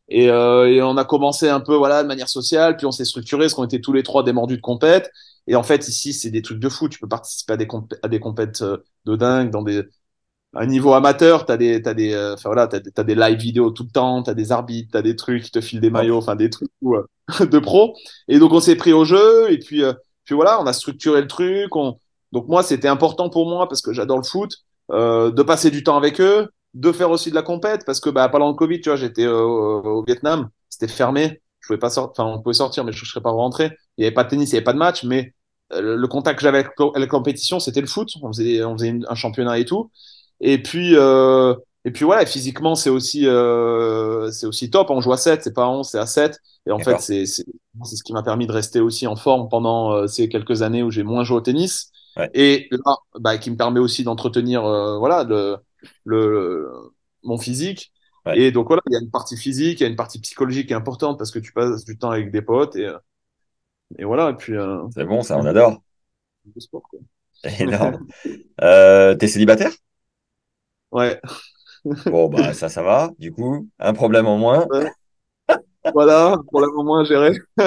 [0.10, 3.06] Et, euh, et, on a commencé un peu voilà de manière sociale, puis on s'est
[3.06, 5.10] structuré, parce qu'on était tous les trois des mordus de compète.
[5.48, 7.68] Et en fait ici c'est des trucs de foot, tu peux participer à des
[8.10, 9.84] des compètes euh, de dingue dans des
[10.56, 13.72] un niveau amateur, t'as des t'as des euh, enfin voilà t'as as des live vidéo
[13.72, 16.36] tout le temps, t'as des arbitres, t'as des trucs qui te filent des maillots, enfin
[16.36, 16.70] des trucs
[17.40, 17.96] de pro.
[18.28, 19.84] Et donc on s'est pris au jeu et puis
[20.26, 21.76] puis voilà, on a structuré le truc.
[21.76, 21.98] On...
[22.32, 24.52] Donc moi, c'était important pour moi parce que j'adore le foot,
[24.92, 28.10] euh, de passer du temps avec eux, de faire aussi de la compète parce que
[28.10, 31.90] bah, pendant le Covid, tu vois, j'étais euh, au Vietnam, c'était fermé, je pouvais pas
[31.90, 33.72] sortir, enfin on pouvait sortir, mais je ne serais pas rentré.
[33.98, 35.34] Il n'y avait pas de tennis, il n'y avait pas de match, mais
[35.74, 38.10] euh, le contact que j'avais avec la compétition, c'était le foot.
[38.22, 39.92] On faisait, on faisait un championnat et tout.
[40.44, 41.56] Et puis, euh,
[41.86, 44.90] et puis voilà, physiquement, c'est aussi, euh, c'est aussi top.
[44.90, 46.40] On joue à 7, c'est pas à 11, c'est à 7.
[46.66, 47.44] Et en fait, c'est, ce
[48.04, 51.04] qui m'a permis de rester aussi en forme pendant euh, ces quelques années où j'ai
[51.04, 51.92] moins joué au tennis.
[52.16, 52.30] Ouais.
[52.34, 55.58] Et là, bah, qui me permet aussi d'entretenir, euh, voilà, le,
[56.06, 56.70] le,
[57.24, 57.92] mon physique.
[58.26, 58.40] Ouais.
[58.40, 60.68] Et donc voilà, il y a une partie physique, il y a une partie psychologique
[60.68, 62.90] qui est importante parce que tu passes du temps avec des potes et,
[63.98, 64.30] et voilà.
[64.30, 64.54] Et puis.
[64.94, 65.82] C'est bon, ça, on adore.
[66.58, 66.90] Sport.
[67.60, 68.08] Énorme.
[68.60, 69.72] T'es célibataire?
[70.94, 71.20] Ouais.
[72.06, 73.68] Bon, bah, ça, ça va, du coup.
[73.80, 74.66] Un problème en moins.
[74.70, 74.92] Ouais.
[75.94, 77.32] voilà, problème en moins géré.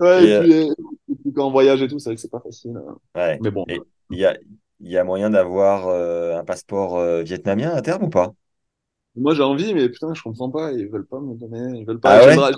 [0.00, 2.30] ouais, et, et, puis, et, puis, quand on voyage et tout, c'est vrai que c'est
[2.30, 2.76] pas facile.
[2.76, 2.96] Hein.
[3.14, 3.38] Ouais.
[3.40, 3.64] Mais bon.
[4.10, 4.36] Il y a,
[4.80, 8.32] y a moyen d'avoir euh, un passeport euh, vietnamien à terme ou pas?
[9.14, 10.72] Moi, j'ai envie, mais putain, je comprends pas.
[10.72, 11.78] Ils veulent pas me donner.
[11.78, 12.20] Ils veulent pas.
[12.26, 12.50] Ah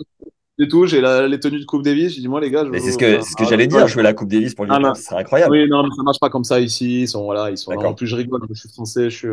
[0.62, 2.15] et tout, j'ai les tenues de Coupe Davis.
[2.15, 4.03] J'ai dit, moi, les gars, je Mais c'est ce que, ce que j'allais dire, jouer
[4.03, 5.53] la Coupe Davis pour lui, ah, c'est incroyable.
[5.53, 7.03] Oui, non, mais ça marche pas comme ça ici.
[7.03, 9.29] Ils sont, voilà, ils sont, en plus, je rigole, je suis français, je suis,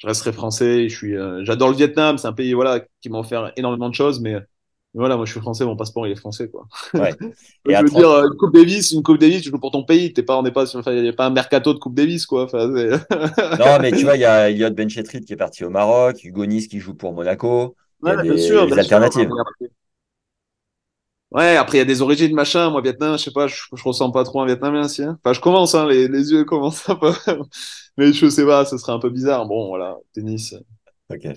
[0.00, 0.88] je resterai français.
[0.88, 2.18] Je suis, euh, j'adore le Vietnam.
[2.18, 4.40] C'est un pays voilà qui m'a offert énormément de choses, mais, mais,
[4.94, 5.64] voilà, moi je suis français.
[5.64, 6.66] Mon passeport il est français quoi.
[6.94, 7.12] Ouais.
[7.20, 8.00] je veux 30...
[8.00, 10.12] dire, une Coupe Davis, une Coupe Davis, tu joues pour ton pays.
[10.12, 12.24] T'es pas, on n'est pas, enfin, il n'y a pas un mercato de Coupe Davis
[12.24, 12.44] quoi.
[12.44, 16.24] Enfin, non, mais tu vois, il y a Elliot Benchetrit qui est parti au Maroc,
[16.24, 17.76] Hugo Nice qui joue pour Monaco.
[18.02, 19.28] Il y a ouais, des, bien sûr, des bien alternatives.
[19.28, 19.68] Sûr.
[21.32, 22.70] Ouais, après, il y a des origines, machin.
[22.70, 25.02] Moi, Vietnam, je sais pas, je, je ressens pas trop un Vietnamien, si.
[25.02, 25.18] Hein.
[25.22, 27.12] Enfin, je commence, hein, les, les yeux commencent un peu.
[27.96, 29.46] Mais je sais pas, ce serait un peu bizarre.
[29.46, 30.54] Bon, voilà, tennis.
[31.08, 31.28] Ok.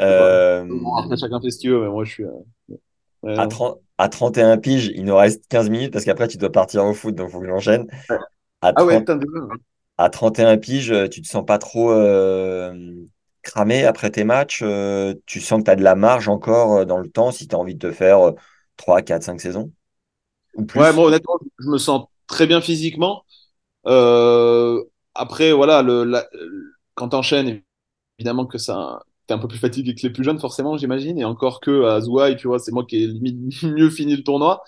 [0.00, 0.64] Euh...
[0.64, 2.24] Bon, après, chacun fait ce qu'il veut, mais moi, je suis.
[2.24, 2.76] Euh...
[3.22, 6.52] Ouais, à, 30, à 31 piges, il nous reste 15 minutes parce qu'après, tu dois
[6.52, 7.88] partir au foot, donc il faut que j'enchaîne.
[8.60, 8.74] À, 30...
[8.76, 9.18] ah ouais, déjà.
[9.96, 12.72] à 31 piges, tu te sens pas trop euh,
[13.42, 16.84] cramé après tes matchs euh, Tu sens que tu as de la marge encore euh,
[16.84, 18.34] dans le temps si tu as envie de te faire
[18.78, 19.72] 3, 4, 5 saisons
[20.54, 23.24] Ou plus Ouais, moi, honnêtement, je me sens très bien physiquement.
[23.86, 24.82] Euh,
[25.14, 26.26] après, voilà, le, la,
[26.94, 27.62] quand t'enchaînes,
[28.18, 31.18] évidemment que ça, t'es un peu plus fatigué que les plus jeunes, forcément, j'imagine.
[31.18, 34.24] Et encore que à Zouaï, tu vois, c'est moi qui ai limite mieux fini le
[34.24, 34.62] tournoi.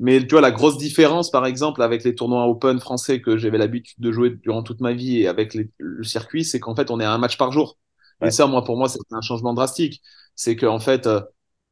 [0.00, 3.58] Mais tu vois, la grosse différence, par exemple, avec les tournois Open français que j'avais
[3.58, 6.90] l'habitude de jouer durant toute ma vie et avec les, le circuit, c'est qu'en fait,
[6.90, 7.78] on est à un match par jour.
[8.20, 8.28] Ouais.
[8.28, 10.02] Et ça, moi, pour moi, c'est un changement drastique.
[10.36, 11.20] C'est qu'en fait, euh,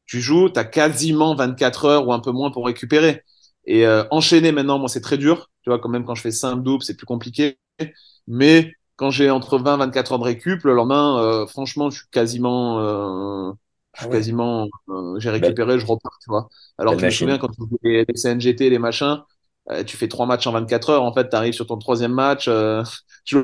[0.09, 3.23] tu joues, tu as quasiment 24 heures ou un peu moins pour récupérer.
[3.65, 5.51] Et euh, enchaîner maintenant, moi, c'est très dur.
[5.63, 7.59] Tu vois, quand même, quand je fais simple double, c'est plus compliqué.
[8.27, 11.99] Mais quand j'ai entre 20 et 24 heures de récup, le lendemain, euh, franchement, je
[11.99, 13.51] suis quasiment, euh,
[13.93, 14.17] je suis ah ouais.
[14.17, 15.79] quasiment, euh, j'ai récupéré, Belle.
[15.79, 16.49] je repars, tu vois.
[16.77, 19.19] Alors que je me souviens quand tu fais les CNGT, les machins,
[19.71, 22.13] euh, tu fais trois matchs en 24 heures, en fait, tu arrives sur ton troisième
[22.13, 22.83] match, euh,
[23.25, 23.37] tu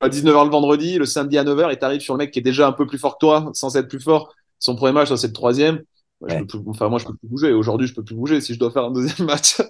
[0.00, 2.38] à 19h le vendredi, le samedi à 9h, et tu arrives sur le mec qui
[2.38, 4.34] est déjà un peu plus fort que toi, sans être plus fort.
[4.58, 5.82] Son premier match, c'est le troisième.
[6.20, 6.38] Ouais.
[6.38, 7.52] Je peux plus, enfin, moi, je peux plus bouger.
[7.52, 9.60] Aujourd'hui, je peux plus bouger si je dois faire un deuxième match.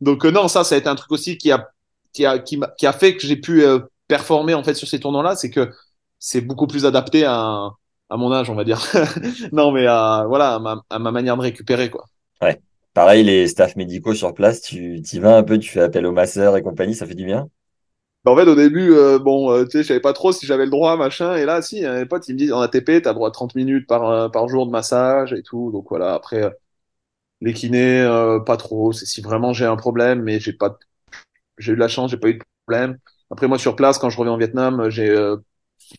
[0.00, 1.68] Donc, euh, non, ça, ça a été un truc aussi qui a,
[2.12, 5.00] qui a, qui, qui a fait que j'ai pu euh, performer, en fait, sur ces
[5.00, 5.36] tournois-là.
[5.36, 5.70] C'est que
[6.18, 7.70] c'est beaucoup plus adapté à,
[8.10, 8.82] à mon âge, on va dire.
[9.52, 12.06] non, mais à, voilà, à ma, à ma manière de récupérer, quoi.
[12.40, 12.60] Ouais.
[12.92, 16.12] Pareil, les staffs médicaux sur place, tu y vas un peu, tu fais appel aux
[16.12, 17.48] masseurs et compagnie, ça fait du bien?
[18.26, 20.64] En fait, au début, euh, bon, euh, tu sais, je savais pas trop si j'avais
[20.64, 21.36] le droit, machin.
[21.36, 23.86] Et là, si, un pote, il me dit, en ATP, t'as droit à 30 minutes
[23.86, 25.70] par, euh, par jour de massage et tout.
[25.72, 26.50] Donc voilà, après,
[27.42, 28.04] les kinés,
[28.46, 28.92] pas trop.
[28.92, 30.78] C'est si vraiment j'ai un problème, mais j'ai pas,
[31.58, 32.98] j'ai eu de la chance, j'ai pas eu de problème.
[33.30, 35.14] Après, moi, sur place, quand je reviens en Vietnam, j'ai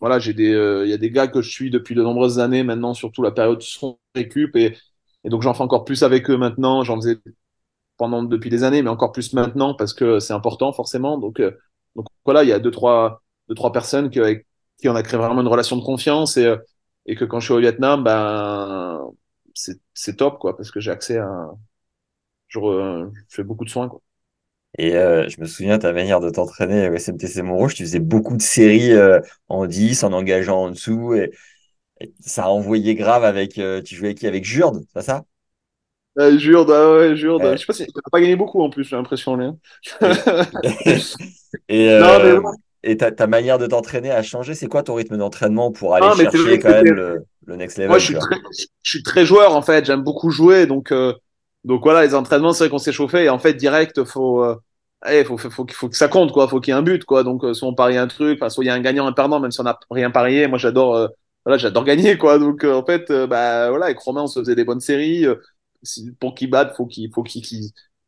[0.02, 0.52] voilà, j'ai des,
[0.86, 3.32] il y a des gars que je suis depuis de nombreuses années maintenant, surtout la
[3.32, 4.78] période son récup et,
[5.24, 6.84] et donc j'en fais encore plus avec eux maintenant.
[6.84, 7.18] J'en faisais
[7.98, 11.18] pendant depuis des années, mais encore plus maintenant parce que c'est important forcément.
[11.18, 11.42] Donc,
[11.96, 14.46] donc voilà, il y a deux trois, deux trois personnes avec
[14.80, 16.54] qui on a créé vraiment une relation de confiance et
[17.08, 19.02] et que quand je suis au Vietnam, ben
[19.94, 21.52] c'est top quoi parce que j'ai accès à
[22.48, 24.02] je, fais beaucoup de soins quoi.
[24.78, 28.36] Et euh, je me souviens ta manière de t'entraîner au SMTC Montrouge, tu faisais beaucoup
[28.36, 31.32] de séries euh, en 10 en engageant en dessous et,
[32.20, 34.28] ça a envoyé grave avec euh, tu jouais qui?
[34.28, 35.26] Avec Jurde, c'est ça?
[36.20, 37.44] Euh, Jurde, ah ouais, Jurde.
[37.44, 37.54] Ouais.
[37.54, 39.54] Je sais pas si tu pas gagné beaucoup en plus, j'ai l'impression là.
[41.70, 42.42] et, euh,
[42.84, 44.54] et ta, ta, manière de t'entraîner a changé?
[44.54, 47.90] C'est quoi ton rythme d'entraînement pour aller ah, chercher quand même le, le, next level
[47.90, 48.36] Moi, je suis, très,
[48.84, 49.86] je suis très joueur en fait.
[49.86, 51.14] J'aime beaucoup jouer, donc euh,
[51.66, 54.56] donc voilà, les entraînements, c'est vrai qu'on s'est chauffé et en fait direct, faut euh,
[55.10, 57.04] eh, faut, faut, faut, faut, que ça compte quoi, faut qu'il y ait un but
[57.06, 57.24] quoi.
[57.24, 59.40] Donc euh, soit on parie un truc, soit il y a un gagnant, un perdant,
[59.40, 60.48] même si on n'a rien parié.
[60.48, 61.08] Moi, j'adore euh,
[61.44, 62.38] voilà, j'adore gagner quoi.
[62.38, 65.26] Donc en fait, bah voilà, avec Romain, on se faisait des bonnes séries.
[66.20, 67.44] Pour qu'il batte, faut qu'il faut qu'il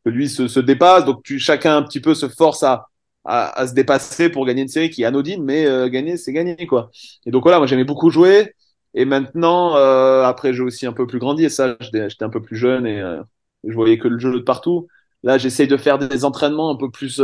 [0.04, 1.04] que lui se, se dépasse.
[1.04, 2.88] Donc tu, chacun un petit peu se force à
[3.28, 6.66] à, se dépasser pour gagner une série qui est anodine, mais euh, gagner, c'est gagner,
[6.66, 6.90] quoi.
[7.26, 8.54] Et donc voilà, moi j'aimais beaucoup jouer.
[8.94, 11.44] Et maintenant, euh, après, j'ai aussi un peu plus grandi.
[11.44, 13.22] Et ça, j'étais un peu plus jeune et euh,
[13.64, 14.88] je voyais que le jeu de partout.
[15.22, 17.20] Là, j'essaye de faire des entraînements un peu plus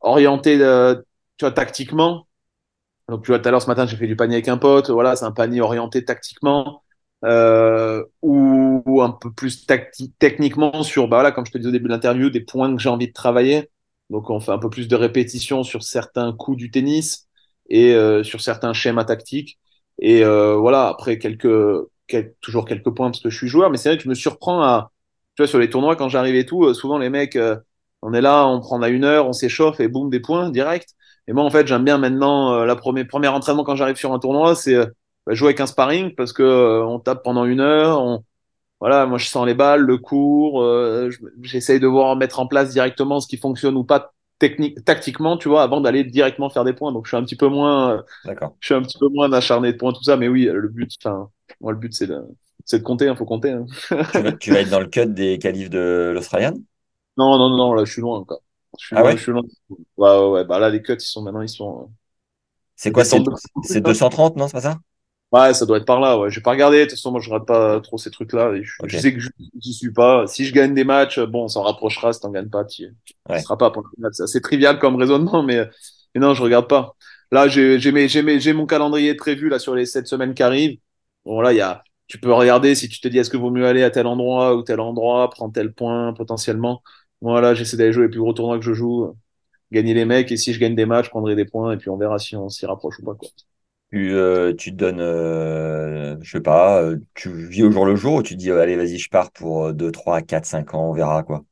[0.00, 0.58] orientés,
[1.38, 2.26] tu vois, tactiquement.
[3.08, 4.90] Donc, tu vois, tout à l'heure, ce matin, j'ai fait du panier avec un pote.
[4.90, 6.82] Voilà, c'est un panier orienté tactiquement.
[7.24, 9.66] Euh, ou, ou, un peu plus
[10.18, 12.80] techniquement sur, bah voilà, comme je te disais au début de l'interview, des points que
[12.80, 13.70] j'ai envie de travailler.
[14.10, 17.28] Donc on fait un peu plus de répétitions sur certains coups du tennis
[17.68, 19.58] et euh, sur certains schémas tactiques.
[19.98, 21.48] Et euh, voilà, après quelques,
[22.06, 24.14] quelques, toujours quelques points parce que je suis joueur, mais c'est vrai que je me
[24.14, 24.92] surprends à,
[25.36, 27.56] tu vois, sur les tournois quand j'arrive et tout, euh, souvent les mecs, euh,
[28.02, 30.90] on est là, on prend à une heure, on s'échauffe et boum des points direct.
[31.26, 34.12] Et moi en fait j'aime bien maintenant euh, la première premier entraînement quand j'arrive sur
[34.12, 34.76] un tournoi, c'est
[35.28, 38.24] bah, jouer avec un sparring parce que on tape pendant une heure, on,
[38.80, 41.10] voilà, moi je sens les balles, le cours, euh,
[41.42, 45.50] j'essaye de voir mettre en place directement ce qui fonctionne ou pas technique, tactiquement, tu
[45.50, 46.92] vois, avant d'aller directement faire des points.
[46.92, 48.56] Donc je suis un petit peu moins, D'accord.
[48.60, 50.90] je suis un petit peu moins acharné de points tout ça, mais oui, le but,
[51.04, 51.28] enfin,
[51.60, 52.22] moi le but c'est de,
[52.64, 53.50] c'est de compter, il hein, faut compter.
[53.50, 53.66] Hein.
[54.12, 56.54] tu, vas, tu, vas, être dans le cut des qualifs de l'Australian?
[57.18, 58.40] Non, non, non, là je suis loin encore.
[58.78, 59.42] Je suis ah loin, ouais, je suis loin.
[59.68, 61.90] Ouais, ouais, ouais, bah là les cuts ils sont maintenant ils sont.
[62.76, 63.20] C'est quoi, c'est
[63.80, 64.78] 230, non, c'est pas ça?
[65.30, 66.18] Ouais, ça doit être par là.
[66.18, 66.78] Ouais, j'ai pas regardé.
[66.78, 68.52] De toute façon, moi, je regarde pas trop ces trucs-là.
[68.62, 69.28] Je, sais que je
[69.60, 70.26] j'y suis pas.
[70.26, 72.12] Si je gagne des matchs, bon, on s'en rapprochera.
[72.14, 72.94] Si t'en gagnes pas, tu
[73.28, 73.38] Ouais.
[73.42, 73.70] seras pas.
[74.12, 75.68] C'est assez trivial comme raisonnement, mais,
[76.14, 76.94] mais non, je regarde pas.
[77.30, 80.32] Là, j'ai j'ai mes- j'ai mes- j'ai mon calendrier prévu là sur les sept semaines
[80.32, 80.78] qui arrivent.
[81.26, 81.82] Bon, là, il y a.
[82.06, 84.56] Tu peux regarder si tu te dis est-ce que vaut mieux aller à tel endroit
[84.56, 86.82] ou tel endroit, prendre tel point potentiellement.
[87.20, 89.14] Voilà, j'essaie d'aller jouer les plus gros tournois que je joue,
[89.72, 91.90] gagner les mecs et si je gagne des matchs, je prendrai des points et puis
[91.90, 93.28] on verra si on s'y rapproche ou pas quoi.
[93.94, 98.14] Euh, tu te donnes, euh, je sais pas, euh, tu vis au jour le jour
[98.16, 100.92] ou tu te dis, allez, vas-y, je pars pour 2, 3, 4, 5 ans, on
[100.92, 101.42] verra quoi.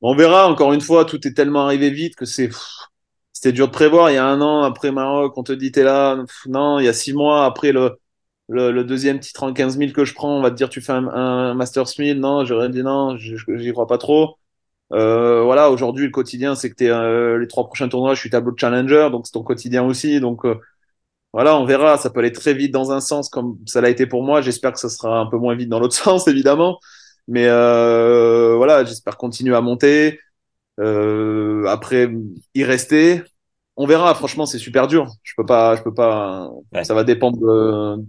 [0.00, 2.50] On verra, encore une fois, tout est tellement arrivé vite que c'est,
[3.32, 4.10] c'était dur de prévoir.
[4.10, 6.16] Il y a un an, après Maroc, on te dit t'es là.
[6.46, 7.98] Non, il y a six mois, après le,
[8.48, 10.80] le, le deuxième titre en 15 000 que je prends, on va te dire tu
[10.80, 12.20] fais un, un Masters 1000.
[12.20, 14.36] Non, j'aurais dit non, j'y crois pas trop.
[14.92, 18.30] Euh, voilà, aujourd'hui, le quotidien, c'est que t'es, euh, les trois prochains tournois, je suis
[18.30, 20.20] tableau de challenger, donc c'est ton quotidien aussi.
[20.20, 20.60] Donc, euh,
[21.32, 21.98] voilà, on verra.
[21.98, 24.40] Ça peut aller très vite dans un sens comme ça l'a été pour moi.
[24.42, 26.78] J'espère que ça sera un peu moins vite dans l'autre sens, évidemment.
[27.28, 30.18] Mais euh, voilà, j'espère continuer à monter.
[30.80, 32.10] Euh, après,
[32.54, 33.22] y rester.
[33.76, 34.14] On verra.
[34.14, 35.08] Franchement, c'est super dur.
[35.22, 36.50] Je peux pas, je peux pas.
[36.72, 36.84] Ouais.
[36.84, 38.02] Ça va dépendre de,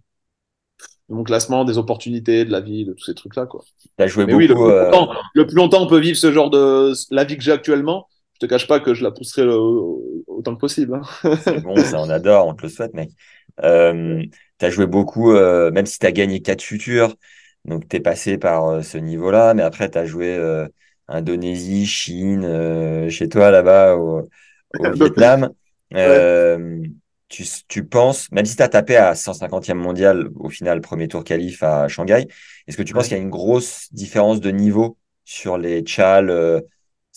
[1.09, 3.63] de mon classement, des opportunités, de la vie, de tous ces trucs-là, quoi.
[3.97, 4.69] As joué Mais oui, le beaucoup.
[4.69, 7.43] plus euh, longtemps, le plus longtemps on peut vivre ce genre de la vie que
[7.43, 8.07] j'ai actuellement.
[8.41, 9.57] Je te cache pas que je la pousserai le-
[10.27, 10.95] autant que possible.
[10.95, 11.01] hein.
[11.51, 13.11] C'est bon, ça on adore, on te le souhaite, mec.
[13.63, 14.23] Euh,
[14.59, 17.15] tu as joué beaucoup, euh, même si tu as gagné quatre futurs,
[17.65, 20.67] donc tu es passé par euh, ce niveau-là, mais après tu as joué euh,
[21.07, 24.29] Indonésie, Chine, euh, chez toi là-bas au,
[24.77, 25.49] au Vietnam.
[25.95, 26.83] Euh,
[27.29, 31.23] tu, tu penses, même si tu as tapé à 150e mondial au final, premier tour
[31.23, 32.27] qualif à Shanghai,
[32.67, 36.29] est-ce que tu penses qu'il y a une grosse différence de niveau sur les Chal
[36.29, 36.59] euh,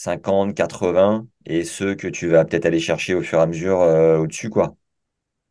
[0.02, 3.80] 50, 80 et ceux que tu vas peut-être aller chercher au fur et à mesure
[3.82, 4.74] euh, au-dessus, quoi?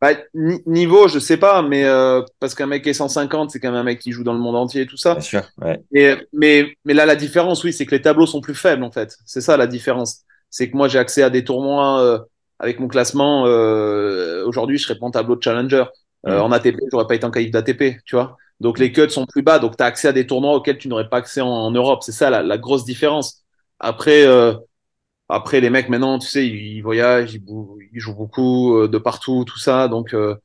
[0.00, 3.60] Bah, ni- niveau, je sais pas, mais euh, parce qu'un mec qui est 150, c'est
[3.60, 5.14] quand même un mec qui joue dans le monde entier et tout ça.
[5.14, 5.80] Bien sûr, ouais.
[5.92, 8.90] Mais, mais, mais là, la différence, oui, c'est que les tableaux sont plus faibles, en
[8.90, 9.16] fait.
[9.26, 10.22] C'est ça la différence.
[10.50, 12.18] C'est que moi, j'ai accès à des tournois euh,
[12.58, 13.46] avec mon classement.
[13.46, 15.84] Euh, aujourd'hui, je serais pas en tableau de challenger.
[16.24, 16.30] Mm.
[16.32, 18.36] en ATP, j'aurais pas été en qualif d'ATP, tu vois.
[18.60, 20.88] Donc les cuts sont plus bas, donc tu as accès à des tournois auxquels tu
[20.88, 22.02] n'aurais pas accès en, en Europe.
[22.04, 23.42] C'est ça la, la grosse différence.
[23.82, 24.54] Après, euh,
[25.28, 29.44] après les mecs maintenant, tu sais, ils, ils voyagent, ils, jouent beaucoup euh, de partout,
[29.46, 29.88] tout ça.
[29.88, 30.36] Donc euh,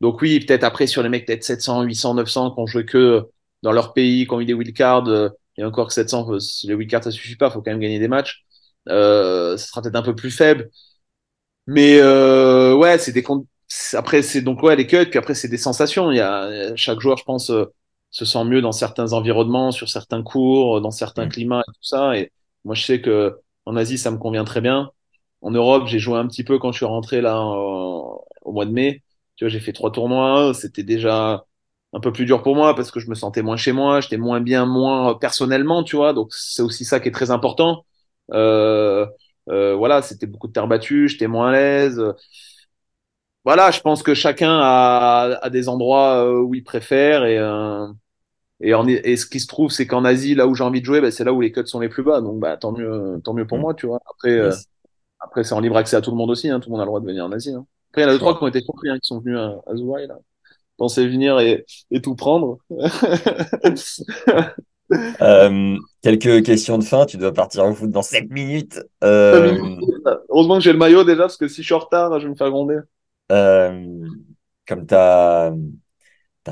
[0.00, 3.24] Donc oui, peut-être après sur les mecs peut-être 700, 800, 900 qui ont joué que
[3.62, 6.74] dans leur pays, qui ont eu des wildcards, euh, et encore que 700, euh, les
[6.74, 8.44] wildcards ça suffit pas, faut quand même gagner des matchs.
[8.88, 10.70] Euh, ça sera peut-être un peu plus faible.
[11.66, 13.24] Mais euh, ouais, c'est des
[13.94, 16.10] après c'est donc ouais les cuts, puis après c'est des sensations.
[16.12, 17.64] Il y a chaque joueur, je pense, euh,
[18.10, 21.28] se sent mieux dans certains environnements, sur certains cours, dans certains Mm.
[21.28, 22.16] climats et tout ça.
[22.16, 22.30] Et
[22.66, 24.90] moi, je sais que en Asie, ça me convient très bien.
[25.42, 28.72] En Europe, j'ai joué un petit peu quand je suis rentré là au mois de
[28.72, 29.02] mai.
[29.36, 30.54] Tu vois, j'ai fait trois tournois.
[30.54, 31.44] C'était déjà
[31.92, 34.16] un peu plus dur pour moi parce que je me sentais moins chez moi, j'étais
[34.18, 36.12] moins bien, moins personnellement, tu vois.
[36.12, 37.84] Donc c'est aussi ça qui est très important.
[38.32, 39.06] Euh,
[39.48, 42.02] euh, voilà, c'était beaucoup de terre battue, j'étais moins à l'aise.
[43.44, 47.86] Voilà, je pense que chacun a, a des endroits euh, où il préfère et euh,
[48.60, 50.86] et, en, et ce qui se trouve, c'est qu'en Asie, là où j'ai envie de
[50.86, 52.20] jouer, bah, c'est là où les cuts sont les plus bas.
[52.20, 53.60] Donc, bah, tant mieux, tant mieux pour Mm.
[53.60, 54.00] moi, tu vois.
[54.10, 54.50] Après, euh,
[55.20, 56.50] après, c'est en libre accès à tout le monde aussi.
[56.50, 56.60] Hein.
[56.60, 57.52] Tout le monde a le droit de venir en Asie.
[57.52, 57.66] Hein.
[57.90, 59.38] Après, il y en a deux, trois qui ont été surpris, hein, qui sont venus
[59.38, 60.18] à, à Zouhai, là.
[60.78, 62.58] Pensaient venir et, et tout prendre.
[65.20, 67.06] Euh, quelques questions de fin.
[67.06, 68.78] Tu dois partir au foot dans 7 minutes.
[69.02, 69.58] Euh,
[70.28, 72.30] Heureusement que j'ai le maillot déjà, parce que si je suis en retard, je vais
[72.30, 72.78] me faire gronder.
[73.32, 73.84] euh,
[74.68, 75.52] comme tu as,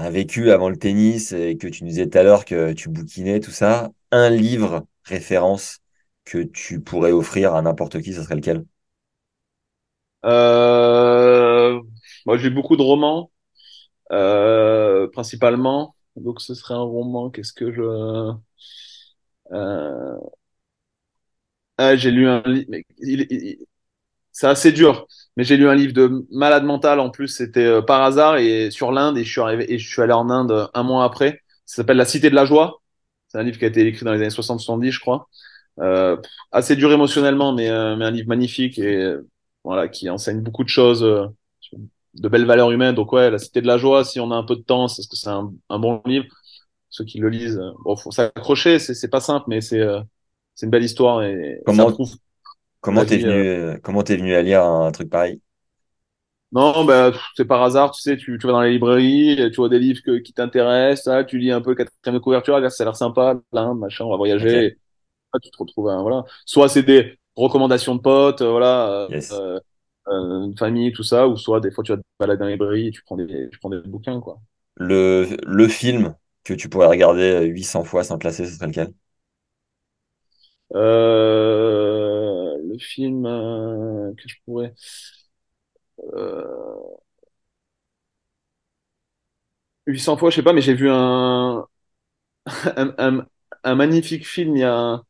[0.01, 2.89] un vécu avant le tennis et que tu nous disais tout à l'heure que tu
[2.89, 5.81] bouquinais, tout ça, un livre référence
[6.25, 8.65] que tu pourrais offrir à n'importe qui, ce serait lequel?
[10.25, 11.81] Euh,
[12.27, 13.31] moi, j'ai beaucoup de romans,
[14.13, 15.97] euh, principalement.
[16.17, 17.31] Donc, ce serait un roman.
[17.31, 17.83] Qu'est-ce que je...
[19.53, 20.19] Euh...
[21.79, 22.73] Ah, j'ai lu un livre.
[24.35, 25.09] C'est assez dur,
[25.39, 27.01] mais j'ai lu un livre de malade mental.
[27.01, 29.89] En plus, c'était euh, par hasard et sur l'Inde et je suis arrivé et je
[29.89, 31.43] suis allé en Inde un mois après.
[31.67, 32.83] Ça s'appelle La Cité de la Joie.
[33.29, 35.29] C'est un livre qui a été écrit dans les années 60-70, je crois.
[35.81, 36.19] Euh,
[36.53, 39.15] assez dur émotionnellement, mais, euh, mais un livre magnifique et
[39.65, 41.27] voilà qui enseigne beaucoup de choses, euh,
[42.15, 42.95] de belles valeurs humaines.
[42.95, 44.05] Donc ouais, La Cité de la Joie.
[44.05, 46.27] Si on a un peu de temps, c'est parce que c'est un, un bon livre.
[46.91, 48.79] Ceux qui le lisent, euh, bon, faut s'accrocher.
[48.79, 50.01] C'est pas simple, mais c'est euh,
[50.55, 52.15] c'est une belle histoire et ça prouve
[52.91, 55.41] comment t'es venu, euh, euh, comment t'es venu à lire un truc pareil?
[56.53, 59.57] Non, bah, c'est par hasard, tu sais, tu, tu vas dans les librairies, et tu
[59.57, 62.61] vois des livres que- qui t'intéressent, là, tu lis un peu le quatrième de couverture,
[62.61, 64.69] là, ça a l'air sympa, là, machin, on va voyager,
[65.35, 66.25] là, tu te retrouves, hein, voilà.
[66.47, 69.31] Soit c'est des recommandations de potes, euh, voilà, yes.
[69.33, 69.61] euh,
[70.09, 72.53] euh, une famille, tout ça, ou soit des fois tu vas te balader dans les
[72.55, 74.41] librairies, tu prends des, tu prends des bouquins, quoi.
[74.77, 78.67] Le, le film que tu pourrais regarder euh, 800 fois sans te lasser, ce serait
[78.69, 78.93] lequel?
[80.75, 82.14] Euh,
[82.65, 84.75] le film euh, que je pourrais,
[86.15, 86.97] euh,
[89.87, 91.67] 800 fois, je sais pas, mais j'ai vu un,
[92.99, 93.27] un,
[93.65, 95.03] un, magnifique film il y a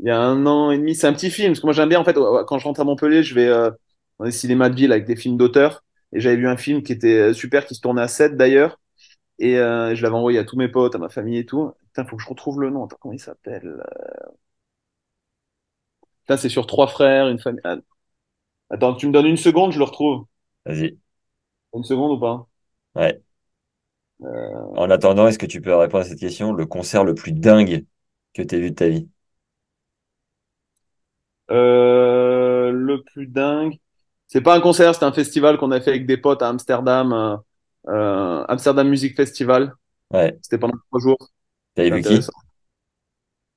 [0.00, 0.94] il y a un an et demi.
[0.94, 2.14] C'est un petit film, parce que moi j'aime bien, en fait,
[2.46, 3.70] quand je rentre à Montpellier, je vais euh,
[4.18, 5.84] dans les cinémas de ville avec des films d'auteur.
[6.12, 8.80] Et j'avais vu un film qui était euh, super, qui se tournait à 7 d'ailleurs.
[9.38, 11.72] Et euh, je l'avais envoyé à tous mes potes, à ma famille et tout.
[11.88, 12.86] Putain, faut que je retrouve le nom.
[12.86, 13.82] Attends, comment il s'appelle?
[16.30, 17.60] Putain, c'est sur trois frères, une famille.
[17.64, 17.76] Ah,
[18.70, 20.26] Attends, tu me donnes une seconde, je le retrouve.
[20.64, 20.98] Vas-y.
[21.74, 22.46] Une seconde ou pas?
[22.94, 23.20] Ouais.
[24.22, 26.52] Euh, En attendant, est-ce que tu peux répondre à cette question?
[26.52, 27.86] Le concert le plus dingue
[28.34, 29.08] que tu vu de ta vie?
[31.50, 33.74] euh, le plus dingue.
[34.26, 37.12] C'est pas un concert, c'est un festival qu'on a fait avec des potes à Amsterdam.
[37.88, 39.74] euh, Amsterdam Music Festival.
[40.10, 40.40] Ouais.
[40.42, 41.18] C'était pendant trois jours.
[41.74, 42.32] T'avais vu qui?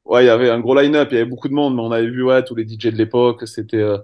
[0.05, 1.91] Ouais, il y avait un gros line-up, il y avait beaucoup de monde, mais on
[1.91, 3.47] avait vu ouais, tous les DJ de l'époque.
[3.47, 3.97] C'était, euh,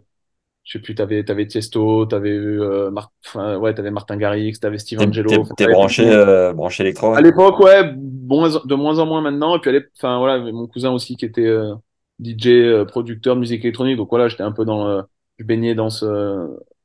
[0.63, 4.53] je sais plus, t'avais, t'avais Tiesto, t'avais eu, euh, Mar- enfin, ouais, t'avais Martin Garrix,
[4.59, 5.47] t'avais Steve Angelo.
[5.57, 9.55] t'es, branché, euh, branché électro, À l'époque, ouais, moins- de moins en moins maintenant.
[9.55, 11.75] Et puis, enfin, voilà, mon cousin aussi qui était euh,
[12.19, 13.97] DJ, euh, producteur de musique électronique.
[13.97, 15.01] Donc voilà, j'étais un peu dans, euh,
[15.39, 16.05] je baignais dans ce,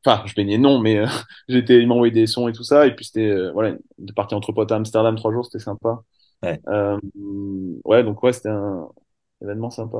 [0.04, 1.06] enfin, je baignais non, mais euh,
[1.48, 2.86] j'étais, il m'envoyait des sons et tout ça.
[2.86, 6.00] Et puis c'était, euh, voilà, de partir entre potes à Amsterdam trois jours, c'était sympa.
[6.42, 6.60] Ouais.
[6.68, 6.98] Euh,
[7.84, 8.88] ouais, donc ouais, c'était un
[9.44, 9.98] événement sympa.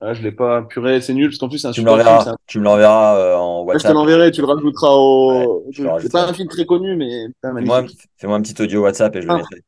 [0.00, 2.02] Ah, je l'ai pas puré, c'est nul parce qu'en plus c'est un Tu me super
[2.02, 2.20] film.
[2.28, 3.92] un- tu me l'enverras euh, en Ouais, je te WhatsApp.
[3.92, 4.90] l'enverrai, tu le rajouteras
[5.26, 5.66] Ouais, au.
[5.70, 7.26] je le C'est pas un film très connu, mais
[7.58, 7.84] Fais-moi,
[8.16, 9.62] fais-moi un petit audio WhatsApp et je le Ah, mettrai.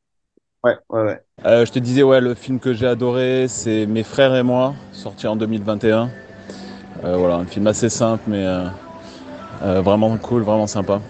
[0.64, 1.22] ouais, ouais, ouais.
[1.44, 4.74] Euh, je te disais, ouais, le film que j'ai adoré, c'est Mes frères et moi,
[4.92, 6.10] sorti en 2021.
[7.04, 8.66] Euh, voilà, un film assez simple, mais euh,
[9.62, 11.00] euh, vraiment cool, vraiment sympa.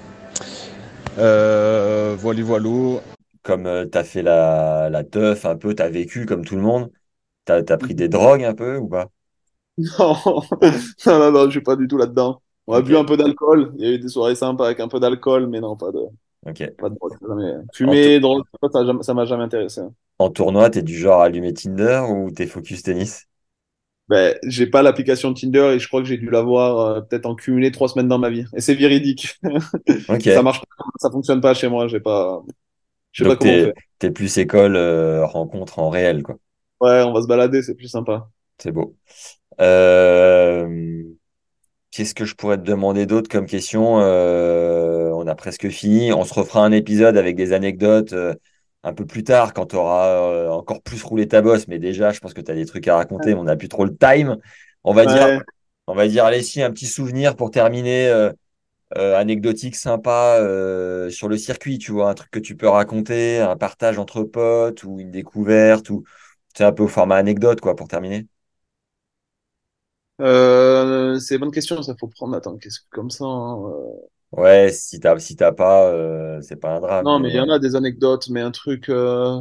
[1.19, 3.01] Euh, voilà, voilou.
[3.43, 6.91] Comme euh, t'as fait la, la teuf un peu, t'as vécu comme tout le monde,
[7.47, 9.09] t'as, t'as pris des drogues un peu ou pas?
[9.79, 10.17] Non,
[11.07, 12.41] non, non, non, je suis pas du tout là-dedans.
[12.67, 13.73] On a bu un peu d'alcool.
[13.79, 16.01] Il y a eu des soirées sympas avec un peu d'alcool, mais non, pas de,
[16.47, 16.75] ok.
[16.77, 17.13] pas de drogue.
[17.27, 17.53] Jamais.
[17.73, 18.45] Fumer, drogue,
[19.03, 19.83] ça, m'a jamais intéressé.
[20.19, 23.27] en tournoi, t'es du genre à allumer Tinder ou t'es focus tennis?
[24.09, 27.35] Ben, j'ai pas l'application Tinder et je crois que j'ai dû l'avoir euh, peut-être en
[27.35, 28.45] cumulé trois semaines dans ma vie.
[28.57, 29.39] Et c'est véridique.
[30.25, 31.89] Ça marche pas, ça fonctionne pas chez moi.
[31.89, 32.43] J'ai pas,
[33.13, 36.37] je sais pas comment t'es plus école euh, rencontre en réel, quoi.
[36.81, 38.29] Ouais, on va se balader, c'est plus sympa.
[38.59, 38.97] C'est beau.
[39.61, 41.03] Euh,
[41.91, 44.01] Qu'est-ce que je pourrais te demander d'autre comme question?
[44.01, 46.13] Euh, on a presque fini.
[46.13, 48.35] On se refera un épisode avec des anecdotes euh,
[48.83, 51.69] un peu plus tard quand tu auras encore plus roulé ta bosse.
[51.69, 53.69] Mais déjà, je pense que tu as des trucs à raconter, mais on n'a plus
[53.69, 54.37] trop le time.
[54.85, 55.41] On va dire,
[55.87, 58.31] on va dire, allez, si, un petit souvenir pour terminer,
[58.97, 63.41] euh, anecdotique sympa euh, sur le circuit, tu vois, un truc que tu peux raconter,
[63.41, 66.05] un partage entre potes ou une découverte ou
[66.57, 68.27] c'est un peu au format anecdote, quoi, pour terminer.
[70.21, 72.37] Euh, c'est une bonne question, ça faut prendre.
[72.37, 73.25] Attends, qu'est-ce que comme ça.
[73.25, 74.07] hein, euh.
[74.33, 77.41] Ouais, si t'as si t'as pas, euh, c'est pas un drame, Non, mais il y
[77.41, 78.89] en a des anecdotes, mais un truc.
[78.91, 79.41] euh,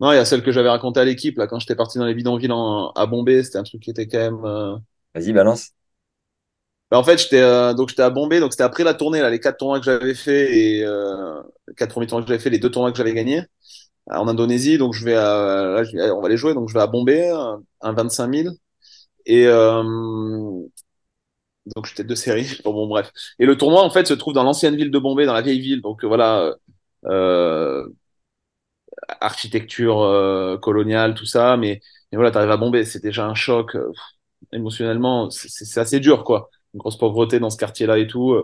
[0.00, 2.06] Non, il y a celle que j'avais racontée à l'équipe là quand j'étais parti dans
[2.06, 3.42] les bidonvilles en- à Bombay.
[3.44, 4.80] C'était un truc qui était quand même.
[5.14, 5.74] vas-y, balance.
[6.90, 7.40] Bah, en fait, j'étais
[7.74, 10.14] donc j'étais à Bombay, donc c'était après la tournée là, les quatre tournois que j'avais
[10.14, 13.42] fait et les quatre premiers tournois que j'avais fait, les deux tournois que j'avais gagnés
[14.10, 14.78] en Indonésie.
[14.78, 17.62] Donc je vais à, je on va les jouer, donc je vais à Bombay, un,
[17.82, 18.56] un 25 000
[19.26, 19.82] et euh,
[21.76, 22.58] donc j'étais deux séries.
[22.64, 23.12] Bon, bon bref.
[23.38, 25.60] Et le tournoi en fait se trouve dans l'ancienne ville de Bombay, dans la vieille
[25.60, 25.82] ville.
[25.82, 26.54] Donc euh, voilà,
[27.06, 27.88] euh,
[29.20, 31.80] architecture euh, coloniale, tout ça, mais,
[32.12, 33.92] mais voilà, t'arrives à Bombay, c'est déjà un choc euh,
[34.52, 36.50] émotionnellement, c'est assez dur, quoi.
[36.74, 38.36] Une grosse pauvreté dans ce quartier-là et tout.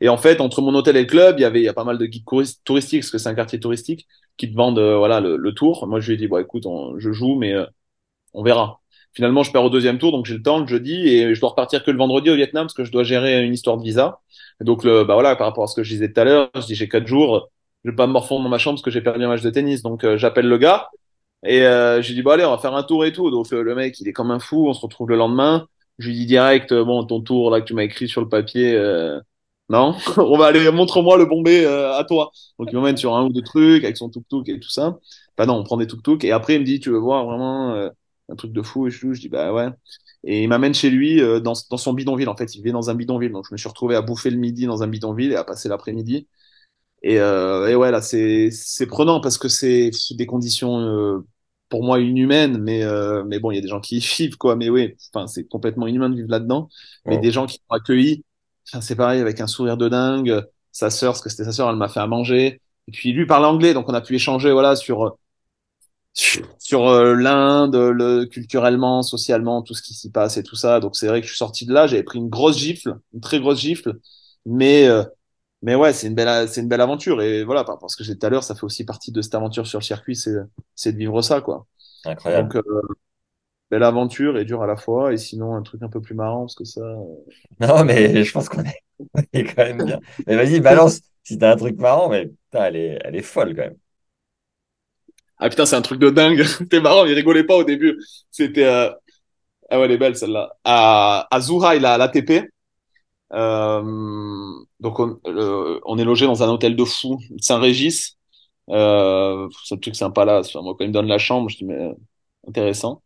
[0.00, 1.74] Et en fait, entre mon hôtel et le club, il y avait, il y a
[1.74, 2.24] pas mal de guides
[2.64, 4.06] touristiques, parce que c'est un quartier touristique,
[4.36, 5.86] qui te vendent, euh, voilà, le, le tour.
[5.86, 7.66] Moi, je lui ai dit, bon, écoute, on- je joue, mais euh,
[8.34, 8.80] on verra.
[9.12, 11.50] Finalement, je perds au deuxième tour, donc j'ai le temps le jeudi, et je dois
[11.50, 14.20] repartir que le vendredi au Vietnam, parce que je dois gérer une histoire de visa.
[14.60, 16.50] Et donc, le, bah voilà, par rapport à ce que je disais tout à l'heure,
[16.54, 17.50] je dis, j'ai quatre jours,
[17.84, 19.50] je vais pas me morfondre dans ma chambre parce que j'ai perdu un match de
[19.50, 19.82] tennis.
[19.82, 20.88] Donc, euh, j'appelle le gars,
[21.44, 23.30] et euh, j'ai dit, bon, allez, on va faire un tour et tout.
[23.30, 25.66] Donc, euh, le mec, il est comme un fou, on se retrouve le lendemain.
[25.98, 28.74] Je lui dis direct, bon, ton tour, là, que tu m'as écrit sur le papier,
[29.70, 32.32] non, on va aller, montre-moi le Bombay euh, à toi.
[32.58, 34.98] Donc, il m'emmène sur un ou deux trucs avec son tuk-tuk et tout ça.
[35.38, 36.24] Bah non, on prend des tuk-tuk.
[36.24, 37.90] Et après, il me dit, tu veux voir vraiment euh,
[38.28, 39.14] un truc de fou et tout.
[39.14, 39.68] Je dis, bah ouais.
[40.24, 42.28] Et il m'amène chez lui euh, dans, dans son bidonville.
[42.28, 43.32] En fait, il vivait dans un bidonville.
[43.32, 45.68] Donc, je me suis retrouvé à bouffer le midi dans un bidonville et à passer
[45.68, 46.28] l'après-midi.
[47.02, 51.26] Et, euh, et ouais, là, c'est c'est prenant parce que c'est des conditions euh,
[51.70, 54.36] pour moi inhumaines, mais euh, mais bon, il y a des gens qui y vivent
[54.36, 54.56] quoi.
[54.56, 56.68] Mais oui, enfin, c'est complètement inhumain de vivre là-dedans.
[57.06, 58.24] Mais des gens qui sont accueillis,
[58.80, 60.44] c'est pareil avec un sourire de dingue.
[60.72, 62.60] Sa sœur, parce que c'était sa sœur, elle m'a fait à manger.
[62.88, 65.16] Et puis lui parle anglais, donc on a pu échanger voilà sur
[66.12, 70.80] sur, euh, l'Inde, le culturellement, socialement, tout ce qui s'y passe et tout ça.
[70.80, 73.20] Donc c'est vrai que je suis sorti de là, j'avais pris une grosse gifle, une
[73.20, 73.98] très grosse gifle,
[74.44, 75.04] mais euh,
[75.62, 77.20] mais ouais, c'est une belle, c'est une belle aventure.
[77.22, 78.84] Et voilà, par rapport à ce que j'ai dit tout à l'heure, ça fait aussi
[78.84, 80.34] partie de cette aventure sur le circuit, c'est,
[80.74, 81.66] c'est de vivre ça, quoi.
[82.04, 82.48] Incroyable.
[82.48, 82.82] Donc, euh,
[83.70, 85.12] belle aventure et dure à la fois.
[85.12, 86.80] Et sinon, un truc un peu plus marrant, parce que ça.
[86.82, 87.04] euh,
[87.60, 88.82] Non, mais je pense qu'on est,
[89.14, 90.00] on est quand même bien.
[90.26, 93.54] Mais vas-y, balance si t'as un truc marrant, mais putain, elle est, elle est folle
[93.54, 93.76] quand même.
[95.38, 96.42] Ah putain, c'est un truc de dingue.
[96.58, 97.98] C'était marrant, il rigolait pas au début.
[98.30, 98.64] C'était.
[98.64, 98.90] euh,
[99.70, 100.56] Ah ouais, elle est belle celle-là.
[100.64, 102.48] À, à Zhuhai, là, à l'ATP.
[103.34, 103.82] Euh...
[104.80, 108.18] Donc, on, euh, on est logé dans un hôtel de fou, Saint-Régis.
[108.70, 109.48] Euh...
[109.64, 110.40] C'est un truc sympa là.
[110.40, 111.94] Enfin, moi, quand il me donne la chambre, je dis, mais euh,
[112.48, 113.02] intéressant.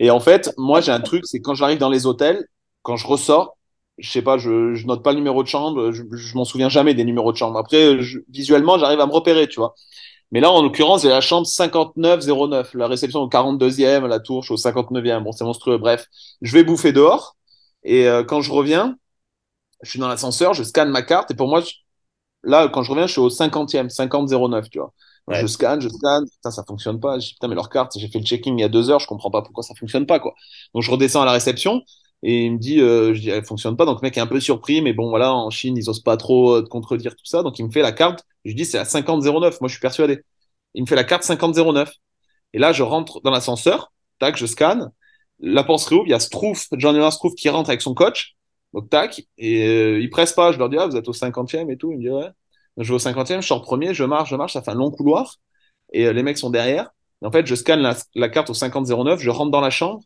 [0.00, 2.46] Et en fait, moi, j'ai un truc, c'est quand j'arrive dans les hôtels,
[2.82, 3.56] quand je ressors,
[3.98, 6.94] je sais pas, je, note pas le numéro de chambre, je, je m'en souviens jamais
[6.94, 7.58] des numéros de chambre.
[7.58, 7.96] Après,
[8.28, 9.74] visuellement, j'arrive à me repérer, tu vois.
[10.30, 14.46] Mais là, en l'occurrence, j'ai la chambre 5909, la réception au 42e, la tour, je
[14.48, 15.22] suis au 59e.
[15.24, 15.78] Bon, c'est monstrueux.
[15.78, 16.06] Bref,
[16.42, 17.36] je vais bouffer dehors.
[17.84, 18.96] Et euh, quand je reviens,
[19.82, 21.30] je suis dans l'ascenseur, je scanne ma carte.
[21.30, 21.62] Et pour moi,
[22.42, 24.92] là, quand je reviens, je suis au 50e, 5009, tu vois.
[25.30, 27.18] Je scanne, je scanne, putain, ça fonctionne pas.
[27.18, 28.98] Je dis, putain, mais leur carte, j'ai fait le checking il y a deux heures,
[29.00, 30.34] je comprends pas pourquoi ça fonctionne pas, quoi.
[30.74, 31.82] Donc, je redescends à la réception
[32.22, 33.84] et il me dit, euh, je dis, elle fonctionne pas.
[33.84, 36.16] Donc, le mec est un peu surpris, mais bon, voilà, en Chine, ils osent pas
[36.16, 37.42] trop euh, contredire tout ça.
[37.42, 38.24] Donc, il me fait la carte.
[38.46, 39.60] Je dis, c'est à 5009.
[39.60, 40.22] Moi, je suis persuadé.
[40.74, 41.92] Il me fait la carte 5009.
[42.54, 44.90] Et là, je rentre dans l'ascenseur, tac, je scanne.
[45.40, 48.34] La porte se réouvre, il y a Strouf, John Strouf qui rentre avec son coach.
[48.74, 50.52] Donc, tac, et euh, ils pressent pas.
[50.52, 51.92] Je leur dis, ah, vous êtes au 50e et tout.
[51.92, 52.28] Il me dit, ouais.
[52.78, 54.90] Je vais au 50e, je sors premier, je marche, je marche, ça fait un long
[54.90, 55.36] couloir.
[55.92, 56.90] Et euh, les mecs sont derrière.
[57.22, 60.00] Et en fait, je scanne la, la carte au 5009, je rentre dans la chambre.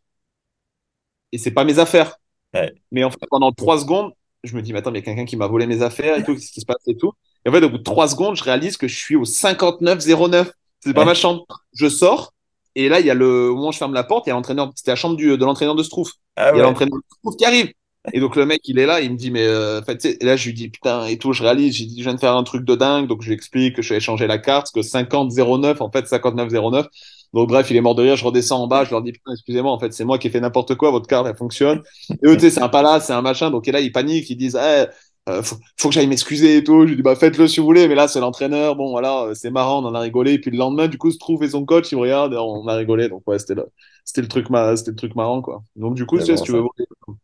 [1.33, 2.17] Et c'est pas mes affaires.
[2.55, 2.73] Ouais.
[2.91, 4.13] Mais en fait, pendant trois secondes,
[4.45, 6.19] je me dis, mais attends, mais il y a quelqu'un qui m'a volé mes affaires
[6.19, 7.13] et tout, qu'est-ce qui se passe et tout.
[7.45, 10.53] Et en fait, au bout de trois secondes, je réalise que je suis au 5909.
[10.81, 11.47] C'est pas ma chambre.
[11.75, 12.33] Je sors.
[12.75, 14.33] Et là, il y a le, au moment où je ferme la porte, il y
[14.33, 16.13] a l'entraîneur, c'était la chambre du, de l'entraîneur de Strouf.
[16.37, 16.63] Ah Il y a ouais.
[16.63, 17.73] l'entraîneur de Strouf qui arrive.
[18.13, 20.09] Et donc, le mec, il est là, il me dit, mais, euh, en fait, tu
[20.11, 22.15] sais, et là, je lui dis, putain, et tout, je réalise, j'ai dit, je viens
[22.15, 23.07] de faire un truc de dingue.
[23.07, 26.87] Donc, je lui explique que je allé changer la carte, que 5009, en fait, 5909.
[27.33, 29.33] Donc bref, il est mort de rire, je redescends en bas, je leur dis putain,
[29.33, 31.83] excusez-moi, en fait, c'est moi qui ai fait n'importe quoi, votre carte elle fonctionne.
[32.11, 34.29] Et eux, tu sais, c'est un palace, c'est un machin, donc et là ils paniquent,
[34.29, 34.85] ils disent eh,
[35.29, 36.83] euh, faut, faut, que j'aille m'excuser et tout.
[36.83, 39.51] Je lui dis bah faites-le si vous voulez, mais là c'est l'entraîneur, bon voilà, c'est
[39.51, 40.35] marrant, on en a rigolé.
[40.35, 42.37] Et puis le lendemain, du coup, se trouve et son coach, il me regarde, et
[42.37, 43.67] on a rigolé, donc ouais, c'était le,
[44.05, 45.63] c'était le truc, c'était le truc marrant quoi.
[45.77, 46.65] Donc du coup, tu sais, si tu veux,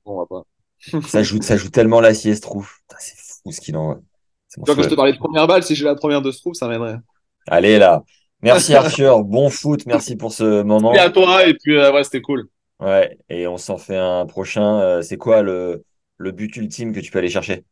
[0.06, 0.44] on va pas.
[1.06, 2.70] ça joue, ça joue tellement la sieste, trouve.
[2.98, 3.96] C'est fou ce qu'il en.
[3.96, 6.54] Tu vois, quand je te parlais de première balle, si j'ai la première de Strouf,
[6.56, 6.98] ça m'aiderait.
[7.46, 8.04] Allez là.
[8.42, 10.92] Merci Arthur, bon foot, merci pour ce moment.
[10.92, 12.48] Merci à toi et puis euh, ouais, c'était cool.
[12.80, 14.80] Ouais, et on s'en fait un prochain.
[14.80, 15.84] Euh, c'est quoi le,
[16.16, 17.64] le but ultime que tu peux aller chercher?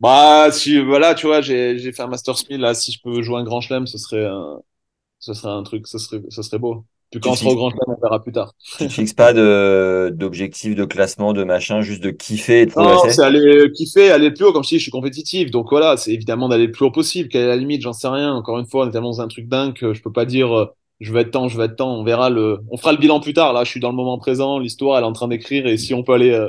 [0.00, 3.20] Bah si voilà, tu vois, j'ai j'ai fait un Master Spiel là, si je peux
[3.22, 4.60] jouer un grand chelem, ce serait un,
[5.20, 6.86] ce serait un truc, ce serait ce serait beau.
[7.22, 8.52] Quand on sera au grand chelem, on verra plus tard.
[8.76, 12.72] Tu ne fixes pas de d'objectif de classement, de machin, juste de kiffer et de
[12.76, 14.52] Non, c'est aller kiffer, aller plus haut.
[14.52, 15.50] Comme je dis, je suis compétitif.
[15.50, 17.30] Donc voilà, c'est évidemment d'aller le plus haut possible.
[17.30, 17.80] Quelle est la limite?
[17.80, 18.34] J'en sais rien.
[18.34, 20.54] Encore une fois, on est tellement dans un truc dingue que je peux pas dire
[20.54, 20.66] euh,
[21.00, 21.96] je vais être temps, je vais être temps.
[21.96, 23.54] On verra le, on fera le bilan plus tard.
[23.54, 24.58] Là, je suis dans le moment présent.
[24.58, 25.66] L'histoire, elle est en train d'écrire.
[25.66, 26.48] Et si on peut aller, euh,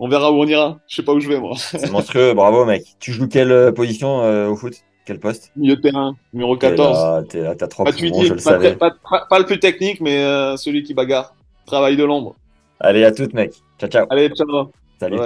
[0.00, 0.78] on verra où on ira.
[0.88, 1.54] Je sais pas où je vais, moi.
[1.56, 2.32] c'est monstrueux.
[2.32, 2.84] Bravo, mec.
[2.98, 4.72] Tu joues quelle euh, position au foot?
[5.08, 7.28] Quel poste Milieu de terrain, numéro 14.
[7.28, 8.76] T'es là, t'as trois pas, poumons, je le pas, savais.
[8.76, 8.94] Pas,
[9.30, 11.34] pas, le plus technique, mais euh, celui qui bagarre.
[11.64, 12.36] Travail de l'ombre.
[12.78, 13.54] Allez, à toutes, mec.
[13.78, 14.06] Ciao, ciao.
[14.10, 14.70] Allez, ciao.
[15.00, 15.16] Salut.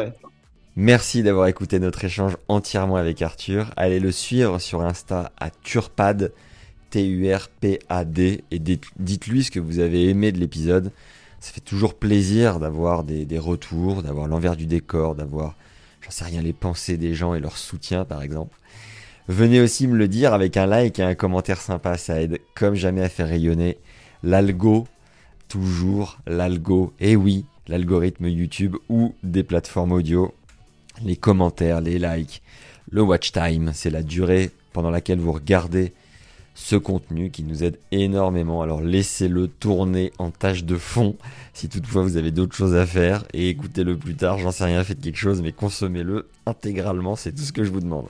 [0.77, 3.73] Merci d'avoir écouté notre échange entièrement avec Arthur.
[3.77, 6.33] Allez le suivre sur Insta à Turpad,
[6.91, 10.93] T-U-R-P-A-D, et dites-lui ce que vous avez aimé de l'épisode.
[11.41, 15.57] Ça fait toujours plaisir d'avoir des, des retours, d'avoir l'envers du décor, d'avoir,
[16.03, 18.57] j'en sais rien, les pensées des gens et leur soutien, par exemple.
[19.29, 22.75] Venez aussi me le dire avec un like et un commentaire sympa, ça aide comme
[22.75, 23.79] jamais à faire rayonner
[24.25, 24.89] l'algo,
[25.49, 30.35] toujours l'algo, et oui, l'algorithme YouTube ou des plateformes audio.
[31.05, 32.43] Les commentaires, les likes,
[32.91, 35.93] le watch time, c'est la durée pendant laquelle vous regardez
[36.55, 38.61] ce contenu qui nous aide énormément.
[38.61, 41.17] Alors laissez-le tourner en tâche de fond
[41.55, 44.83] si toutefois vous avez d'autres choses à faire et écoutez-le plus tard, j'en sais rien,
[44.83, 48.09] faites quelque chose mais consommez-le intégralement, c'est tout ce que je vous demande.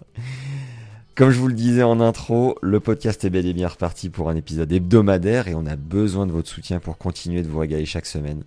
[1.14, 4.30] Comme je vous le disais en intro, le podcast est bel et bien reparti pour
[4.30, 7.84] un épisode hebdomadaire et on a besoin de votre soutien pour continuer de vous régaler
[7.84, 8.44] chaque semaine.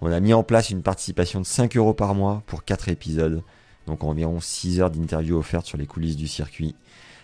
[0.00, 3.44] On a mis en place une participation de 5 euros par mois pour 4 épisodes,
[3.86, 6.74] donc environ 6 heures d'interviews offertes sur les coulisses du circuit.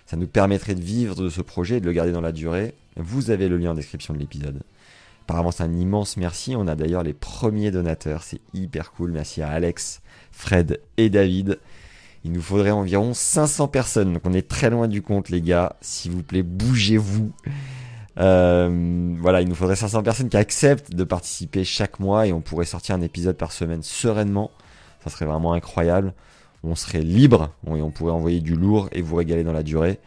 [0.07, 2.73] Ça nous permettrait de vivre de ce projet et de le garder dans la durée.
[2.95, 4.63] Vous avez le lien en description de l'épisode.
[5.27, 6.55] Par avance, un immense merci.
[6.55, 9.11] On a d'ailleurs les premiers donateurs, c'est hyper cool.
[9.11, 10.01] Merci à Alex,
[10.31, 11.59] Fred et David.
[12.27, 14.15] Il nous faudrait environ 500 personnes.
[14.15, 15.77] Donc on est très loin du compte, les gars.
[15.81, 17.31] S'il vous plaît, bougez-vous.
[18.19, 22.41] Euh, voilà, il nous faudrait 500 personnes qui acceptent de participer chaque mois et on
[22.41, 24.51] pourrait sortir un épisode par semaine sereinement.
[25.05, 26.15] Ça serait vraiment incroyable.
[26.65, 30.01] On serait libre et on pourrait envoyer du lourd et vous régaler dans la durée.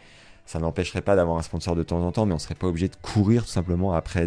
[0.44, 2.88] Ça n'empêcherait pas d'avoir un sponsor de temps en temps, mais on serait pas obligé
[2.88, 4.26] de courir tout simplement après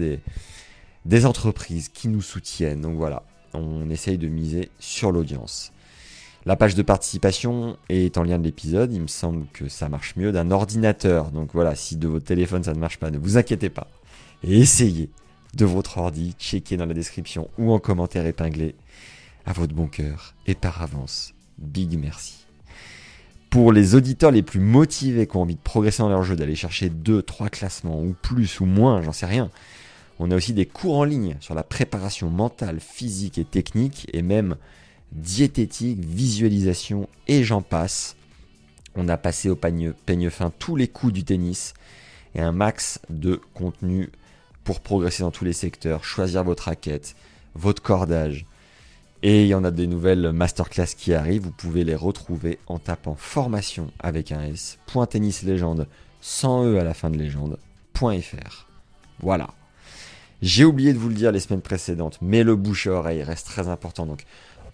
[1.06, 2.82] des entreprises qui nous soutiennent.
[2.82, 3.22] Donc voilà,
[3.54, 5.72] on essaye de miser sur l'audience.
[6.46, 8.92] La page de participation est en lien de l'épisode.
[8.92, 11.32] Il me semble que ça marche mieux d'un ordinateur.
[11.32, 13.88] Donc voilà, si de votre téléphone ça ne marche pas, ne vous inquiétez pas.
[14.44, 15.10] Et essayez
[15.54, 18.76] de votre ordi, checkez dans la description ou en commentaire épinglé.
[19.46, 20.36] À votre bon cœur.
[20.48, 22.46] Et par avance, big merci.
[23.50, 26.56] Pour les auditeurs les plus motivés qui ont envie de progresser dans leur jeu, d'aller
[26.56, 29.50] chercher 2, 3 classements ou plus ou moins, j'en sais rien.
[30.20, 34.22] On a aussi des cours en ligne sur la préparation mentale, physique et technique et
[34.22, 34.56] même
[35.14, 38.16] diététique, visualisation et j'en passe.
[38.96, 39.94] On a passé au peigne,
[40.30, 41.74] fin tous les coups du tennis
[42.36, 44.10] et un max de contenu
[44.64, 47.16] pour progresser dans tous les secteurs, choisir votre raquette,
[47.56, 48.46] votre cordage.
[49.22, 52.78] Et il y en a des nouvelles masterclass qui arrivent, vous pouvez les retrouver en
[52.78, 55.88] tapant formation avec un S, point tennis légende,
[56.20, 58.68] sans E à la fin de légende.fr.
[59.20, 59.50] Voilà.
[60.42, 63.48] J'ai oublié de vous le dire les semaines précédentes, mais le bouche à oreille reste
[63.48, 64.06] très important.
[64.06, 64.26] Donc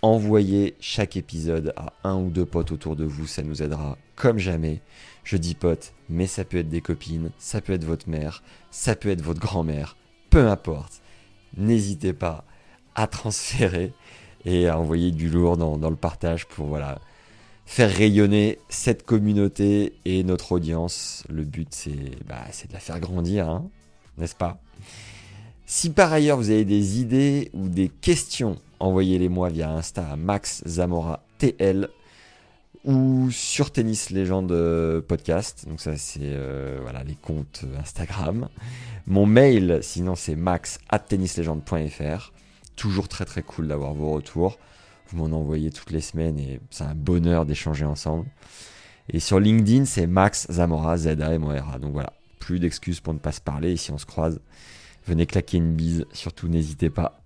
[0.02, 4.38] Envoyez chaque épisode à un ou deux potes autour de vous, ça nous aidera comme
[4.38, 4.82] jamais.
[5.26, 8.96] Je dis potes, mais ça peut être des copines, ça peut être votre mère, ça
[8.96, 9.98] peut être votre grand-mère,
[10.30, 11.02] peu importe.
[11.58, 12.46] N'hésitez pas
[12.96, 13.92] à transférer
[14.46, 17.00] et à envoyer du lourd dans, le partage pour voilà
[17.66, 21.24] faire rayonner cette communauté et notre audience.
[21.28, 23.70] Le but c'est bah, de la faire grandir, hein,
[24.18, 24.62] n'est-ce pas?
[25.66, 30.16] Si par ailleurs vous avez des idées ou des questions envoyez-les moi via Insta à
[30.16, 31.90] Max Zamora TL
[32.86, 35.66] ou sur Tennis Légende euh, Podcast.
[35.68, 38.50] Donc ça c'est euh, voilà les comptes Instagram.
[39.06, 42.32] Mon mail sinon c'est max at tennislegende.fr.
[42.76, 44.58] Toujours très très cool d'avoir vos retours.
[45.08, 48.28] Vous m'en envoyez toutes les semaines et c'est un bonheur d'échanger ensemble.
[49.10, 51.16] Et sur LinkedIn c'est Max Zamora Z.
[51.16, 53.72] Donc voilà, plus d'excuses pour ne pas se parler.
[53.72, 54.40] Et si on se croise,
[55.06, 57.20] venez claquer une bise, surtout n'hésitez pas.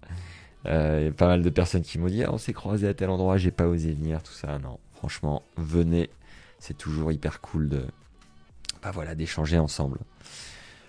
[0.65, 2.87] Euh, il y a pas mal de personnes qui m'ont dit ah, on s'est croisé
[2.87, 4.57] à tel endroit, j'ai pas osé venir, tout ça.
[4.59, 6.09] Non, franchement, venez,
[6.59, 7.85] c'est toujours hyper cool de,
[8.81, 9.99] bah voilà, d'échanger ensemble.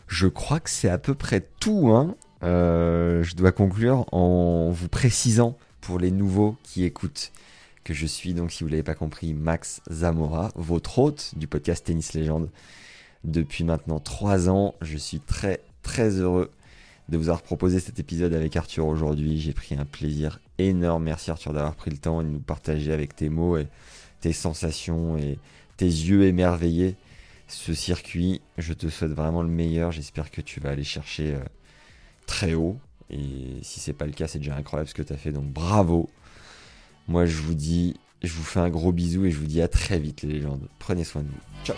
[0.07, 1.91] Je crois que c'est à peu près tout.
[1.91, 2.15] Hein.
[2.43, 7.33] Euh, je dois conclure en vous précisant pour les nouveaux qui écoutent
[7.85, 11.85] que je suis donc, si vous l'avez pas compris, Max Zamora, votre hôte du podcast
[11.85, 12.49] Tennis Légende
[13.25, 14.75] depuis maintenant trois ans.
[14.81, 16.51] Je suis très très heureux
[17.09, 19.41] de vous avoir proposé cet épisode avec Arthur aujourd'hui.
[19.41, 21.05] J'ai pris un plaisir énorme.
[21.05, 23.67] Merci Arthur d'avoir pris le temps de nous partager avec tes mots et
[24.21, 25.39] tes sensations et
[25.77, 26.97] tes yeux émerveillés
[27.49, 28.41] ce circuit.
[28.59, 29.93] Je te souhaite vraiment le meilleur.
[29.93, 31.45] J'espère que tu vas aller chercher euh,
[32.27, 32.79] très haut.
[33.11, 35.33] Et si c'est pas le cas, c'est déjà incroyable ce que tu as fait.
[35.33, 36.11] Donc bravo.
[37.07, 39.69] Moi je vous dis, je vous fais un gros bisou et je vous dis à
[39.69, 40.69] très vite les légendes.
[40.79, 41.65] Prenez soin de vous.
[41.65, 41.77] Ciao.